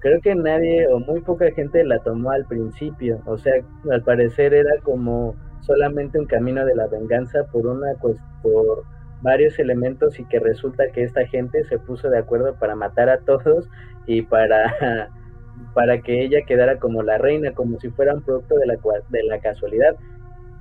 creo 0.00 0.20
que 0.20 0.34
nadie 0.34 0.86
o 0.88 1.00
muy 1.00 1.20
poca 1.20 1.50
gente 1.52 1.84
la 1.84 1.98
tomó 2.00 2.30
al 2.30 2.44
principio. 2.46 3.20
O 3.26 3.38
sea, 3.38 3.54
al 3.90 4.02
parecer 4.02 4.54
era 4.54 4.78
como 4.82 5.34
solamente 5.60 6.18
un 6.18 6.26
camino 6.26 6.64
de 6.64 6.74
la 6.74 6.86
venganza 6.86 7.44
por 7.52 7.66
una 7.66 7.94
por 8.42 8.84
varios 9.20 9.58
elementos 9.58 10.18
y 10.20 10.24
que 10.26 10.38
resulta 10.38 10.84
que 10.92 11.02
esta 11.02 11.26
gente 11.26 11.64
se 11.64 11.78
puso 11.78 12.08
de 12.08 12.18
acuerdo 12.18 12.54
para 12.54 12.76
matar 12.76 13.08
a 13.08 13.18
todos 13.18 13.68
y 14.06 14.22
para 14.22 15.10
para 15.74 16.00
que 16.00 16.22
ella 16.22 16.42
quedara 16.46 16.78
como 16.78 17.02
la 17.02 17.18
reina, 17.18 17.52
como 17.52 17.78
si 17.78 17.90
fuera 17.90 18.14
un 18.14 18.22
producto 18.22 18.56
de 18.56 18.66
la, 18.66 18.76
de 19.10 19.22
la 19.24 19.38
casualidad, 19.40 19.96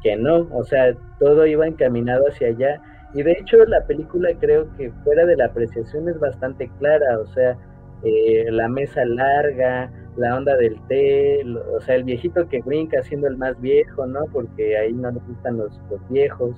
que 0.02 0.16
no, 0.16 0.48
o 0.52 0.64
sea, 0.64 0.96
todo 1.20 1.46
iba 1.46 1.68
encaminado 1.68 2.26
hacia 2.28 2.50
allá 2.50 2.82
y 3.14 3.24
de 3.24 3.34
hecho 3.34 3.58
la 3.66 3.86
película 3.86 4.30
creo 4.40 4.68
que 4.76 4.92
fuera 5.04 5.26
de 5.26 5.36
la 5.36 5.46
apreciación 5.46 6.10
es 6.10 6.20
bastante 6.20 6.70
clara, 6.80 7.20
o 7.20 7.28
sea, 7.28 7.58
eh, 8.04 8.46
la 8.52 8.68
mesa 8.68 9.06
larga, 9.06 9.92
la 10.18 10.36
onda 10.36 10.56
del 10.56 10.80
té, 10.88 11.44
o 11.76 11.80
sea, 11.82 11.96
el 11.96 12.04
viejito 12.04 12.48
que 12.48 12.62
brinca 12.62 13.02
siendo 13.04 13.28
el 13.28 13.38
más 13.38 13.60
viejo, 13.62 14.06
¿no? 14.06 14.26
Porque 14.32 14.78
ahí 14.78 14.94
no 14.94 15.12
nos 15.12 15.26
gustan 15.28 15.58
los, 15.58 15.80
los 15.90 16.10
viejos. 16.10 16.56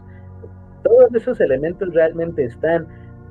Todos 0.84 1.14
esos 1.14 1.40
elementos 1.42 1.94
realmente 1.94 2.46
están, 2.46 2.88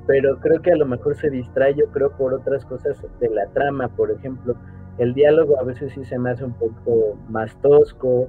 pero 0.07 0.39
creo 0.41 0.61
que 0.61 0.73
a 0.73 0.77
lo 0.77 0.87
mejor 0.87 1.17
se 1.17 1.31
distrae, 1.31 1.75
yo 1.75 1.87
creo, 1.93 2.11
por 2.11 2.35
otras 2.35 2.65
cosas 2.67 3.03
de 3.21 3.31
la 3.31 3.47
trama, 3.49 3.89
por 3.89 4.11
ejemplo, 4.11 4.55
el 4.99 5.15
diálogo 5.15 5.59
a 5.61 5.65
veces 5.65 5.93
sí 5.93 6.05
se 6.05 6.19
me 6.19 6.31
hace 6.31 6.45
un 6.45 6.55
poco 6.55 7.17
más 7.29 7.57
tosco, 7.63 8.29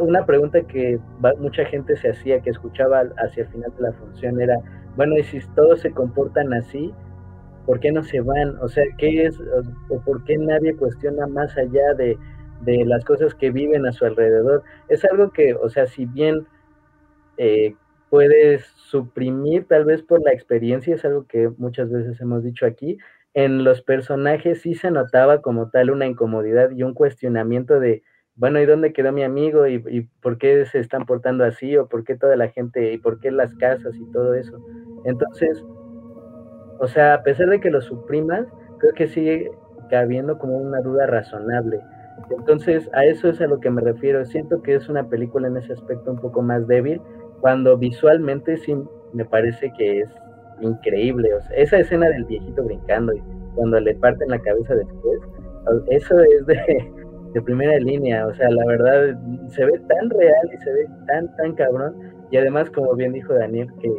una 0.00 0.24
pregunta 0.24 0.62
que 0.62 0.98
mucha 1.38 1.64
gente 1.66 1.96
se 1.96 2.10
hacía, 2.10 2.40
que 2.40 2.50
escuchaba 2.50 3.04
hacia 3.18 3.42
el 3.42 3.48
final 3.50 3.72
de 3.76 3.82
la 3.82 3.92
función, 3.92 4.40
era, 4.40 4.56
bueno, 4.96 5.16
y 5.18 5.22
si 5.24 5.38
todos 5.54 5.80
se 5.80 5.90
comportan 5.90 6.52
así, 6.54 6.92
¿por 7.66 7.80
qué 7.80 7.92
no 7.92 8.02
se 8.02 8.20
van? 8.20 8.56
O 8.60 8.68
sea, 8.68 8.84
¿qué 8.98 9.26
es, 9.26 9.38
o, 9.88 10.00
por 10.00 10.24
qué 10.24 10.36
nadie 10.36 10.76
cuestiona 10.76 11.26
más 11.26 11.56
allá 11.56 11.94
de, 11.96 12.18
de, 12.62 12.84
las 12.84 13.04
cosas 13.04 13.34
que 13.34 13.50
viven 13.50 13.86
a 13.86 13.92
su 13.92 14.04
alrededor? 14.04 14.62
Es 14.88 15.04
algo 15.04 15.30
que, 15.30 15.54
o 15.54 15.68
sea, 15.68 15.86
si 15.86 16.06
bien 16.06 16.46
eh, 17.36 17.74
puedes 18.10 18.64
suprimir 18.76 19.66
tal 19.66 19.84
vez 19.84 20.02
por 20.02 20.22
la 20.22 20.32
experiencia, 20.32 20.94
es 20.94 21.04
algo 21.04 21.26
que 21.26 21.50
muchas 21.56 21.90
veces 21.90 22.20
hemos 22.20 22.44
dicho 22.44 22.66
aquí, 22.66 22.98
en 23.34 23.64
los 23.64 23.82
personajes 23.82 24.62
sí 24.62 24.74
se 24.74 24.90
notaba 24.90 25.42
como 25.42 25.70
tal 25.70 25.90
una 25.90 26.06
incomodidad 26.06 26.70
y 26.70 26.82
un 26.82 26.94
cuestionamiento 26.94 27.80
de 27.80 28.02
bueno, 28.36 28.60
¿y 28.60 28.66
dónde 28.66 28.92
quedó 28.92 29.12
mi 29.12 29.22
amigo? 29.22 29.66
¿Y, 29.68 29.76
¿Y, 29.88 30.00
por 30.20 30.38
qué 30.38 30.66
se 30.66 30.80
están 30.80 31.06
portando 31.06 31.44
así? 31.44 31.76
¿O 31.76 31.86
por 31.88 32.02
qué 32.02 32.16
toda 32.16 32.34
la 32.34 32.48
gente? 32.48 32.92
¿Y 32.92 32.98
por 32.98 33.20
qué 33.20 33.30
las 33.30 33.54
casas 33.54 33.94
y 33.94 34.10
todo 34.10 34.34
eso? 34.34 34.58
Entonces, 35.04 35.62
o 36.78 36.86
sea, 36.86 37.14
a 37.14 37.22
pesar 37.22 37.48
de 37.48 37.60
que 37.60 37.70
lo 37.70 37.80
suprimas, 37.80 38.46
creo 38.78 38.92
que 38.94 39.06
sigue 39.06 39.50
cabiendo 39.90 40.38
como 40.38 40.56
una 40.56 40.80
duda 40.80 41.06
razonable. 41.06 41.80
Entonces, 42.30 42.88
a 42.94 43.04
eso 43.04 43.28
es 43.28 43.40
a 43.40 43.46
lo 43.46 43.60
que 43.60 43.70
me 43.70 43.80
refiero. 43.80 44.24
Siento 44.24 44.62
que 44.62 44.74
es 44.74 44.88
una 44.88 45.08
película 45.08 45.48
en 45.48 45.56
ese 45.56 45.72
aspecto 45.72 46.10
un 46.10 46.18
poco 46.18 46.42
más 46.42 46.66
débil, 46.66 47.00
cuando 47.40 47.76
visualmente 47.76 48.56
sí 48.56 48.76
me 49.12 49.24
parece 49.24 49.72
que 49.76 50.00
es 50.00 50.10
increíble. 50.60 51.34
O 51.34 51.40
sea, 51.42 51.56
esa 51.56 51.78
escena 51.78 52.08
del 52.08 52.24
viejito 52.24 52.62
brincando 52.62 53.12
y 53.12 53.22
cuando 53.54 53.80
le 53.80 53.94
parten 53.96 54.30
la 54.30 54.38
cabeza 54.38 54.74
después, 54.74 55.20
eso 55.88 56.18
es 56.20 56.46
de 56.46 56.92
de 57.34 57.42
primera 57.42 57.76
línea, 57.78 58.26
o 58.28 58.34
sea, 58.34 58.48
la 58.48 58.64
verdad 58.64 59.18
se 59.48 59.64
ve 59.64 59.78
tan 59.88 60.08
real 60.10 60.50
y 60.52 60.56
se 60.58 60.72
ve 60.72 60.86
tan, 61.08 61.36
tan 61.36 61.54
cabrón, 61.56 61.92
y 62.30 62.36
además, 62.36 62.70
como 62.70 62.94
bien 62.94 63.12
dijo 63.12 63.34
Daniel, 63.34 63.68
que 63.80 63.90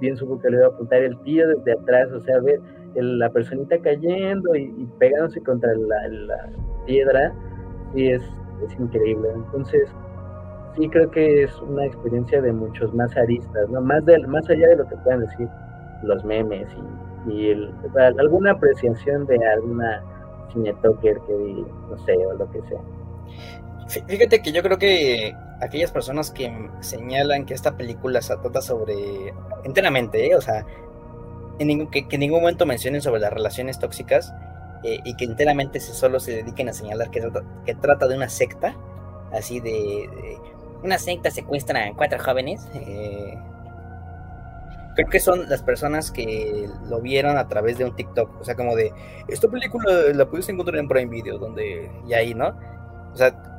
bien 0.00 0.16
supo 0.16 0.40
que 0.40 0.50
le 0.50 0.56
iba 0.58 0.66
a 0.66 0.68
apuntar 0.68 1.02
el 1.02 1.18
tío 1.20 1.46
desde 1.48 1.72
atrás, 1.72 2.10
o 2.12 2.20
sea, 2.22 2.40
ver 2.40 2.60
la 2.94 3.28
personita 3.30 3.78
cayendo 3.78 4.54
y, 4.54 4.88
pegándose 4.98 5.40
contra 5.42 5.74
la, 5.74 6.50
piedra, 6.86 7.32
y 7.94 8.10
es, 8.10 8.22
es 8.66 8.78
increíble. 8.78 9.28
Entonces, 9.34 9.88
sí 10.76 10.88
creo 10.88 11.10
que 11.10 11.44
es 11.44 11.60
una 11.62 11.86
experiencia 11.86 12.40
de 12.40 12.52
muchos 12.52 12.92
más 12.94 13.16
aristas, 13.16 13.68
¿no? 13.70 13.80
Más, 13.80 14.04
de, 14.04 14.18
más 14.26 14.48
allá 14.48 14.68
de 14.68 14.76
lo 14.76 14.88
que 14.88 14.96
puedan 14.96 15.20
decir 15.20 15.48
los 16.02 16.24
memes 16.24 16.68
y, 17.26 17.32
y 17.32 17.50
el, 17.50 17.72
alguna 18.18 18.52
apreciación 18.52 19.26
de 19.26 19.38
alguna 19.46 20.02
cinetalker 20.52 21.18
que 21.26 21.64
no 21.90 21.98
sé, 21.98 22.14
o 22.26 22.34
lo 22.34 22.50
que 22.50 22.60
sea. 22.62 22.80
Fíjate 24.06 24.42
que 24.42 24.52
yo 24.52 24.62
creo 24.62 24.78
que 24.78 25.34
aquellas 25.60 25.90
personas 25.90 26.30
que 26.30 26.70
señalan 26.80 27.46
que 27.46 27.54
esta 27.54 27.76
película 27.76 28.20
se 28.22 28.36
trata 28.36 28.60
sobre, 28.60 29.32
enteramente, 29.64 30.26
¿eh? 30.26 30.36
o 30.36 30.40
sea, 30.40 30.66
ningún, 31.58 31.90
que, 31.90 32.06
en 32.10 32.20
ningún 32.20 32.40
momento 32.40 32.66
mencionen 32.66 33.00
sobre 33.00 33.20
las 33.20 33.32
relaciones 33.32 33.78
tóxicas 33.78 34.34
eh, 34.82 35.00
y 35.04 35.14
que 35.16 35.24
enteramente 35.24 35.80
se, 35.80 35.94
solo 35.94 36.20
se 36.20 36.32
dediquen 36.32 36.68
a 36.68 36.72
señalar 36.72 37.10
que, 37.10 37.20
trata 37.80 38.06
de 38.06 38.16
una 38.16 38.28
secta, 38.28 38.76
así 39.32 39.60
de 39.60 40.38
una 40.82 40.98
secta 40.98 41.30
secuestra 41.30 41.86
a 41.86 41.94
cuatro 41.94 42.18
jóvenes. 42.18 42.68
Eh, 42.74 43.38
creo 44.94 45.08
que 45.08 45.20
son 45.20 45.48
las 45.48 45.62
personas 45.62 46.10
que 46.10 46.68
lo 46.88 47.00
vieron 47.00 47.38
a 47.38 47.48
través 47.48 47.78
de 47.78 47.84
un 47.84 47.96
TikTok. 47.96 48.40
O 48.40 48.44
sea, 48.44 48.54
como 48.54 48.76
de, 48.76 48.92
esta 49.28 49.48
película 49.48 49.92
la 50.12 50.26
pudiste 50.26 50.52
encontrar 50.52 50.78
en 50.78 50.88
Prime 50.88 51.10
Video, 51.10 51.38
donde, 51.38 51.90
y 52.06 52.12
ahí, 52.12 52.34
¿no? 52.34 52.54
O 53.12 53.16
sea, 53.16 53.53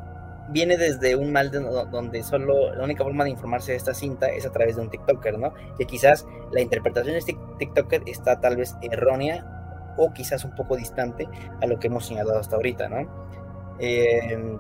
viene 0.49 0.77
desde 0.77 1.15
un 1.15 1.31
mal 1.31 1.51
donde 1.51 2.23
solo 2.23 2.73
la 2.73 2.83
única 2.83 3.03
forma 3.03 3.23
de 3.23 3.31
informarse 3.31 3.71
de 3.71 3.77
esta 3.77 3.93
cinta 3.93 4.27
es 4.27 4.45
a 4.45 4.51
través 4.51 4.75
de 4.75 4.83
un 4.83 4.89
TikToker, 4.89 5.39
¿no? 5.39 5.53
Que 5.77 5.85
quizás 5.85 6.27
la 6.51 6.61
interpretación 6.61 7.13
de 7.13 7.19
este 7.19 7.37
TikToker 7.57 8.03
está 8.05 8.39
tal 8.39 8.57
vez 8.57 8.75
errónea 8.81 9.93
o 9.97 10.13
quizás 10.13 10.45
un 10.45 10.53
poco 10.55 10.75
distante 10.75 11.27
a 11.61 11.65
lo 11.65 11.79
que 11.79 11.87
hemos 11.87 12.05
señalado 12.05 12.39
hasta 12.39 12.55
ahorita, 12.55 12.89
¿no? 12.89 13.07
Eh, 13.79 14.57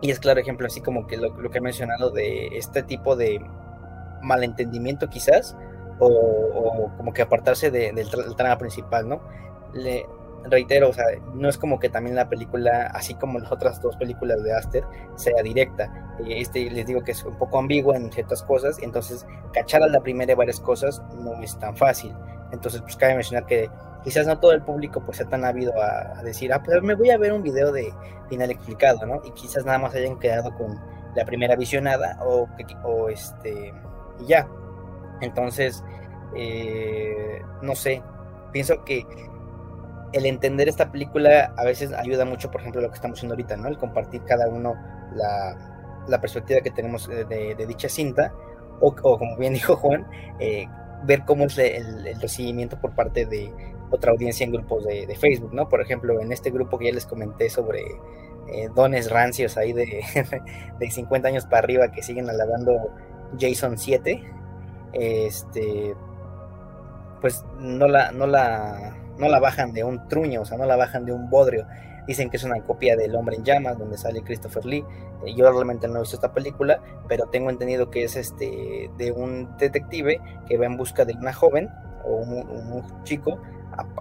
y 0.00 0.10
es 0.10 0.18
claro 0.18 0.40
ejemplo, 0.40 0.66
así 0.66 0.80
como 0.80 1.06
que 1.06 1.16
lo, 1.16 1.34
que 1.50 1.58
he 1.58 1.60
mencionado 1.60 2.10
de 2.10 2.48
este 2.56 2.82
tipo 2.82 3.16
de 3.16 3.40
malentendimiento 4.22 5.08
quizás, 5.08 5.56
o, 5.98 6.90
como 6.96 7.12
que 7.12 7.22
apartarse 7.22 7.70
del 7.70 8.08
trama 8.36 8.56
principal, 8.56 9.06
¿no? 9.08 9.20
Le 9.74 10.06
reitero, 10.44 10.88
o 10.88 10.92
sea, 10.92 11.04
no 11.34 11.48
es 11.48 11.58
como 11.58 11.78
que 11.78 11.88
también 11.88 12.16
la 12.16 12.28
película, 12.28 12.86
así 12.94 13.14
como 13.14 13.38
las 13.38 13.52
otras 13.52 13.80
dos 13.80 13.96
películas 13.96 14.42
de 14.42 14.52
Aster, 14.54 14.84
sea 15.16 15.42
directa. 15.42 16.16
Eh, 16.20 16.40
este 16.40 16.70
les 16.70 16.86
digo 16.86 17.02
que 17.02 17.12
es 17.12 17.24
un 17.24 17.36
poco 17.36 17.58
ambigua 17.58 17.96
en 17.96 18.10
ciertas 18.12 18.42
cosas, 18.42 18.78
entonces 18.80 19.26
cachar 19.52 19.82
a 19.82 19.88
la 19.88 20.00
primera 20.00 20.26
de 20.26 20.34
varias 20.34 20.60
cosas 20.60 21.02
no 21.14 21.34
es 21.42 21.58
tan 21.58 21.76
fácil. 21.76 22.14
Entonces, 22.52 22.80
pues 22.82 22.96
cabe 22.96 23.14
mencionar 23.14 23.46
que 23.46 23.70
quizás 24.02 24.26
no 24.26 24.38
todo 24.38 24.52
el 24.52 24.62
público 24.62 25.02
pues 25.04 25.18
sea 25.18 25.28
tan 25.28 25.44
ávido 25.44 25.72
a, 25.80 26.22
decir, 26.22 26.52
ah, 26.52 26.62
pues 26.62 26.82
me 26.82 26.94
voy 26.94 27.10
a 27.10 27.18
ver 27.18 27.32
un 27.32 27.42
video 27.42 27.70
de 27.70 27.92
final 28.28 28.50
explicado, 28.50 29.06
¿no? 29.06 29.20
Y 29.24 29.30
quizás 29.32 29.64
nada 29.64 29.78
más 29.78 29.94
hayan 29.94 30.18
quedado 30.18 30.54
con 30.56 30.80
la 31.14 31.24
primera 31.24 31.56
visionada 31.56 32.18
o, 32.24 32.48
o 32.84 33.08
este, 33.08 33.72
y 34.20 34.26
ya. 34.26 34.48
Entonces, 35.20 35.84
eh, 36.34 37.42
no 37.62 37.74
sé, 37.74 38.02
pienso 38.52 38.84
que 38.84 39.06
el 40.12 40.26
entender 40.26 40.68
esta 40.68 40.90
película 40.90 41.52
a 41.56 41.64
veces 41.64 41.92
ayuda 41.92 42.24
mucho, 42.24 42.50
por 42.50 42.60
ejemplo, 42.60 42.80
lo 42.80 42.88
que 42.88 42.96
estamos 42.96 43.18
haciendo 43.18 43.34
ahorita, 43.34 43.56
¿no? 43.56 43.68
El 43.68 43.78
compartir 43.78 44.22
cada 44.24 44.48
uno 44.48 44.74
la, 45.14 46.20
perspectiva 46.20 46.60
que 46.60 46.70
tenemos 46.70 47.08
de, 47.08 47.66
dicha 47.68 47.88
cinta, 47.88 48.32
o, 48.80 48.94
como 48.94 49.36
bien 49.36 49.54
dijo 49.54 49.76
Juan, 49.76 50.06
eh, 50.38 50.66
ver 51.04 51.24
cómo 51.24 51.44
es 51.44 51.58
el, 51.58 52.06
el, 52.06 52.20
recibimiento 52.20 52.80
por 52.80 52.94
parte 52.94 53.26
de, 53.26 53.52
otra 53.90 54.12
audiencia 54.12 54.44
en 54.44 54.52
grupos 54.52 54.84
de, 54.84 55.16
Facebook, 55.16 55.52
¿no? 55.52 55.68
Por 55.68 55.80
ejemplo, 55.80 56.20
en 56.20 56.32
este 56.32 56.50
grupo 56.50 56.78
que 56.78 56.86
ya 56.86 56.92
les 56.92 57.06
comenté 57.06 57.50
sobre 57.50 57.82
eh, 58.48 58.68
dones 58.74 59.10
rancios 59.10 59.56
ahí 59.56 59.72
de, 59.72 60.02
de 60.78 60.90
50 60.90 61.28
años 61.28 61.44
para 61.44 61.58
arriba 61.58 61.90
que 61.90 62.02
siguen 62.02 62.30
alabando 62.30 62.94
Jason 63.38 63.78
7, 63.78 64.22
este, 64.92 65.94
pues 67.20 67.44
no 67.58 67.88
la, 67.88 68.12
no 68.12 68.26
la, 68.26 68.96
no 69.20 69.28
la 69.28 69.38
bajan 69.38 69.72
de 69.72 69.84
un 69.84 70.08
truño, 70.08 70.42
o 70.42 70.44
sea, 70.44 70.58
no 70.58 70.64
la 70.64 70.76
bajan 70.76 71.04
de 71.04 71.12
un 71.12 71.30
bodrio. 71.30 71.66
Dicen 72.06 72.30
que 72.30 72.38
es 72.38 72.44
una 72.44 72.60
copia 72.62 72.96
del 72.96 73.14
Hombre 73.14 73.36
en 73.36 73.44
Llamas, 73.44 73.78
donde 73.78 73.96
sale 73.96 74.22
Christopher 74.22 74.64
Lee. 74.64 74.84
Eh, 75.24 75.34
yo 75.36 75.50
realmente 75.52 75.86
no 75.86 75.96
he 75.96 76.00
visto 76.00 76.16
esta 76.16 76.32
película, 76.32 76.82
pero 77.08 77.26
tengo 77.26 77.50
entendido 77.50 77.90
que 77.90 78.04
es 78.04 78.16
este 78.16 78.90
de 78.96 79.12
un 79.12 79.56
detective 79.58 80.20
que 80.48 80.56
va 80.56 80.66
en 80.66 80.76
busca 80.76 81.04
de 81.04 81.12
una 81.12 81.32
joven 81.32 81.68
o 82.04 82.16
un 82.16 83.04
chico 83.04 83.38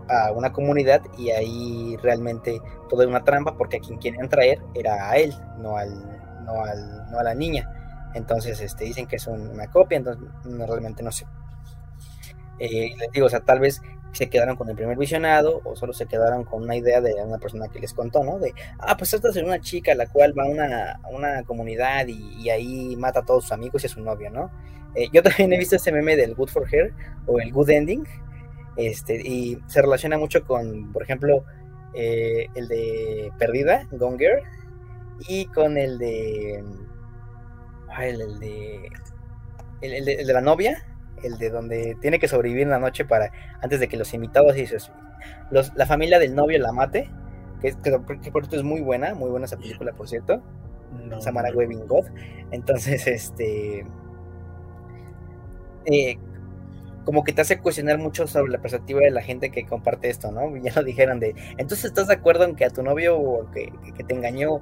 a, 0.08 0.32
una 0.32 0.52
comunidad 0.52 1.02
y 1.18 1.32
ahí 1.32 1.98
realmente 2.02 2.62
todo 2.90 3.02
es 3.02 3.08
una 3.08 3.24
trampa 3.24 3.58
porque 3.58 3.78
a 3.78 3.80
quien 3.80 4.00
quieren 4.00 4.28
traer 4.30 4.62
era 4.74 5.10
a 5.10 5.18
él, 5.18 5.34
no 5.60 5.78
al, 5.78 5.94
no 6.46 6.64
al, 6.64 7.12
no 7.12 7.20
a 7.20 7.24
la 7.24 7.36
niña. 7.36 7.70
Entonces, 8.14 8.60
este, 8.62 8.86
dicen 8.86 9.06
que 9.06 9.18
es 9.18 9.28
una 9.28 9.68
copia, 9.68 9.98
entonces 9.98 10.24
no, 10.46 10.66
realmente 10.66 11.04
no 11.04 11.12
sé. 11.12 11.26
Eh, 12.58 12.94
les 12.98 13.12
digo, 13.12 13.28
o 13.28 13.30
sea, 13.30 13.42
tal 13.42 13.60
vez 13.60 13.82
se 14.12 14.30
quedaron 14.30 14.56
con 14.56 14.70
el 14.70 14.76
primer 14.76 14.98
visionado 14.98 15.62
o 15.64 15.76
solo 15.76 15.94
se 15.94 16.06
quedaron 16.06 16.44
con 16.44 16.64
una 16.64 16.76
idea 16.76 17.00
de 17.02 17.14
una 17.24 17.38
persona 17.38 17.68
que 17.68 17.80
les 17.80 17.94
contó, 17.94 18.24
¿no? 18.24 18.40
De, 18.40 18.54
ah, 18.80 18.98
pues 18.98 19.14
esta 19.14 19.30
es 19.30 19.38
una 19.38 19.60
chica 19.60 19.94
la 19.96 20.08
cual 20.08 20.38
va 20.38 20.44
a 20.44 20.48
una, 20.48 21.00
una 21.12 21.44
comunidad 21.44 22.08
y, 22.08 22.50
ahí 22.50 22.96
mata 22.96 23.20
a 23.20 23.26
todos 23.26 23.44
sus 23.44 23.52
amigos 23.52 23.84
y 23.84 23.88
a 23.88 23.90
su 23.90 24.02
novio, 24.02 24.30
¿no? 24.32 24.52
Eh, 24.96 25.08
yo 25.14 25.22
también 25.22 25.54
he 25.54 25.58
visto 25.58 25.76
ese 25.76 25.92
meme 25.92 26.16
del 26.16 26.34
Good 26.34 26.50
for 26.50 26.68
Her 26.74 26.94
o 27.28 27.40
el 27.40 27.52
Good 27.52 27.70
Ending, 27.70 28.08
este, 28.76 29.16
y 29.16 29.60
se 29.68 29.82
relaciona 29.82 30.18
mucho 30.18 30.44
con, 30.46 30.92
por 30.94 31.04
ejemplo, 31.04 31.44
eh, 31.94 32.48
el 32.56 32.68
de 32.68 33.32
Perdida, 33.38 33.88
Gone 33.92 34.18
Girl, 34.18 34.42
y 35.28 35.46
con 35.48 35.78
el 35.78 35.98
de. 35.98 36.64
el, 38.00 38.40
de, 38.40 38.90
el, 39.82 40.06
de. 40.06 40.34
la 40.34 40.42
novia, 40.42 40.86
el 41.24 41.38
de 41.38 41.50
donde 41.50 41.98
tiene 42.02 42.20
que 42.20 42.28
sobrevivir 42.28 42.64
en 42.64 42.70
la 42.70 42.80
noche 42.80 43.06
para 43.06 43.32
antes 43.62 43.80
de 43.80 43.88
que 43.88 43.98
los 43.98 44.14
invitados 44.14 44.58
y 44.58 44.68
los, 45.52 45.74
la 45.76 45.86
familia 45.86 46.20
del 46.20 46.36
novio 46.36 46.60
la 46.60 46.72
mate, 46.72 47.10
que, 47.62 47.76
que, 47.82 48.32
por 48.32 48.44
cierto 48.46 48.56
es 48.56 48.64
muy 48.64 48.82
buena, 48.82 49.14
muy 49.16 49.30
buena 49.30 49.46
esa 49.46 49.58
película, 49.58 49.92
por 49.94 50.08
cierto. 50.08 50.42
Samara 51.20 51.52
Webbing 51.54 51.88
God. 51.88 52.06
Entonces, 52.52 53.06
este. 53.08 53.86
Eh, 55.86 56.18
como 57.06 57.24
que 57.24 57.34
te 57.34 57.42
hace 57.42 57.60
cuestionar 57.60 57.98
mucho 57.98 58.28
sobre 58.28 58.52
la 58.52 58.60
perspectiva 58.60 59.00
de 59.00 59.10
la 59.10 59.22
gente 59.22 59.50
que 59.50 59.66
comparte 59.66 60.10
esto, 60.10 60.32
¿no? 60.32 60.56
Ya 60.58 60.74
lo 60.76 60.84
dijeron 60.84 61.20
de, 61.20 61.34
entonces 61.58 61.86
estás 61.86 62.08
de 62.08 62.14
acuerdo 62.14 62.44
en 62.44 62.56
que 62.56 62.66
a 62.66 62.70
tu 62.70 62.84
novio 62.84 63.50
que, 63.52 63.72
que 63.96 64.04
te 64.04 64.14
engañó 64.14 64.62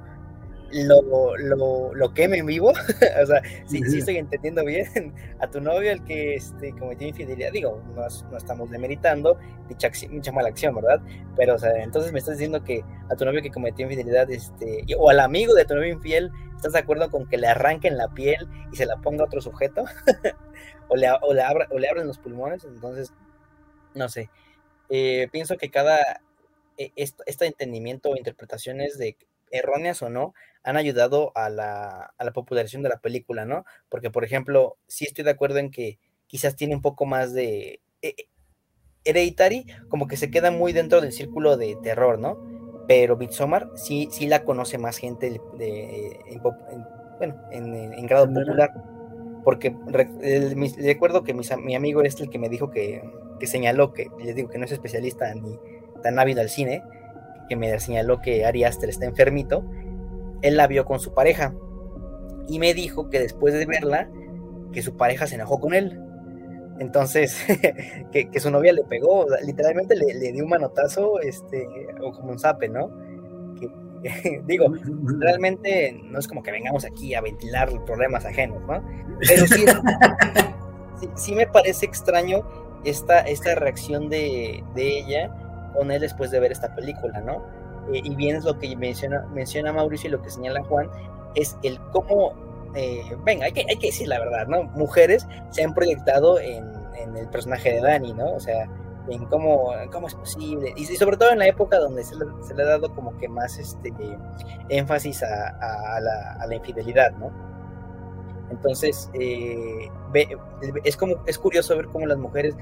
lo, 0.72 1.36
lo, 1.36 1.94
lo 1.94 2.14
queme 2.14 2.38
en 2.38 2.46
vivo, 2.46 2.70
o 3.22 3.26
sea, 3.26 3.42
sí, 3.66 3.82
sí 3.84 3.98
estoy 3.98 4.16
entendiendo 4.16 4.64
bien, 4.64 5.14
a 5.40 5.48
tu 5.48 5.60
novio 5.60 5.90
el 5.90 6.04
que 6.04 6.34
este, 6.34 6.72
cometió 6.72 7.08
infidelidad, 7.08 7.52
digo, 7.52 7.82
no, 7.94 8.06
no 8.30 8.36
estamos 8.36 8.70
demeritando 8.70 9.38
dicha, 9.68 9.90
dicha, 10.10 10.32
mala 10.32 10.48
acción, 10.48 10.74
¿verdad? 10.74 11.00
Pero, 11.36 11.54
o 11.54 11.58
sea, 11.58 11.70
entonces 11.82 12.12
me 12.12 12.18
estás 12.18 12.36
diciendo 12.36 12.64
que 12.64 12.84
a 13.10 13.16
tu 13.16 13.24
novio 13.24 13.42
que 13.42 13.50
cometió 13.50 13.84
infidelidad, 13.84 14.30
este, 14.30 14.84
o 14.98 15.10
al 15.10 15.20
amigo 15.20 15.54
de 15.54 15.64
tu 15.64 15.74
novio 15.74 15.92
infiel, 15.92 16.30
¿estás 16.56 16.72
de 16.72 16.80
acuerdo 16.80 17.10
con 17.10 17.28
que 17.28 17.38
le 17.38 17.46
arranquen 17.46 17.96
la 17.96 18.08
piel 18.08 18.48
y 18.72 18.76
se 18.76 18.86
la 18.86 18.96
ponga 18.96 19.22
a 19.22 19.26
otro 19.26 19.40
sujeto? 19.40 19.84
o, 20.88 20.96
le, 20.96 21.08
o, 21.22 21.34
le 21.34 21.42
abra, 21.42 21.68
o 21.70 21.78
le 21.78 21.88
abren 21.88 22.06
los 22.06 22.18
pulmones, 22.18 22.64
entonces, 22.64 23.12
no 23.94 24.08
sé. 24.08 24.30
Eh, 24.90 25.28
pienso 25.30 25.56
que 25.56 25.70
cada 25.70 26.22
e, 26.78 26.92
este 26.96 27.46
entendimiento 27.46 28.10
o 28.10 28.16
interpretaciones 28.16 28.98
de 28.98 29.16
erróneas 29.50 30.02
o 30.02 30.08
no, 30.08 30.34
han 30.62 30.76
ayudado 30.76 31.32
a 31.34 31.48
la, 31.50 32.14
a 32.16 32.24
la, 32.24 32.32
popularización 32.32 32.82
de 32.82 32.88
la 32.88 33.00
película, 33.00 33.44
¿no? 33.44 33.64
Porque, 33.88 34.10
por 34.10 34.24
ejemplo, 34.24 34.76
sí 34.86 35.04
estoy 35.04 35.24
de 35.24 35.30
acuerdo 35.30 35.58
en 35.58 35.70
que 35.70 35.98
quizás 36.26 36.56
tiene 36.56 36.74
un 36.74 36.82
poco 36.82 37.06
más 37.06 37.32
de... 37.32 37.80
Eh, 38.02 38.14
Hereditary 39.04 39.64
como 39.88 40.06
que 40.06 40.16
se 40.16 40.30
queda 40.30 40.50
muy 40.50 40.72
dentro 40.72 41.00
del 41.00 41.12
círculo 41.12 41.56
de 41.56 41.76
terror, 41.82 42.18
¿no? 42.18 42.38
Pero 42.86 43.16
Midsommar 43.16 43.70
sí, 43.74 44.08
sí 44.10 44.26
la 44.26 44.44
conoce 44.44 44.76
más 44.76 44.98
gente 44.98 45.40
de, 45.56 46.20
en, 46.26 46.42
bueno, 47.18 47.36
en, 47.50 48.06
grado 48.06 48.26
popular. 48.26 48.72
Porque 49.44 49.74
recuerdo 50.78 51.24
que 51.24 51.34
mi 51.34 51.74
amigo 51.74 52.02
es 52.02 52.20
el 52.20 52.28
que 52.28 52.38
me 52.38 52.48
dijo 52.48 52.70
que, 52.70 53.02
que 53.38 53.46
señaló 53.46 53.92
que, 53.92 54.10
les 54.22 54.34
digo 54.34 54.50
que 54.50 54.58
no 54.58 54.64
es 54.66 54.72
especialista 54.72 55.32
ni 55.34 55.58
tan 56.02 56.18
ávido 56.18 56.40
al 56.40 56.50
cine, 56.50 56.82
que 57.48 57.56
me 57.56 57.78
señaló 57.80 58.20
que 58.20 58.44
Ari 58.44 58.64
Aster 58.64 58.88
está 58.88 59.06
enfermito, 59.06 59.64
él 60.42 60.56
la 60.56 60.66
vio 60.66 60.84
con 60.84 61.00
su 61.00 61.12
pareja 61.14 61.54
y 62.48 62.58
me 62.58 62.74
dijo 62.74 63.10
que 63.10 63.20
después 63.20 63.54
de 63.54 63.66
verla, 63.66 64.08
que 64.72 64.82
su 64.82 64.96
pareja 64.96 65.26
se 65.26 65.34
enojó 65.34 65.60
con 65.60 65.74
él. 65.74 66.00
Entonces, 66.78 67.44
que, 68.12 68.28
su 68.40 68.50
novia 68.50 68.72
le 68.72 68.84
pegó, 68.84 69.26
literalmente 69.44 69.96
le, 69.96 70.32
dio 70.32 70.44
un 70.44 70.50
manotazo, 70.50 71.20
este, 71.20 71.66
o 72.00 72.12
como 72.12 72.32
un 72.32 72.38
zape, 72.38 72.68
¿no? 72.68 72.90
Digo, 74.46 74.72
realmente 75.18 76.00
no 76.04 76.18
es 76.18 76.28
como 76.28 76.42
que 76.42 76.52
vengamos 76.52 76.84
aquí 76.84 77.14
a 77.14 77.20
ventilar 77.20 77.68
problemas 77.84 78.24
ajenos, 78.24 78.62
¿no? 78.62 78.82
Pero 79.26 79.46
sí, 79.46 79.66
sí, 81.16 81.34
me 81.34 81.46
parece 81.46 81.86
extraño 81.86 82.42
esta, 82.84 83.20
esta 83.20 83.56
reacción 83.56 84.08
de, 84.08 84.62
de, 84.74 84.98
ella 84.98 85.34
con 85.74 85.90
él 85.90 86.00
después 86.00 86.30
de 86.30 86.38
ver 86.38 86.52
esta 86.52 86.74
película, 86.74 87.20
¿no? 87.20 87.42
Eh, 87.92 88.02
y 88.04 88.14
bien 88.14 88.36
es 88.36 88.44
lo 88.44 88.58
que 88.58 88.74
menciona, 88.76 89.26
menciona 89.32 89.72
Mauricio 89.72 90.08
y 90.08 90.12
lo 90.12 90.22
que 90.22 90.30
señala 90.30 90.62
Juan, 90.64 90.88
es 91.34 91.56
el 91.62 91.80
cómo, 91.92 92.34
eh, 92.74 93.02
venga, 93.24 93.46
hay 93.46 93.52
que, 93.52 93.64
hay 93.68 93.76
que 93.76 93.88
decir 93.88 94.08
la 94.08 94.18
verdad, 94.18 94.46
¿no? 94.46 94.64
Mujeres 94.64 95.26
se 95.50 95.64
han 95.64 95.74
proyectado 95.74 96.38
en, 96.38 96.76
el 97.16 97.28
personaje 97.28 97.72
de 97.72 97.80
Dani, 97.80 98.12
¿no? 98.12 98.32
O 98.32 98.40
sea, 98.40 98.68
en 99.08 99.24
cómo, 99.26 99.72
cómo 99.90 100.08
es 100.08 100.14
posible, 100.14 100.74
y, 100.76 100.84
sobre 100.84 101.16
todo 101.16 101.30
en 101.30 101.38
la 101.38 101.46
época 101.46 101.78
donde 101.78 102.04
se 102.04 102.14
le, 102.16 102.62
ha 102.62 102.66
dado 102.66 102.94
como 102.94 103.16
que 103.16 103.28
más 103.28 103.58
este 103.58 103.92
énfasis 104.68 105.22
a, 105.22 106.00
la, 106.00 106.54
infidelidad, 106.54 107.12
¿no? 107.12 107.30
Entonces, 108.50 109.10
eh, 109.14 109.90
es 110.84 110.96
como, 110.96 111.16
es 111.26 111.38
curioso 111.38 111.76
ver 111.76 111.86
cómo 111.86 112.06
las 112.06 112.18
mujeres, 112.18 112.56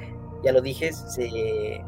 ya 0.45 0.53
lo 0.53 0.61
dije, 0.61 0.93
se, 0.93 1.83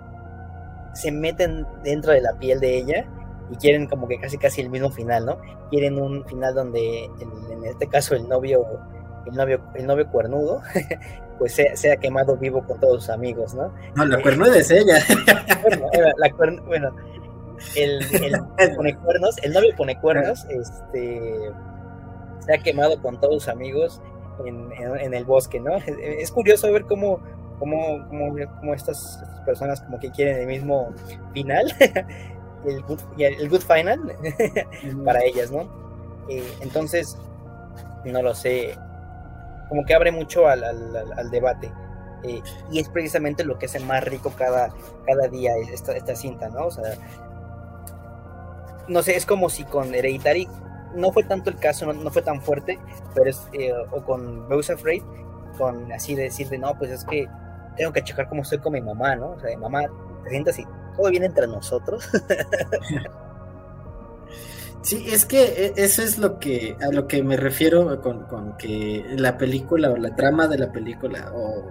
se 0.94 1.12
meten 1.12 1.66
dentro 1.84 2.12
de 2.12 2.22
la 2.22 2.32
piel 2.38 2.58
de 2.60 2.76
ella 2.76 3.06
y 3.50 3.56
quieren 3.56 3.86
como 3.86 4.08
que 4.08 4.18
casi 4.18 4.38
casi 4.38 4.60
el 4.60 4.70
mismo 4.70 4.90
final, 4.90 5.26
¿no? 5.26 5.38
Quieren 5.70 5.98
un 5.98 6.24
final 6.26 6.54
donde 6.54 7.04
en 7.04 7.64
este 7.64 7.86
caso 7.86 8.14
el 8.14 8.28
novio, 8.28 8.66
el 9.26 9.34
novio, 9.34 9.60
el 9.74 9.86
novio 9.86 10.08
cuernudo 10.08 10.60
pues 11.38 11.60
sea, 11.74 11.96
quemado 11.96 12.36
vivo 12.36 12.64
con 12.66 12.80
todos 12.80 13.04
sus 13.04 13.10
amigos, 13.10 13.54
¿no? 13.54 13.72
No, 13.94 14.04
la 14.04 14.18
eh, 14.18 14.22
cuernuda 14.22 14.58
es 14.58 14.70
ella. 14.70 14.98
Bueno, 16.66 16.94
el, 17.76 18.00
el 18.58 18.76
pone 18.76 18.96
cuernos, 18.96 19.36
el 19.42 19.52
novio 19.52 19.74
pone 19.76 19.98
cuernos, 19.98 20.44
este 20.48 21.50
se 22.40 22.54
ha 22.54 22.58
quemado 22.58 23.00
con 23.02 23.20
todos 23.20 23.42
sus 23.42 23.48
amigos 23.48 24.00
en, 24.44 25.14
el 25.14 25.24
bosque, 25.24 25.60
¿no? 25.60 25.76
Es, 25.76 26.30
curioso 26.30 26.72
ver 26.72 26.84
cómo, 26.84 27.20
cómo, 27.58 28.06
cómo, 28.08 28.74
estas, 28.74 29.24
personas 29.44 29.80
como 29.80 29.98
que 29.98 30.10
quieren 30.10 30.38
el 30.38 30.46
mismo 30.46 30.94
final, 31.32 31.66
el 32.66 32.82
good, 32.82 33.00
el 33.18 33.48
good 33.48 33.60
final 33.60 34.16
para 35.04 35.22
ellas, 35.24 35.50
¿no? 35.50 35.68
Eh, 36.28 36.44
entonces, 36.60 37.16
no 38.04 38.22
lo 38.22 38.34
sé, 38.34 38.76
como 39.68 39.84
que 39.84 39.94
abre 39.94 40.10
mucho 40.10 40.46
al, 40.46 41.30
debate. 41.30 41.72
Eh, 42.24 42.42
y 42.70 42.80
es 42.80 42.88
precisamente 42.88 43.44
lo 43.44 43.58
que 43.58 43.66
hace 43.66 43.78
más 43.78 44.02
rico 44.02 44.32
cada, 44.36 44.70
cada 45.06 45.28
día 45.28 45.52
esta, 45.72 45.92
esta 45.96 46.16
cinta, 46.16 46.48
¿no? 46.48 46.66
O 46.66 46.70
sea, 46.70 46.94
no 48.88 49.02
sé, 49.02 49.16
es 49.16 49.24
como 49.24 49.48
si 49.50 49.64
con 49.64 49.94
Hereditary 49.94 50.48
no 50.94 51.12
fue 51.12 51.22
tanto 51.24 51.50
el 51.50 51.58
caso, 51.58 51.92
no, 51.92 52.10
fue 52.10 52.22
tan 52.22 52.40
fuerte, 52.40 52.78
pero 53.14 53.30
es, 53.30 53.46
eh, 53.52 53.72
o 53.90 54.02
con 54.02 54.48
Bowser 54.48 54.76
Afraid, 54.76 55.02
con 55.56 55.92
así 55.92 56.14
de 56.14 56.24
decir 56.24 56.48
de 56.48 56.58
no, 56.58 56.76
pues 56.78 56.90
es 56.90 57.04
que 57.04 57.28
tengo 57.76 57.92
que 57.92 58.02
checar 58.02 58.28
cómo 58.28 58.42
estoy 58.42 58.58
con 58.58 58.72
mi 58.72 58.80
mamá, 58.80 59.14
¿no? 59.14 59.30
O 59.30 59.40
sea, 59.40 59.56
mamá, 59.58 59.82
te 60.24 60.30
sientas 60.30 60.58
y 60.58 60.66
todo 60.98 61.10
viene 61.10 61.26
entre 61.26 61.46
nosotros. 61.46 62.04
Sí, 64.80 65.04
es 65.10 65.24
que 65.26 65.42
e, 65.42 65.72
eso 65.76 66.02
es 66.02 66.18
lo 66.18 66.38
que 66.38 66.76
a 66.80 66.90
lo 66.92 67.08
que 67.08 67.22
me 67.22 67.36
refiero 67.36 68.00
con, 68.00 68.56
que 68.56 69.04
la 69.16 69.36
película 69.36 69.90
o 69.90 69.96
la 69.96 70.14
trama 70.14 70.46
de 70.46 70.56
la 70.56 70.72
película 70.72 71.32
o 71.34 71.64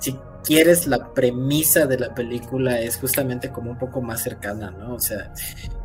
si 0.00 0.18
quieres 0.42 0.86
la 0.86 1.12
premisa 1.12 1.86
de 1.86 1.98
la 1.98 2.14
película 2.14 2.80
es 2.80 2.96
justamente 2.96 3.50
como 3.52 3.70
un 3.70 3.78
poco 3.78 4.00
más 4.00 4.22
cercana, 4.22 4.70
¿no? 4.70 4.94
O 4.94 4.98
sea, 4.98 5.32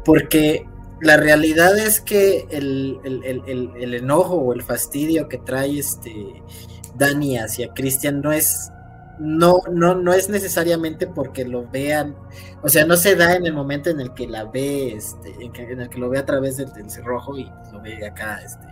porque 0.06 0.66
la 1.02 1.18
realidad 1.18 1.78
es 1.78 2.00
que 2.00 2.48
el, 2.50 3.00
el 3.04 3.94
enojo 3.94 4.36
o 4.36 4.54
el 4.54 4.64
fastidio 4.64 5.28
que 5.28 5.38
trae 5.38 5.78
este 5.78 6.42
Dani 6.96 7.38
hacia 7.38 7.74
Christian 7.74 8.22
no 8.22 8.32
es 8.32 8.72
no, 9.22 9.60
no, 9.72 9.94
no 9.94 10.14
es 10.14 10.30
necesariamente 10.30 11.06
porque 11.06 11.46
lo 11.46 11.70
vean, 11.70 12.16
o 12.64 12.70
sea, 12.70 12.86
no 12.86 12.98
se 12.98 13.16
da 13.16 13.36
en 13.36 13.46
el 13.46 13.54
momento 13.54 13.92
en 13.92 14.00
el 14.00 14.14
que 14.16 14.28
la 14.28 14.46
ve, 14.46 14.96
este, 14.96 15.30
en, 15.40 15.80
el 15.80 15.90
que 15.90 16.00
lo 16.00 16.10
ve 16.10 16.18
a 16.18 16.26
través 16.26 16.58
del, 16.58 16.74
del 16.74 16.90
cerrojo 16.90 17.38
y 17.38 17.46
lo 17.72 17.82
ve 17.82 18.04
acá, 18.04 18.42
este, 18.44 18.68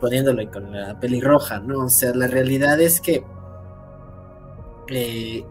poniéndolo 0.00 0.50
con 0.50 0.72
la 0.72 0.98
pelirroja, 0.98 1.60
¿no? 1.60 1.84
O 1.84 1.90
sea, 1.90 2.14
la 2.14 2.28
realidad 2.28 2.80
es 2.80 2.98
que 3.00 3.22
eh, 4.88 5.44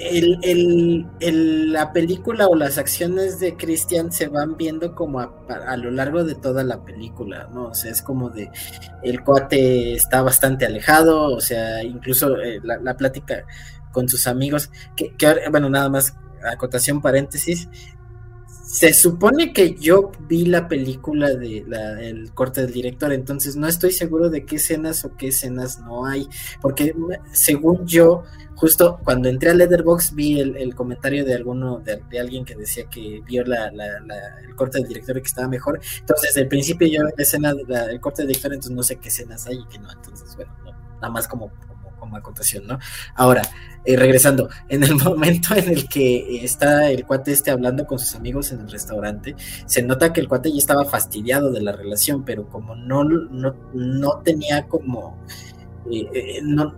el, 0.00 1.72
la 1.72 1.92
película 1.92 2.46
o 2.46 2.54
las 2.54 2.78
acciones 2.78 3.40
de 3.40 3.56
Christian 3.56 4.12
se 4.12 4.28
van 4.28 4.56
viendo 4.56 4.94
como 4.94 5.20
a, 5.20 5.76
lo 5.76 5.90
largo 5.90 6.24
de 6.24 6.34
toda 6.34 6.64
la 6.64 6.84
película, 6.84 7.48
¿no? 7.52 7.68
O 7.68 7.74
sea, 7.74 7.90
es 7.90 8.02
como 8.02 8.30
de 8.30 8.50
el 9.02 9.22
cuate 9.22 9.94
está 9.94 10.22
bastante 10.22 10.66
alejado, 10.66 11.34
o 11.34 11.40
sea, 11.40 11.82
incluso 11.82 12.40
eh, 12.40 12.60
la, 12.62 12.96
plática 12.96 13.44
con 13.92 14.08
sus 14.08 14.26
amigos, 14.26 14.70
que, 14.96 15.14
bueno, 15.50 15.70
nada 15.70 15.88
más, 15.88 16.16
acotación 16.42 17.00
paréntesis, 17.00 17.68
se 18.74 18.92
supone 18.92 19.52
que 19.52 19.76
yo 19.76 20.10
vi 20.28 20.46
la 20.46 20.66
película 20.66 21.32
de 21.32 21.64
el 22.00 22.32
corte 22.34 22.62
del 22.62 22.72
director, 22.72 23.12
entonces 23.12 23.54
no 23.54 23.68
estoy 23.68 23.92
seguro 23.92 24.30
de 24.30 24.44
qué 24.44 24.56
escenas 24.56 25.04
o 25.04 25.16
qué 25.16 25.28
escenas 25.28 25.78
no 25.78 26.06
hay, 26.06 26.28
porque 26.60 26.92
según 27.30 27.86
yo, 27.86 28.24
justo 28.56 28.98
cuando 29.04 29.28
entré 29.28 29.50
a 29.50 29.54
Letterbox 29.54 30.16
vi 30.16 30.40
el, 30.40 30.74
comentario 30.74 31.24
de 31.24 31.34
alguno, 31.34 31.78
de, 31.78 32.18
alguien 32.18 32.44
que 32.44 32.56
decía 32.56 32.86
que 32.90 33.22
vio 33.24 33.44
la, 33.44 33.68
el 33.68 34.56
corte 34.56 34.78
del 34.78 34.88
director 34.88 35.18
y 35.18 35.20
que 35.20 35.28
estaba 35.28 35.46
mejor, 35.46 35.80
entonces 36.00 36.36
el 36.36 36.48
principio 36.48 36.88
yo 36.88 37.04
la 37.04 37.10
escena, 37.16 37.54
el 37.88 38.00
corte 38.00 38.22
del 38.22 38.28
director, 38.30 38.54
entonces 38.54 38.74
no 38.74 38.82
sé 38.82 38.96
qué 38.96 39.06
escenas 39.06 39.46
hay 39.46 39.58
y 39.58 39.66
qué 39.66 39.78
no, 39.78 39.92
entonces 39.92 40.34
bueno, 40.34 40.52
nada 40.96 41.10
más 41.10 41.28
como 41.28 41.52
como 42.14 42.18
acotación, 42.18 42.66
¿no? 42.66 42.78
Ahora, 43.14 43.42
eh, 43.84 43.96
regresando, 43.96 44.48
en 44.68 44.82
el 44.84 44.94
momento 45.04 45.54
en 45.54 45.68
el 45.68 45.88
que 45.88 46.44
está 46.44 46.90
el 46.90 47.04
cuate 47.04 47.32
este 47.32 47.50
hablando 47.50 47.86
con 47.86 47.98
sus 47.98 48.14
amigos 48.14 48.52
en 48.52 48.60
el 48.60 48.70
restaurante, 48.70 49.34
se 49.66 49.82
nota 49.82 50.12
que 50.12 50.20
el 50.20 50.28
cuate 50.28 50.50
ya 50.50 50.58
estaba 50.58 50.84
fastidiado 50.84 51.50
de 51.52 51.62
la 51.62 51.72
relación, 51.72 52.24
pero 52.24 52.48
como 52.48 52.74
no, 52.76 53.04
no, 53.04 53.54
no 53.74 54.20
tenía 54.24 54.66
como, 54.68 55.18
eh, 55.90 56.08
eh, 56.14 56.40
no, 56.42 56.74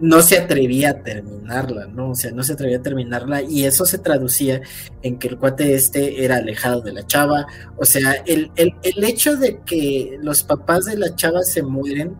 no 0.00 0.20
se 0.20 0.38
atrevía 0.38 0.90
a 0.90 1.02
terminarla, 1.02 1.86
¿no? 1.86 2.10
O 2.10 2.14
sea, 2.16 2.32
no 2.32 2.42
se 2.42 2.54
atrevía 2.54 2.78
a 2.78 2.82
terminarla 2.82 3.42
y 3.42 3.64
eso 3.64 3.86
se 3.86 3.98
traducía 3.98 4.60
en 5.02 5.18
que 5.18 5.28
el 5.28 5.38
cuate 5.38 5.74
este 5.74 6.24
era 6.24 6.36
alejado 6.38 6.80
de 6.80 6.92
la 6.92 7.06
chava. 7.06 7.46
O 7.76 7.84
sea, 7.84 8.14
el, 8.26 8.50
el, 8.56 8.74
el 8.82 9.04
hecho 9.04 9.36
de 9.36 9.60
que 9.60 10.18
los 10.20 10.42
papás 10.42 10.86
de 10.86 10.98
la 10.98 11.14
chava 11.14 11.42
se 11.42 11.62
mueren, 11.62 12.16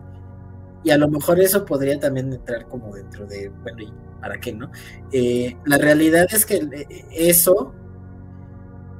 y 0.83 0.91
a 0.91 0.97
lo 0.97 1.07
mejor 1.09 1.39
eso 1.39 1.65
podría 1.65 1.99
también 1.99 2.31
entrar 2.33 2.67
como 2.67 2.93
dentro 2.93 3.25
de, 3.25 3.49
bueno, 3.49 3.81
¿y 3.83 3.93
para 4.21 4.39
qué, 4.39 4.53
no? 4.53 4.71
Eh, 5.11 5.57
la 5.65 5.77
realidad 5.77 6.27
es 6.31 6.45
que 6.45 6.55
eh, 6.57 7.05
eso 7.11 7.73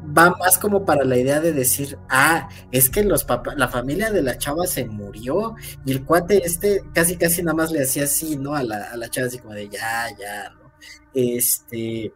va 0.06 0.36
más 0.38 0.58
como 0.58 0.86
para 0.86 1.04
la 1.06 1.18
idea 1.18 1.40
de 1.40 1.54
decir, 1.54 1.98
ah, 2.10 2.50
es 2.72 2.90
que 2.90 3.04
los 3.04 3.24
papás, 3.24 3.56
la 3.58 3.68
familia 3.68 4.12
de 4.12 4.22
la 4.22 4.38
chava 4.38 4.66
se 4.68 4.86
murió 4.86 5.56
y 5.86 5.92
el 5.92 6.06
cuate 6.06 6.42
este 6.46 6.82
casi 6.94 7.18
casi 7.18 7.42
nada 7.42 7.56
más 7.56 7.72
le 7.72 7.84
hacía 7.84 8.04
así, 8.04 8.36
¿no? 8.38 8.54
A 8.56 8.64
la, 8.64 8.92
a 8.92 8.98
la 8.98 9.10
chava 9.10 9.28
así 9.28 9.40
como 9.40 9.54
de 9.54 9.70
ya, 9.70 10.08
ya, 10.20 10.50
¿no? 10.52 10.72
Este, 11.14 12.14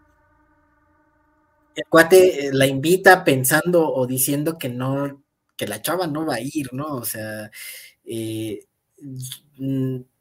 el 1.75 1.83
cuate 1.89 2.47
eh, 2.47 2.49
la 2.53 2.67
invita 2.67 3.23
pensando 3.23 3.89
o 3.89 4.05
diciendo 4.07 4.57
que 4.57 4.69
no, 4.69 5.23
que 5.55 5.67
la 5.67 5.81
chava 5.81 6.07
no 6.07 6.25
va 6.25 6.35
a 6.35 6.41
ir, 6.41 6.73
¿no? 6.73 6.87
O 6.95 7.05
sea, 7.05 7.51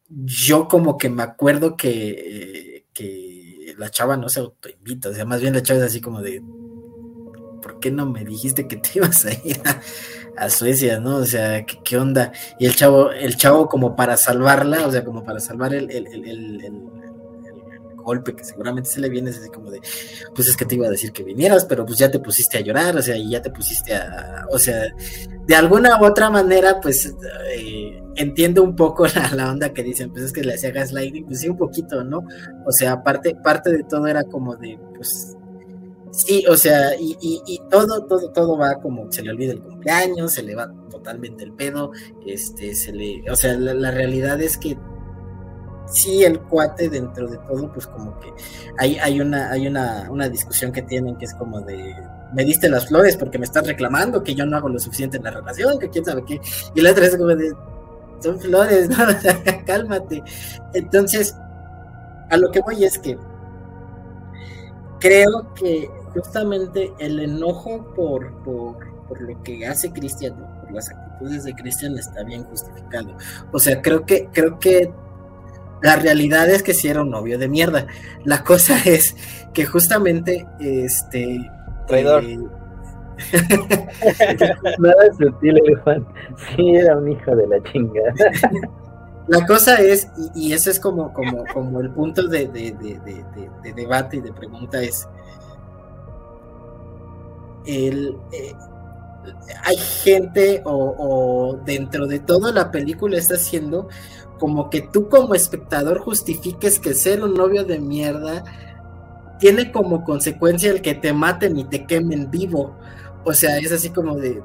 yo 0.09 0.69
como 0.69 0.97
que 0.97 1.09
me 1.09 1.23
acuerdo 1.23 1.77
que, 1.77 2.87
que 2.93 3.75
la 3.79 3.91
chava 3.91 4.17
no 4.17 4.29
se 4.29 4.41
autoinvita, 4.41 5.11
o 5.11 5.15
sea, 5.15 5.25
más 5.25 5.41
bien 5.41 5.55
la 5.55 5.63
chava 5.63 5.81
es 5.81 5.87
así 5.87 6.01
como 6.01 6.23
de, 6.23 6.43
¿por 7.63 7.81
qué 7.81 7.91
no 7.91 8.07
me 8.07 8.25
dijiste 8.25 8.69
que 8.69 8.77
te 8.77 8.91
ibas 8.95 9.25
a 9.25 9.33
ir 9.33 9.61
a, 10.37 10.51
Suecia, 10.51 11.01
no? 11.01 11.17
O 11.17 11.25
sea, 11.25 11.65
¿qué, 11.65 11.97
onda? 11.97 12.33
Y 12.59 12.67
el 12.67 12.77
chavo, 12.77 13.11
el 13.11 13.37
chavo 13.37 13.69
como 13.69 13.97
para 13.97 14.17
salvarla, 14.17 14.87
o 14.87 14.93
sea, 14.93 15.05
como 15.05 15.25
para 15.25 15.41
salvar 15.41 15.75
el, 15.75 15.91
el, 15.91 16.07
el, 16.07 16.25
el 16.65 16.83
golpe 18.07 18.37
que 18.37 18.45
seguramente 18.45 18.89
se 18.89 19.01
le 19.01 19.09
viene 19.09 19.31
es 19.31 19.39
así 19.39 19.51
como 19.51 19.71
de, 19.71 19.81
pues 20.35 20.47
es 20.47 20.57
que 20.57 20.65
te 20.65 20.77
iba 20.77 20.87
a 20.87 20.91
decir 20.91 21.13
que 21.13 21.25
vinieras, 21.25 21.65
pero 21.65 21.85
pues 21.85 21.99
ya 21.99 22.09
te 22.11 22.21
pusiste 22.21 22.57
a 22.57 22.61
llorar, 22.61 22.97
o 22.97 23.03
sea, 23.03 23.17
y 23.17 23.31
ya 23.31 23.43
te 23.43 23.51
pusiste 23.51 23.97
a, 23.97 24.47
o 24.51 24.59
sea, 24.59 24.95
de 25.45 25.55
alguna 25.57 26.01
u 26.01 26.05
otra 26.05 26.31
manera, 26.31 26.81
pues 26.81 27.13
eh, 27.57 28.01
entiendo 28.17 28.63
un 28.63 28.75
poco 28.77 29.07
la, 29.35 29.51
onda 29.51 29.73
que 29.73 29.83
dicen, 29.83 30.11
pues 30.11 30.25
es 30.25 30.33
que 30.33 30.43
le 30.43 30.55
hacía 30.55 30.71
gaslighting, 30.71 31.27
pues 31.27 31.41
sí, 31.41 31.49
un 31.49 31.57
poquito, 31.57 32.05
¿no? 32.05 32.23
O 32.65 32.73
sea, 32.73 33.03
parte, 33.03 33.35
parte 33.43 33.71
de 33.73 33.85
todo 33.85 34.07
era 34.07 34.25
como 34.25 34.57
de, 34.57 34.79
pues, 34.95 35.37
sí, 36.13 36.45
o 36.49 36.57
sea, 36.57 36.91
y, 36.99 37.61
todo, 37.71 38.07
todo, 38.07 38.31
todo 38.33 38.59
va 38.59 38.75
como, 38.81 39.11
se 39.13 39.23
le 39.23 39.31
olvida 39.31 39.53
el 39.53 39.63
cumpleaños, 39.63 40.33
se 40.33 40.43
le 40.43 40.55
va 40.55 40.73
totalmente 40.91 41.45
el 41.45 41.53
pedo, 41.53 41.93
este, 42.27 42.75
se 42.75 42.93
le, 42.93 43.23
o 43.31 43.37
sea, 43.37 43.55
la 43.55 43.91
realidad 43.91 44.41
es 44.41 44.57
que 44.57 44.77
sí 45.87 46.25
el 46.25 46.41
cuate 46.41 46.89
dentro 46.89 47.29
de 47.29 47.39
todo, 47.39 47.73
pues 47.73 47.87
como 47.87 48.19
que 48.19 48.33
hay, 48.79 48.97
hay 48.97 49.21
una, 49.21 49.51
hay 49.51 49.67
una, 49.67 50.09
una 50.11 50.29
discusión 50.29 50.73
que 50.73 50.83
tienen 50.83 51.17
que 51.17 51.27
es 51.27 51.35
como 51.35 51.61
de 51.61 51.95
me 52.33 52.45
diste 52.45 52.69
las 52.69 52.89
flores 52.89 53.17
porque 53.17 53.39
me 53.39 53.45
estás 53.45 53.67
reclamando 53.67 54.23
que 54.23 54.35
yo 54.35 54.45
no 54.47 54.57
hago 54.57 54.69
lo 54.69 54.79
suficiente 54.79 55.17
en 55.17 55.25
la 55.25 55.31
relación, 55.31 55.79
que 55.79 55.89
quién 55.89 56.05
sabe 56.05 56.25
qué. 56.27 56.41
Y 56.75 56.81
la 56.81 56.91
otra 56.91 57.07
es 57.07 57.17
como 57.17 57.29
de 57.29 57.55
son 58.21 58.39
flores, 58.39 58.89
¿no? 58.89 58.97
cálmate. 59.67 60.23
Entonces, 60.75 61.37
a 62.31 62.37
lo 62.37 62.51
que 62.51 62.61
voy 62.61 62.85
es 62.85 62.99
que 62.99 63.19
creo 65.01 65.55
que 65.55 65.91
justamente 66.13 66.93
el 66.99 67.21
enojo 67.21 67.93
por, 67.95 68.43
por, 68.43 69.21
lo 69.21 69.43
que 69.43 69.67
hace 69.67 69.93
Cristian, 69.93 70.35
por 70.61 70.73
las 70.73 70.91
actitudes 70.91 71.45
de 71.45 71.55
Cristian 71.55 71.97
está 71.97 72.25
bien 72.25 72.45
justificado. 72.45 73.17
O 73.53 73.59
sea, 73.59 73.81
creo 73.83 74.05
que, 74.05 74.29
creo 74.33 74.59
que 74.59 74.93
la 75.83 75.97
realidad 75.97 76.49
es 76.51 76.63
que 76.63 76.75
si 76.75 76.89
era 76.89 77.03
un 77.03 77.11
novio 77.11 77.39
de 77.39 77.49
mierda. 77.49 77.87
La 78.25 78.43
cosa 78.43 78.79
es 78.85 79.15
que 79.53 79.65
justamente 79.65 80.47
este 80.59 81.51
traidor. 81.87 82.25
Eh, 82.25 82.39
Nada 84.79 85.13
sutil, 85.19 85.61
Juan. 85.83 86.07
Sí, 86.55 86.77
era 86.77 86.97
un 86.97 87.11
hijo 87.13 87.35
de 87.35 87.47
la 87.47 87.63
chingada. 87.63 88.15
La 89.29 89.45
cosa 89.45 89.81
es, 89.81 90.09
y, 90.37 90.53
ese 90.53 90.71
es 90.71 90.79
como, 90.79 91.13
como, 91.13 91.45
como 91.53 91.81
el 91.81 91.91
punto 91.91 92.29
de, 92.29 92.47
debate 93.75 94.19
y 94.19 94.21
de 94.21 94.33
pregunta 94.33 94.81
es, 94.81 95.09
el, 97.67 98.17
eh, 98.31 98.55
hay 99.65 99.77
gente 99.77 100.63
o, 100.65 101.59
dentro 101.65 102.07
de 102.07 102.21
toda 102.21 102.53
la 102.53 102.71
película 102.71 103.19
está 103.19 103.35
haciendo 103.35 103.89
como 104.39 104.71
que 104.71 104.83
tú 104.83 105.09
como 105.09 105.35
espectador 105.35 105.99
justifiques 105.99 106.79
que 106.79 106.95
ser 106.95 107.25
un 107.25 107.35
novio 107.35 107.65
de 107.65 107.81
mierda 107.81 108.45
tiene 109.39 109.73
como 109.73 110.05
consecuencia 110.05 110.71
el 110.71 110.83
que 110.83 110.95
te 110.95 111.13
maten 111.13 111.59
y 111.59 111.65
te 111.65 111.85
quemen 111.85 112.31
vivo. 112.31 112.77
O 113.27 113.33
sea, 113.33 113.59
es 113.59 113.73
así 113.73 113.91
como 113.91 114.15
de, 114.15 114.41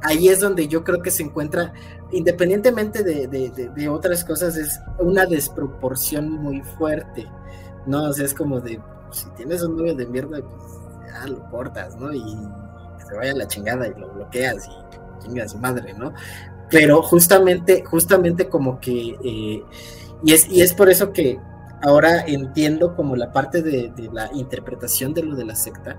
ahí 0.00 0.28
es 0.28 0.38
donde 0.38 0.68
yo 0.68 0.84
creo 0.84 1.02
que 1.02 1.10
se 1.10 1.24
encuentra, 1.24 1.72
independientemente 2.12 3.02
de, 3.02 3.88
otras 3.88 4.24
cosas, 4.24 4.56
es 4.56 4.80
una 5.00 5.26
desproporción 5.26 6.30
muy 6.30 6.62
fuerte, 6.78 7.26
¿no? 7.84 8.04
O 8.04 8.12
sea, 8.12 8.24
es 8.24 8.32
como 8.32 8.60
de, 8.60 8.80
si 9.10 9.28
tienes 9.30 9.60
un 9.64 9.76
novio 9.76 9.96
de 9.96 10.06
mierda, 10.06 10.38
pues 10.40 10.72
ya 11.08 11.26
lo 11.26 11.50
cortas, 11.50 11.96
¿no? 11.96 12.12
Y 12.12 12.22
se 13.08 13.16
vaya 13.16 13.34
la 13.34 13.48
chingada 13.48 13.88
y 13.88 13.98
lo 13.98 14.08
bloqueas 14.12 14.68
y 14.68 15.24
chinga 15.24 15.42
a 15.42 15.48
su 15.48 15.58
madre, 15.58 15.92
¿no? 15.94 16.14
Pero 16.70 17.02
justamente, 17.02 17.82
justamente 17.84 18.48
como 18.48 18.78
que, 18.78 19.16
eh, 19.24 19.64
y, 20.22 20.32
es, 20.32 20.48
y 20.48 20.60
es 20.60 20.74
por 20.74 20.90
eso 20.90 21.12
que 21.12 21.40
ahora 21.82 22.24
entiendo 22.24 22.94
como 22.94 23.16
la 23.16 23.32
parte 23.32 23.62
de, 23.62 23.90
de 23.96 24.10
la 24.12 24.30
interpretación 24.32 25.12
de 25.12 25.24
lo 25.24 25.34
de 25.34 25.44
la 25.44 25.56
secta, 25.56 25.98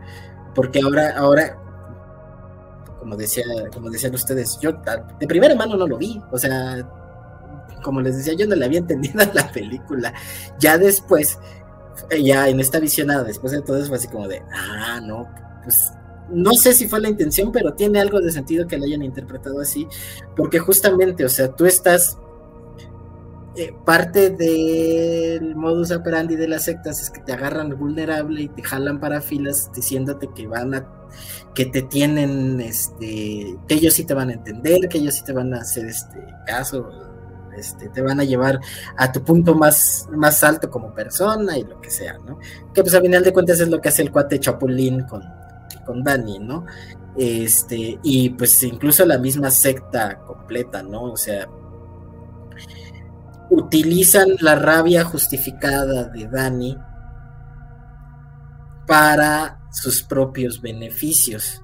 porque 0.55 0.79
ahora, 0.81 1.13
ahora 1.17 1.66
como 3.07 3.15
decía, 3.15 3.45
como 3.73 3.89
decían 3.89 4.13
ustedes, 4.13 4.59
yo 4.59 4.73
de 5.17 5.27
primera 5.27 5.55
mano 5.55 5.77
no 5.77 5.87
lo 5.87 5.97
vi, 5.97 6.21
o 6.29 6.37
sea, 6.37 6.85
como 7.81 8.01
les 8.01 8.17
decía, 8.17 8.33
yo 8.33 8.45
no 8.45 8.53
le 8.53 8.65
había 8.65 8.79
entendido 8.79 9.21
la 9.33 9.49
película. 9.49 10.13
Ya 10.59 10.77
después, 10.77 11.39
eh, 12.09 12.21
ya 12.21 12.49
en 12.49 12.59
esta 12.59 12.81
visionada, 12.81 13.23
después 13.23 13.53
de 13.53 13.61
todo 13.61 13.77
eso, 13.77 13.87
fue 13.87 13.95
así 13.95 14.09
como 14.09 14.27
de, 14.27 14.43
ah, 14.51 14.99
no, 15.01 15.25
pues 15.63 15.93
no 16.27 16.51
sé 16.51 16.73
si 16.73 16.89
fue 16.89 16.99
la 16.99 17.07
intención, 17.07 17.49
pero 17.53 17.75
tiene 17.75 18.01
algo 18.01 18.19
de 18.19 18.29
sentido 18.29 18.67
que 18.67 18.77
la 18.77 18.87
hayan 18.87 19.03
interpretado 19.03 19.61
así, 19.61 19.87
porque 20.35 20.59
justamente, 20.59 21.23
o 21.23 21.29
sea, 21.29 21.55
tú 21.55 21.65
estás 21.65 22.17
eh, 23.57 23.73
parte 23.85 24.29
del 24.29 25.55
modus 25.55 25.89
operandi 25.91 26.35
de 26.35 26.47
las 26.47 26.65
sectas 26.65 27.01
es 27.01 27.09
que 27.09 27.21
te 27.21 27.33
agarran 27.33 27.77
vulnerable 27.77 28.43
y 28.43 28.49
te 28.49 28.61
jalan 28.61 28.99
para 28.99 29.19
filas 29.19 29.71
diciéndote 29.73 30.29
que 30.35 30.45
van 30.45 30.75
a 30.75 30.87
que 31.55 31.65
te 31.65 31.81
tienen, 31.81 32.61
este, 32.61 33.57
que 33.67 33.73
ellos 33.73 33.95
sí 33.95 34.05
te 34.05 34.13
van 34.13 34.29
a 34.29 34.33
entender, 34.33 34.87
que 34.87 34.99
ellos 34.99 35.15
sí 35.15 35.23
te 35.23 35.33
van 35.33 35.55
a 35.55 35.61
hacer 35.61 35.87
este 35.87 36.23
caso, 36.45 36.87
este, 37.57 37.89
te 37.89 38.01
van 38.03 38.19
a 38.19 38.23
llevar 38.23 38.59
a 38.95 39.11
tu 39.11 39.23
punto 39.23 39.55
más, 39.55 40.07
más 40.11 40.43
alto 40.43 40.69
como 40.69 40.93
persona 40.93 41.57
y 41.57 41.63
lo 41.63 41.81
que 41.81 41.89
sea, 41.89 42.19
¿no? 42.19 42.37
Que 42.75 42.83
pues 42.83 42.93
a 42.93 43.01
final 43.01 43.23
de 43.23 43.33
cuentas 43.33 43.59
es 43.59 43.69
lo 43.69 43.81
que 43.81 43.89
hace 43.89 44.03
el 44.03 44.11
cuate 44.11 44.39
Chapulín 44.39 45.01
con, 45.05 45.23
con 45.83 46.03
Dani, 46.03 46.37
¿no? 46.37 46.63
Este, 47.17 47.97
y 48.03 48.29
pues 48.29 48.61
incluso 48.61 49.03
la 49.03 49.17
misma 49.17 49.49
secta 49.49 50.19
completa, 50.19 50.83
¿no? 50.83 51.05
O 51.05 51.17
sea, 51.17 51.47
utilizan 53.49 54.29
la 54.39 54.55
rabia 54.55 55.03
justificada 55.03 56.05
de 56.05 56.27
Dani 56.27 56.77
para 58.87 59.59
sus 59.71 60.01
propios 60.03 60.61
beneficios. 60.61 61.61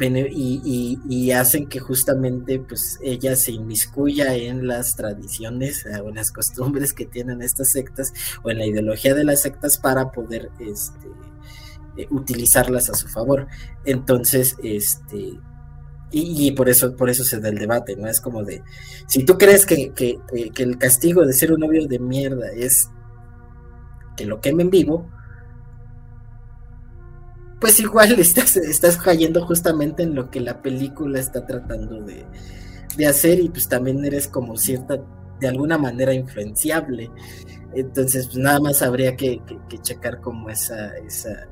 Y, 0.00 1.30
hacen 1.30 1.68
que 1.68 1.78
justamente 1.78 2.58
pues 2.58 2.98
ella 3.00 3.36
se 3.36 3.52
inmiscuya 3.52 4.34
en 4.34 4.66
las 4.66 4.96
tradiciones 4.96 5.86
o 5.86 6.08
en 6.08 6.16
las 6.16 6.32
costumbres 6.32 6.92
que 6.92 7.06
tienen 7.06 7.42
estas 7.42 7.70
sectas 7.70 8.12
o 8.42 8.50
en 8.50 8.58
la 8.58 8.66
ideología 8.66 9.14
de 9.14 9.24
las 9.24 9.42
sectas 9.42 9.78
para 9.78 10.10
poder 10.10 10.50
este, 10.58 11.08
eh, 11.96 12.08
utilizarlas 12.10 12.90
a 12.90 12.94
su 12.94 13.06
favor. 13.08 13.46
Entonces 13.84 14.56
este 14.62 15.38
y, 16.16 16.52
por 16.52 16.68
eso 16.68 16.94
por 16.94 17.10
eso 17.10 17.24
se 17.24 17.40
da 17.40 17.48
el 17.48 17.58
debate 17.58 17.96
no 17.96 18.06
es 18.06 18.20
como 18.20 18.44
de 18.44 18.62
si 19.08 19.24
tú 19.24 19.36
crees 19.36 19.66
que, 19.66 19.92
que 19.92 20.18
el 20.62 20.78
castigo 20.78 21.26
de 21.26 21.32
ser 21.32 21.52
un 21.52 21.60
novio 21.60 21.86
de 21.88 21.98
mierda 21.98 22.46
es 22.54 22.88
que 24.16 24.24
lo 24.24 24.40
quemen 24.40 24.70
vivo 24.70 25.10
pues 27.64 27.80
igual 27.80 28.12
estás, 28.18 28.58
estás 28.58 28.98
cayendo 28.98 29.46
justamente 29.46 30.02
en 30.02 30.14
lo 30.14 30.30
que 30.30 30.38
la 30.38 30.60
película 30.60 31.18
está 31.18 31.46
tratando 31.46 32.02
de, 32.02 32.26
hacer 33.06 33.40
y 33.40 33.48
pues 33.48 33.66
también 33.68 34.04
eres 34.04 34.28
como 34.28 34.54
cierta, 34.58 35.00
de 35.40 35.48
alguna 35.48 35.78
manera 35.78 36.12
influenciable. 36.12 37.10
Entonces, 37.74 38.26
pues 38.26 38.36
nada 38.36 38.60
más 38.60 38.82
habría 38.82 39.16
que, 39.16 39.40
checar 39.80 40.20
como 40.20 40.50
esa, 40.50 40.94
esa, 40.98 41.48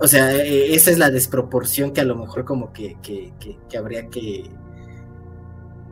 o 0.00 0.06
sea, 0.06 0.32
e, 0.32 0.74
esa 0.74 0.90
es 0.90 0.98
la 0.98 1.10
desproporción 1.10 1.92
que 1.92 2.00
a 2.00 2.04
lo 2.04 2.16
mejor 2.16 2.44
como 2.44 2.72
que, 2.72 2.96
habría 3.76 4.08
que, 4.08 4.50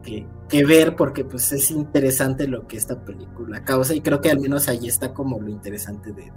que, 0.03 0.65
ver 0.65 0.97
porque 0.97 1.25
pues 1.25 1.53
es 1.53 1.71
interesante 1.71 2.47
lo 2.47 2.67
que 2.67 2.77
esta 2.77 3.05
película 3.05 3.65
causa 3.65 3.95
y 3.95 4.01
creo 4.01 4.21
que 4.21 4.31
al 4.31 4.41
menos 4.41 4.69
ahí 4.69 4.87
está 4.87 5.13
como 5.13 5.41
lo 5.41 5.51
interesante 5.51 6.13
de, 6.13 6.33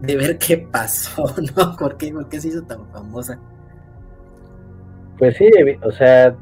de 0.00 0.16
ver 0.16 0.38
qué 0.38 0.58
pasó, 0.58 1.24
¿no? 1.56 1.76
¿Por 1.76 1.96
qué, 1.96 2.12
se 2.40 2.48
hizo 2.48 2.62
tan 2.62 2.86
famosa? 2.90 3.38
Pues 5.18 5.36
sí, 5.36 5.48
o 5.82 5.92
sea, 5.92 6.36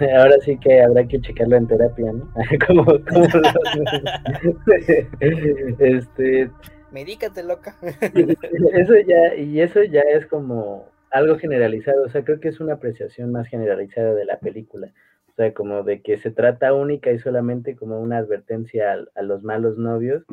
ahora 0.18 0.34
sí 0.44 0.58
que 0.58 0.82
habrá 0.82 1.06
que 1.06 1.20
checarlo 1.20 1.56
en 1.56 1.66
terapia, 1.66 2.12
¿no? 2.12 2.28
como, 2.66 2.84
este 5.78 6.50
medícate 6.92 7.42
loca. 7.42 7.76
eso 8.72 8.94
ya, 9.06 9.34
y 9.34 9.60
eso 9.60 9.82
ya 9.84 10.00
es 10.00 10.26
como 10.26 10.86
algo 11.10 11.38
generalizado, 11.38 12.04
o 12.04 12.08
sea, 12.08 12.24
creo 12.24 12.40
que 12.40 12.48
es 12.48 12.60
una 12.60 12.74
apreciación 12.74 13.32
más 13.32 13.48
generalizada 13.48 14.14
de 14.14 14.24
la 14.24 14.38
película. 14.38 14.92
O 15.28 15.32
sea, 15.34 15.54
como 15.54 15.82
de 15.84 16.02
que 16.02 16.16
se 16.16 16.30
trata 16.30 16.74
única 16.74 17.12
y 17.12 17.18
solamente 17.18 17.76
como 17.76 18.00
una 18.00 18.18
advertencia 18.18 19.06
a 19.14 19.22
los 19.22 19.44
malos 19.44 19.78
novios 19.78 20.24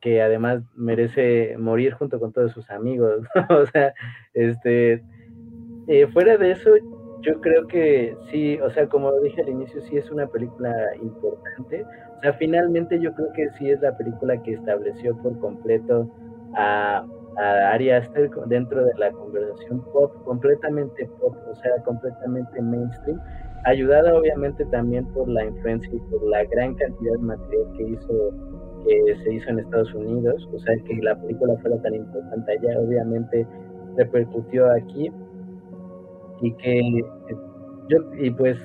que 0.00 0.22
además 0.22 0.62
merece 0.74 1.56
morir 1.58 1.92
junto 1.92 2.20
con 2.20 2.32
todos 2.32 2.52
sus 2.52 2.70
amigos, 2.70 3.26
o 3.50 3.66
sea, 3.66 3.94
este, 4.34 5.02
eh, 5.88 6.06
fuera 6.12 6.36
de 6.36 6.52
eso, 6.52 6.70
yo 7.20 7.40
creo 7.40 7.66
que 7.66 8.16
sí, 8.30 8.58
o 8.60 8.70
sea, 8.70 8.88
como 8.88 9.12
dije 9.20 9.42
al 9.42 9.48
inicio, 9.48 9.80
sí 9.82 9.96
es 9.96 10.10
una 10.10 10.26
película 10.26 10.72
importante, 11.02 11.84
o 12.18 12.20
sea, 12.20 12.32
finalmente 12.34 12.98
yo 13.00 13.14
creo 13.14 13.32
que 13.32 13.48
sí 13.58 13.70
es 13.70 13.80
la 13.80 13.96
película 13.96 14.42
que 14.42 14.54
estableció 14.54 15.16
por 15.18 15.38
completo 15.38 16.10
a, 16.54 17.06
a 17.36 17.72
Ari 17.72 17.90
Aster 17.90 18.28
dentro 18.46 18.84
de 18.84 18.92
la 18.98 19.12
conversación 19.12 19.80
pop, 19.92 20.12
completamente 20.24 21.08
pop, 21.20 21.36
o 21.48 21.54
sea, 21.54 21.70
completamente 21.84 22.60
mainstream, 22.60 23.20
ayudada 23.66 24.14
obviamente 24.14 24.64
también 24.66 25.06
por 25.12 25.28
la 25.28 25.44
influencia 25.44 25.94
y 25.94 26.00
por 26.10 26.26
la 26.28 26.44
gran 26.46 26.74
cantidad 26.74 27.12
de 27.12 27.18
material 27.18 27.72
que 27.76 27.82
hizo 27.84 28.32
que 28.84 29.16
se 29.22 29.34
hizo 29.34 29.50
en 29.50 29.60
Estados 29.60 29.94
Unidos, 29.94 30.48
o 30.52 30.58
sea, 30.58 30.74
que 30.84 30.96
la 31.02 31.20
película 31.20 31.56
fuera 31.58 31.80
tan 31.82 31.94
importante 31.94 32.52
allá, 32.52 32.80
obviamente 32.80 33.46
repercutió 33.96 34.70
aquí. 34.72 35.10
Y 36.40 36.52
que 36.54 37.02
yo 37.88 37.98
y 38.16 38.30
pues 38.30 38.56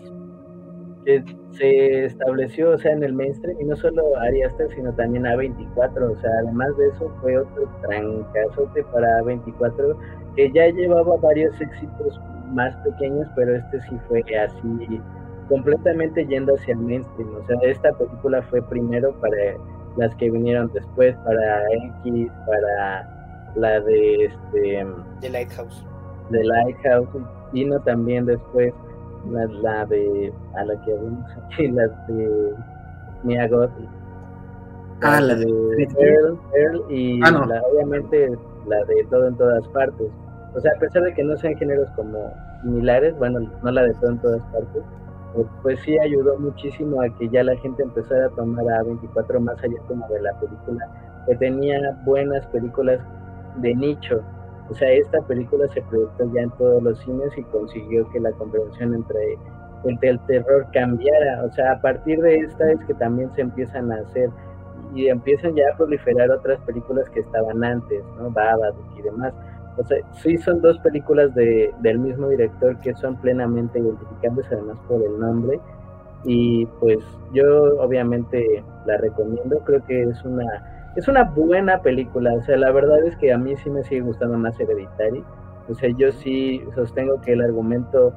que 1.06 1.24
se 1.52 2.06
estableció, 2.06 2.72
o 2.72 2.78
sea, 2.78 2.92
en 2.94 3.04
el 3.04 3.14
mainstream 3.14 3.60
y 3.60 3.66
no 3.66 3.76
solo 3.76 4.02
Ari 4.20 4.44
Aster, 4.44 4.70
sino 4.76 4.94
también 4.94 5.26
A24, 5.26 6.12
o 6.12 6.22
sea, 6.22 6.32
además 6.44 6.76
de 6.78 6.88
eso 6.88 7.12
fue 7.22 7.38
otro 7.38 7.70
trancazote 7.82 8.84
para 8.92 9.22
A24 9.22 9.96
que 10.36 10.52
ya 10.52 10.68
llevaba 10.70 11.16
varios 11.18 11.60
éxitos 11.62 12.20
más 12.54 12.76
pequeños, 12.78 13.28
pero 13.36 13.56
este 13.56 13.82
sí 13.82 13.98
fue 14.08 14.24
así 14.38 15.02
completamente 15.50 16.26
yendo 16.26 16.56
hacia 16.56 16.74
el 16.74 16.80
mainstream. 16.80 17.36
O 17.36 17.46
sea, 17.46 17.58
esta 17.64 17.92
película 17.94 18.42
fue 18.44 18.62
primero 18.62 19.14
para 19.20 19.38
las 19.98 20.16
que 20.16 20.30
vinieron 20.30 20.72
después, 20.74 21.16
para 21.18 21.64
X, 22.04 22.32
para 22.48 23.08
la 23.56 23.80
de 23.82 24.26
este 24.26 24.86
The 25.22 25.30
Lighthouse. 25.30 25.86
The 26.32 26.44
Lighthouse, 26.44 27.10
y 27.54 27.66
no 27.66 27.80
también 27.82 28.26
después 28.26 28.74
la, 29.32 29.46
la 29.62 29.86
de 29.86 30.34
a 30.56 30.66
la 30.66 30.76
que 30.84 30.94
vimos 30.94 31.32
aquí, 31.46 31.68
la 31.70 31.88
de 32.08 32.54
Mia 33.24 33.48
Gotti. 33.48 33.88
Ah, 35.02 35.20
la 35.20 35.36
de 35.36 35.46
Earl, 36.00 36.40
Earl 36.56 36.84
y 36.90 37.20
Ah, 37.24 37.32
no. 37.32 37.46
la- 37.46 37.62
obviamente 37.64 38.32
la 38.68 38.84
de 38.86 39.04
todo 39.10 39.28
en 39.28 39.36
todas 39.36 39.68
partes. 39.70 40.08
O 40.56 40.60
sea, 40.62 40.72
a 40.76 40.80
pesar 40.80 41.04
de 41.04 41.14
que 41.14 41.24
no 41.24 41.36
sean 41.38 41.56
géneros 41.58 41.90
como 41.96 42.32
similares, 42.62 43.18
bueno, 43.18 43.40
no 43.64 43.72
la 43.72 43.84
de 43.84 43.94
todo 43.96 44.12
en 44.12 44.20
todas 44.20 44.42
partes, 44.54 44.84
eh, 45.36 45.46
pues 45.62 45.80
sí 45.82 45.98
ayudó 46.00 46.38
muchísimo 46.40 47.02
a 47.02 47.10
que 47.18 47.28
ya 47.30 47.44
la 47.44 47.56
gente 47.58 47.84
empezara 47.84 48.28
a 48.28 48.30
tomar 48.30 48.70
a 48.72 48.84
24 48.84 49.42
más 49.42 49.62
allá 49.64 49.78
como 49.88 50.08
de 50.08 50.22
la 50.22 50.32
película, 50.40 50.88
que 51.28 51.36
tenía 51.36 51.98
buenas 52.06 52.46
películas 52.48 53.00
de 53.58 53.76
nicho. 53.76 54.22
O 54.70 54.74
sea, 54.76 54.92
esta 54.92 55.22
película 55.22 55.68
se 55.70 55.82
proyectó 55.82 56.32
ya 56.34 56.42
en 56.42 56.52
todos 56.52 56.82
los 56.82 57.00
cines 57.00 57.38
y 57.38 57.44
consiguió 57.44 58.10
que 58.12 58.20
la 58.20 58.32
comprensión 58.34 58.94
entre, 58.94 59.38
entre 59.84 60.10
el 60.10 60.20
terror 60.22 60.66
cambiara. 60.74 61.44
O 61.44 61.52
sea, 61.52 61.74
a 61.74 61.82
partir 61.82 62.20
de 62.22 62.38
esta 62.38 62.72
es 62.72 62.84
que 62.86 62.94
también 62.94 63.34
se 63.36 63.42
empiezan 63.42 63.92
a 63.92 63.96
hacer 63.96 64.30
y 64.96 65.08
empiezan 65.08 65.56
ya 65.56 65.64
a 65.74 65.78
proliferar 65.78 66.30
otras 66.32 66.60
películas 66.62 67.10
que 67.10 67.20
estaban 67.20 67.64
antes, 67.64 68.04
¿no? 68.18 68.30
Babadook 68.32 68.98
y 68.98 69.02
demás. 69.02 69.34
O 69.78 69.84
sea, 69.84 69.98
sí 70.22 70.38
son 70.38 70.62
dos 70.62 70.78
películas 70.80 71.34
de, 71.34 71.74
del 71.82 72.00
mismo 72.00 72.30
director 72.30 72.80
que 72.80 72.94
son 72.96 73.16
plenamente 73.18 73.80
identificables 73.80 74.46
además 74.52 74.78
por 74.88 75.02
el 75.02 75.20
nombre 75.20 75.60
y 76.26 76.66
pues 76.80 77.00
yo 77.34 77.76
obviamente 77.82 78.64
la 78.86 78.98
recomiendo, 78.98 79.60
creo 79.60 79.84
que 79.86 80.04
es 80.04 80.24
una 80.24 80.46
es 80.96 81.08
una 81.08 81.24
buena 81.24 81.82
película, 81.82 82.34
o 82.34 82.42
sea, 82.42 82.58
la 82.58 82.72
verdad 82.72 83.04
es 83.06 83.16
que 83.18 83.34
a 83.34 83.38
mí 83.38 83.56
sí 83.56 83.70
me 83.70 83.84
sigue 83.84 84.02
gustando 84.02 84.38
más 84.38 84.60
Hereditary, 84.60 85.24
o 85.70 85.74
sea, 85.74 85.90
yo 85.98 86.12
sí 86.12 86.62
sostengo 86.76 87.20
que 87.22 87.34
el 87.34 87.42
argumento 87.42 88.14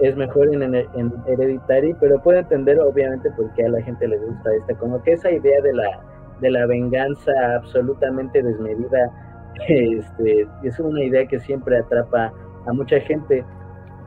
es 0.00 0.16
mejor 0.16 0.52
en, 0.52 0.74
en 0.74 1.12
Hereditary, 1.26 1.94
pero 2.00 2.20
puedo 2.22 2.38
entender 2.38 2.80
obviamente 2.80 3.30
por 3.32 3.52
qué 3.54 3.64
a 3.64 3.68
la 3.68 3.82
gente 3.82 4.08
le 4.08 4.18
gusta 4.18 4.54
esta, 4.54 4.74
como 4.74 5.02
que 5.02 5.12
esa 5.12 5.30
idea 5.30 5.60
de 5.62 5.72
la, 5.72 6.00
de 6.40 6.50
la 6.50 6.66
venganza 6.66 7.32
absolutamente 7.56 8.42
desmedida, 8.42 9.10
este, 9.68 10.46
es 10.62 10.78
una 10.80 11.02
idea 11.02 11.26
que 11.26 11.38
siempre 11.40 11.78
atrapa 11.78 12.32
a 12.66 12.72
mucha 12.72 13.00
gente 13.00 13.44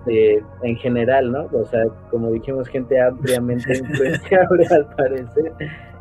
eh, 0.07 0.43
en 0.63 0.76
general, 0.78 1.32
¿no? 1.32 1.47
O 1.53 1.65
sea, 1.65 1.84
como 2.11 2.32
dijimos, 2.32 2.67
gente 2.67 2.99
ampliamente 3.01 3.78
influenciable 3.78 4.67
al 4.72 4.86
parecer 4.95 5.53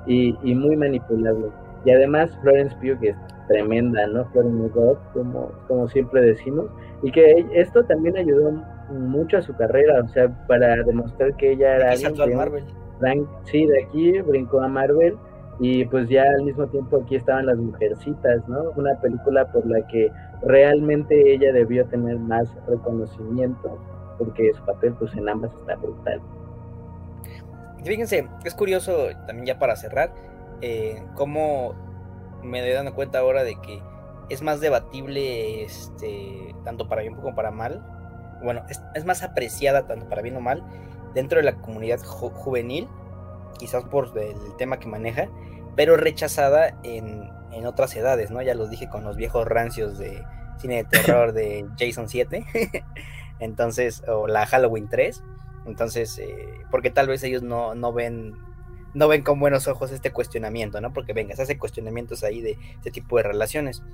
y, 0.07 0.37
y 0.43 0.55
muy 0.55 0.77
manipulable. 0.77 1.47
Y 1.85 1.91
además 1.91 2.37
Florence 2.43 2.75
Pugh 2.77 2.99
que 3.01 3.11
es 3.11 3.17
tremenda, 3.49 4.07
¿no? 4.09 4.25
Florence 4.27 4.69
God, 4.75 4.97
como, 5.13 5.53
como 5.67 5.89
siempre 5.89 6.21
decimos, 6.21 6.67
y 7.03 7.11
que 7.11 7.47
esto 7.55 7.85
también 7.85 8.17
ayudó 8.17 8.53
mucho 8.91 9.39
a 9.39 9.43
su 9.43 9.55
carrera, 9.57 10.03
o 10.03 10.09
sea, 10.09 10.29
para 10.47 10.83
demostrar 10.83 11.35
que 11.37 11.53
ella 11.53 11.77
era 11.77 11.93
Aquí 11.93 12.05
al 12.05 12.35
Marvel. 12.35 12.65
Frank, 12.99 13.29
sí, 13.45 13.67
de 13.67 13.85
aquí 13.85 14.21
brincó 14.23 14.61
a 14.61 14.69
Marvel 14.69 15.17
y 15.61 15.85
pues 15.87 16.09
ya 16.09 16.23
al 16.23 16.45
mismo 16.45 16.67
tiempo 16.69 17.01
aquí 17.03 17.17
estaban 17.17 17.47
las 17.47 17.59
mujercitas, 17.59 18.49
¿no? 18.49 18.71
Una 18.77 18.99
película 19.01 19.51
por 19.53 19.67
la 19.67 19.87
que 19.89 20.11
realmente 20.43 21.33
ella 21.33 21.53
debió 21.53 21.85
tener 21.87 22.19
más 22.19 22.49
reconocimiento 22.67 23.79
porque 24.19 24.53
su 24.53 24.65
papel 24.65 24.95
pues 24.99 25.15
en 25.15 25.29
ambas 25.29 25.53
está 25.55 25.77
brutal. 25.77 26.21
Fíjense, 27.85 28.29
es 28.45 28.55
curioso 28.55 29.09
también 29.27 29.47
ya 29.47 29.59
para 29.59 29.77
cerrar, 29.77 30.13
eh, 30.61 31.03
cómo 31.15 31.75
me 32.43 32.61
doy 32.61 32.73
dando 32.73 32.95
cuenta 32.95 33.19
ahora 33.19 33.45
de 33.45 33.61
que 33.61 33.83
es 34.29 34.43
más 34.43 34.61
debatible, 34.61 35.63
este, 35.65 36.55
tanto 36.65 36.89
para 36.89 37.03
bien 37.03 37.15
como 37.15 37.35
para 37.35 37.51
mal. 37.51 37.83
Bueno, 38.43 38.63
es, 38.69 38.81
es 38.95 39.05
más 39.05 39.23
apreciada 39.23 39.87
tanto 39.87 40.09
para 40.09 40.23
bien 40.23 40.37
o 40.37 40.41
mal 40.41 40.63
dentro 41.15 41.39
de 41.39 41.45
la 41.45 41.55
comunidad 41.55 42.01
ju 42.05 42.31
juvenil, 42.31 42.89
quizás 43.59 43.85
por 43.85 44.17
el 44.17 44.57
tema 44.57 44.79
que 44.79 44.87
maneja, 44.87 45.29
pero 45.77 45.97
rechazada 45.97 46.79
en, 46.83 47.31
en, 47.53 47.67
otras 47.67 47.95
edades, 47.97 48.31
¿no? 48.31 48.43
Ya 48.43 48.55
los 48.55 48.71
dije 48.71 48.89
con 48.89 49.05
los 49.05 49.17
viejos 49.17 49.47
rancios 49.47 49.99
de 49.99 50.23
cine 50.59 50.77
de 50.77 50.85
terror 50.91 51.33
de 51.33 51.67
Jason 51.79 52.09
7, 52.09 52.45
entonces, 53.41 54.03
o 54.07 54.27
la 54.27 54.47
Halloween 54.47 54.89
3, 54.89 55.23
entonces, 55.67 56.19
eh, 56.19 56.49
porque 56.71 56.91
tal 56.91 57.09
vez 57.09 57.23
ellos 57.25 57.43
no, 57.43 57.75
no 57.75 57.93
ven 57.93 58.35
no 58.99 59.07
ven 59.07 59.23
con 59.23 59.39
buenos 59.39 59.69
ojos 59.69 59.93
este 59.93 60.11
cuestionamiento, 60.11 60.81
¿no? 60.81 60.93
Porque 60.93 61.13
venga, 61.13 61.37
se 61.37 61.43
hace 61.43 61.57
cuestionamientos 61.57 62.25
ahí 62.25 62.41
de 62.41 62.59
este 62.75 62.91
tipo 62.91 63.17
de 63.17 63.23
relaciones. 63.23 63.85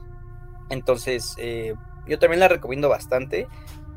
Entonces, 0.71 1.35
eh, 1.37 1.75
yo 2.07 2.19
también 2.19 2.41
la 2.41 2.49
recomiendo 2.49 2.89
bastante, 2.89 3.47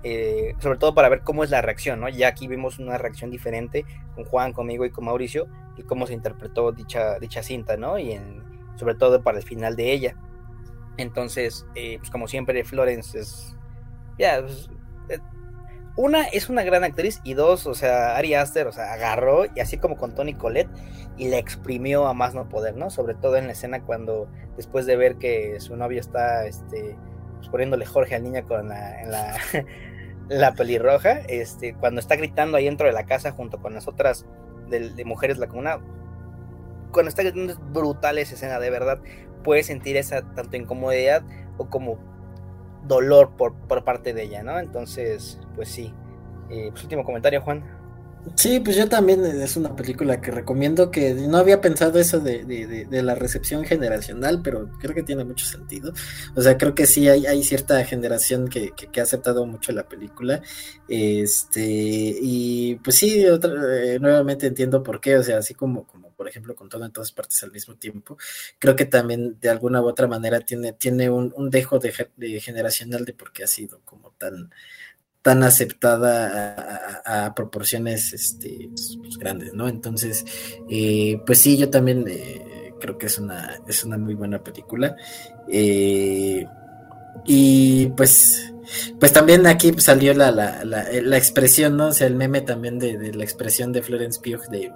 eh, 0.03 0.53
sobre 0.59 0.77
todo 0.77 0.93
para 0.93 1.07
ver 1.07 1.21
cómo 1.21 1.45
es 1.45 1.49
la 1.49 1.61
reacción, 1.61 2.01
¿no? 2.01 2.09
Ya 2.09 2.27
aquí 2.27 2.49
vimos 2.49 2.77
una 2.77 2.97
reacción 2.97 3.31
diferente 3.31 3.85
con 4.15 4.25
Juan, 4.25 4.51
conmigo 4.51 4.83
y 4.83 4.89
con 4.89 5.05
Mauricio, 5.05 5.47
y 5.77 5.83
cómo 5.83 6.07
se 6.07 6.13
interpretó 6.13 6.73
dicha, 6.73 7.19
dicha 7.19 7.41
cinta, 7.41 7.77
¿no? 7.77 7.97
Y 7.97 8.19
sobre 8.75 8.95
todo 8.95 9.23
para 9.23 9.37
el 9.37 9.45
final 9.45 9.77
de 9.77 9.93
ella. 9.93 10.17
Entonces, 10.97 11.65
eh, 11.75 11.99
pues 11.99 12.11
como 12.11 12.27
siempre, 12.27 12.65
Florence 12.65 13.17
es, 13.17 13.55
ya, 14.19 14.41
pues, 14.41 14.69
una 15.97 16.25
es 16.25 16.47
una 16.47 16.63
gran 16.63 16.83
actriz 16.83 17.19
y 17.23 17.33
dos, 17.33 17.65
o 17.65 17.73
sea, 17.73 18.15
Ari 18.15 18.35
Aster, 18.35 18.67
o 18.67 18.71
sea, 18.71 18.93
agarró 18.93 19.45
y 19.53 19.59
así 19.59 19.77
como 19.77 19.97
con 19.97 20.13
Tony 20.13 20.35
Colette 20.35 20.69
y 21.17 21.27
la 21.29 21.39
exprimió 21.39 22.07
a 22.07 22.13
más 22.13 22.35
no 22.35 22.47
poder, 22.47 22.77
¿no? 22.77 22.91
Sobre 22.91 23.15
todo 23.15 23.35
en 23.35 23.47
la 23.47 23.53
escena 23.53 23.81
cuando 23.81 24.29
después 24.55 24.85
de 24.85 24.95
ver 24.95 25.15
que 25.15 25.59
su 25.59 25.75
novio 25.75 25.99
está, 25.99 26.45
este, 26.45 26.95
pues, 27.37 27.49
poniéndole 27.49 27.87
Jorge 27.87 28.13
al 28.13 28.23
niño 28.23 28.45
con 28.47 28.69
la, 28.69 29.03
la, 29.05 29.37
la 30.29 30.53
pelirroja, 30.53 31.19
este, 31.27 31.73
cuando 31.73 31.99
está 31.99 32.15
gritando 32.15 32.57
ahí 32.57 32.65
dentro 32.65 32.85
de 32.85 32.93
la 32.93 33.07
casa 33.07 33.31
junto 33.31 33.59
con 33.59 33.73
las 33.73 33.87
otras 33.87 34.27
de, 34.69 34.91
de 34.91 35.03
mujeres 35.03 35.39
la 35.39 35.47
comuna, 35.47 35.79
cuando 36.91 37.09
está 37.09 37.23
gritando 37.23 37.53
es 37.53 37.59
brutal 37.73 38.19
esa 38.19 38.35
escena, 38.35 38.59
de 38.59 38.69
verdad, 38.69 38.99
puedes 39.43 39.65
sentir 39.65 39.97
esa 39.97 40.21
tanto 40.35 40.57
incomodidad 40.57 41.23
o 41.57 41.69
como 41.69 41.97
dolor 42.87 43.31
por, 43.37 43.53
por 43.53 43.83
parte 43.83 44.13
de 44.13 44.23
ella, 44.23 44.43
¿no? 44.43 44.59
Entonces, 44.59 45.39
pues 45.55 45.69
sí. 45.69 45.93
Eh, 46.49 46.69
pues 46.71 46.83
último 46.83 47.03
comentario, 47.03 47.41
Juan. 47.41 47.63
Sí, 48.35 48.59
pues 48.59 48.75
yo 48.75 48.87
también 48.87 49.25
es 49.25 49.57
una 49.57 49.75
película 49.75 50.21
que 50.21 50.31
recomiendo 50.31 50.91
que 50.91 51.13
no 51.13 51.37
había 51.37 51.61
pensado 51.61 51.99
eso 51.99 52.19
de, 52.19 52.43
de, 52.45 52.67
de, 52.67 52.85
de, 52.85 53.03
la 53.03 53.15
recepción 53.15 53.63
generacional, 53.65 54.41
pero 54.43 54.69
creo 54.79 54.95
que 54.95 55.03
tiene 55.03 55.23
mucho 55.23 55.45
sentido. 55.45 55.93
O 56.35 56.41
sea, 56.41 56.57
creo 56.57 56.73
que 56.75 56.85
sí 56.87 57.07
hay, 57.09 57.25
hay 57.25 57.43
cierta 57.43 57.83
generación 57.85 58.47
que, 58.47 58.71
que, 58.75 58.87
que, 58.87 58.99
ha 58.99 59.03
aceptado 59.03 59.45
mucho 59.45 59.71
la 59.71 59.87
película. 59.87 60.41
Este, 60.87 61.61
y 62.21 62.75
pues 62.83 62.95
sí, 62.97 63.25
otra, 63.27 63.51
eh, 63.83 63.99
nuevamente 63.99 64.47
entiendo 64.47 64.83
por 64.83 64.99
qué, 65.01 65.17
o 65.17 65.23
sea, 65.23 65.37
así 65.39 65.53
como, 65.53 65.85
como 65.85 66.11
por 66.17 66.27
ejemplo 66.27 66.55
con 66.55 66.67
todo 66.67 66.83
en 66.85 66.91
todas 66.91 67.11
partes 67.11 67.41
al 67.43 67.51
mismo 67.51 67.75
tiempo, 67.75 68.17
creo 68.59 68.75
que 68.75 68.85
también 68.85 69.39
de 69.39 69.49
alguna 69.49 69.81
u 69.81 69.87
otra 69.87 70.07
manera 70.07 70.41
tiene, 70.41 70.73
tiene 70.73 71.09
un, 71.09 71.33
un 71.37 71.49
dejo 71.49 71.79
de, 71.79 71.91
generacional 72.41 73.05
de 73.05 73.13
por 73.13 73.31
qué 73.31 73.43
ha 73.43 73.47
sido 73.47 73.79
como 73.85 74.11
tan 74.17 74.49
tan 75.27 75.43
aceptada 75.43 77.01
a, 77.03 77.35
proporciones 77.35 78.13
este, 78.13 78.69
pues, 79.01 79.17
grandes, 79.17 79.53
¿no? 79.53 79.67
Entonces, 79.67 80.23
eh, 80.69 81.19
pues 81.25 81.39
sí, 81.39 81.57
yo 81.57 81.69
también 81.69 82.05
eh, 82.07 82.71
creo 82.79 82.97
que 82.97 83.07
es 83.07 83.17
una, 83.17 83.59
es 83.67 83.83
una 83.83 83.97
muy 83.97 84.13
buena 84.13 84.41
película. 84.41 84.95
Eh, 85.51 86.45
y 87.25 87.87
pues, 87.87 88.53
pues 89.01 89.11
también 89.11 89.45
aquí 89.47 89.73
salió 89.79 90.13
la, 90.13 90.31
la, 90.31 90.63
la, 90.63 90.87
la, 90.93 91.17
expresión, 91.17 91.75
¿no? 91.75 91.87
O 91.87 91.91
sea, 91.91 92.07
el 92.07 92.15
meme 92.15 92.39
también 92.39 92.79
de, 92.79 92.97
de 92.97 93.13
la 93.13 93.25
expresión 93.25 93.73
de 93.73 93.81
Florence 93.81 94.21
Pugh 94.23 94.47
de 94.49 94.71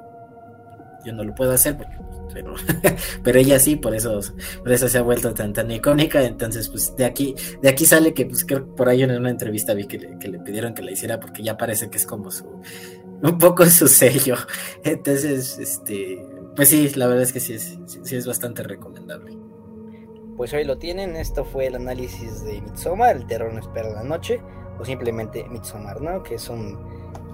yo 1.06 1.14
no 1.14 1.24
lo 1.24 1.34
puedo 1.36 1.52
hacer 1.52 1.78
porque 1.78 1.96
pero, 2.34 2.56
pero 3.24 3.40
ella 3.40 3.60
sí, 3.60 3.76
por 3.76 3.96
eso, 3.96 4.20
por 4.60 4.72
eso 4.72 4.88
se 4.88 4.98
ha 4.98 5.02
vuelto 5.02 5.34
tan, 5.34 5.54
tan 5.54 5.72
icónica. 5.72 6.24
Entonces, 6.24 6.70
pues 6.70 6.96
de 6.96 7.06
aquí, 7.06 7.36
de 7.62 7.70
aquí 7.70 7.86
sale 7.86 8.14
que, 8.14 8.26
pues 8.26 8.46
creo 8.46 8.66
que 8.66 8.72
por 8.72 8.90
ahí 8.90 9.04
en 9.04 9.12
una 9.12 9.30
entrevista 9.30 9.74
vi 9.74 9.86
que 9.86 10.00
le, 10.00 10.20
que 10.20 10.28
le 10.28 10.40
pidieron 10.40 10.74
que 10.74 10.82
la 10.82 10.92
hiciera 10.92 11.20
porque 11.20 11.44
ya 11.44 11.58
parece 11.58 11.90
que 11.90 11.98
es 11.98 12.06
como 12.06 12.32
su, 12.32 12.62
un 13.22 13.38
poco 13.38 13.66
su 13.66 13.88
sello. 13.88 14.36
Entonces, 14.84 15.58
este, 15.60 16.26
pues 16.56 16.70
sí, 16.70 16.90
la 16.96 17.08
verdad 17.08 17.24
es 17.24 17.34
que 17.34 17.40
sí 17.40 17.54
es, 17.54 17.78
sí 17.86 18.16
es 18.16 18.28
bastante 18.28 18.64
recomendable. 18.64 19.38
Pues 20.38 20.54
hoy 20.54 20.64
lo 20.64 20.78
tienen, 20.78 21.16
esto 21.16 21.46
fue 21.46 21.68
el 21.68 21.76
análisis 21.76 22.44
de 22.44 22.62
Midsommar, 22.62 23.16
el 23.16 23.28
terror 23.28 23.54
no 23.54 23.60
espera 23.60 23.90
la 23.90 24.04
noche, 24.04 24.42
o 24.82 24.86
simplemente 24.86 25.46
Midsommar, 25.50 26.02
¿no? 26.02 26.24
Que 26.24 26.36
es 26.36 26.50
un 26.50 26.80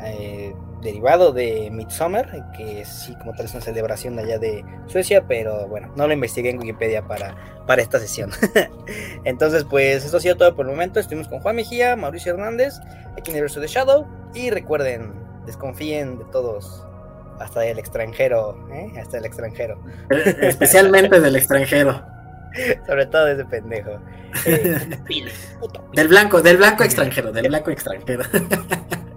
eh, 0.04 0.54
derivado 0.82 1.32
de 1.32 1.70
Midsommar, 1.72 2.52
que 2.56 2.84
sí, 2.86 3.16
como 3.16 3.34
tal 3.34 3.45
es 3.45 3.54
una 3.54 3.62
celebración 3.62 4.20
allá 4.20 4.38
de 4.38 4.66
Suecia, 4.86 5.26
pero 5.28 5.68
bueno, 5.68 5.91
no 5.95 6.08
lo 6.08 6.14
investigué 6.14 6.50
en 6.50 6.60
Wikipedia 6.60 7.08
para, 7.08 7.36
para 7.66 7.82
esta 7.82 8.00
sesión. 8.00 8.32
Entonces, 9.24 9.64
pues 9.64 10.04
esto 10.04 10.18
ha 10.18 10.20
sido 10.20 10.36
todo 10.36 10.56
por 10.56 10.66
el 10.66 10.72
momento. 10.72 11.00
Estuvimos 11.00 11.30
con 11.30 11.39
Juan 11.39 11.56
Mejía, 11.56 11.95
Mauricio 11.95 12.34
Hernández, 12.34 12.80
aquí 13.14 13.32
en 13.32 13.38
el 13.38 13.43
universo 13.43 13.62
de 13.62 13.68
Shadow, 13.68 14.06
y 14.34 14.50
recuerden, 14.50 15.14
desconfíen 15.45 16.20
de 16.20 16.26
todos, 16.26 16.86
hasta 17.39 17.62
del 17.62 17.80
extranjero, 17.80 18.68
¿eh? 18.72 18.91
hasta 19.00 19.18
el 19.20 19.26
extranjero. 19.26 19.80
Especialmente 20.41 21.22
del 21.22 21.38
extranjero. 21.38 22.16
Sobre 22.88 23.05
todo 23.05 23.26
de 23.26 23.34
ese 23.34 23.45
pendejo. 23.45 23.99
Eh, 24.45 24.78
del 25.93 26.08
blanco, 26.10 26.41
del 26.41 26.58
blanco 26.58 26.84
extranjero, 26.84 27.32
del 27.32 27.47
blanco 27.47 27.72
extranjero. 27.72 28.24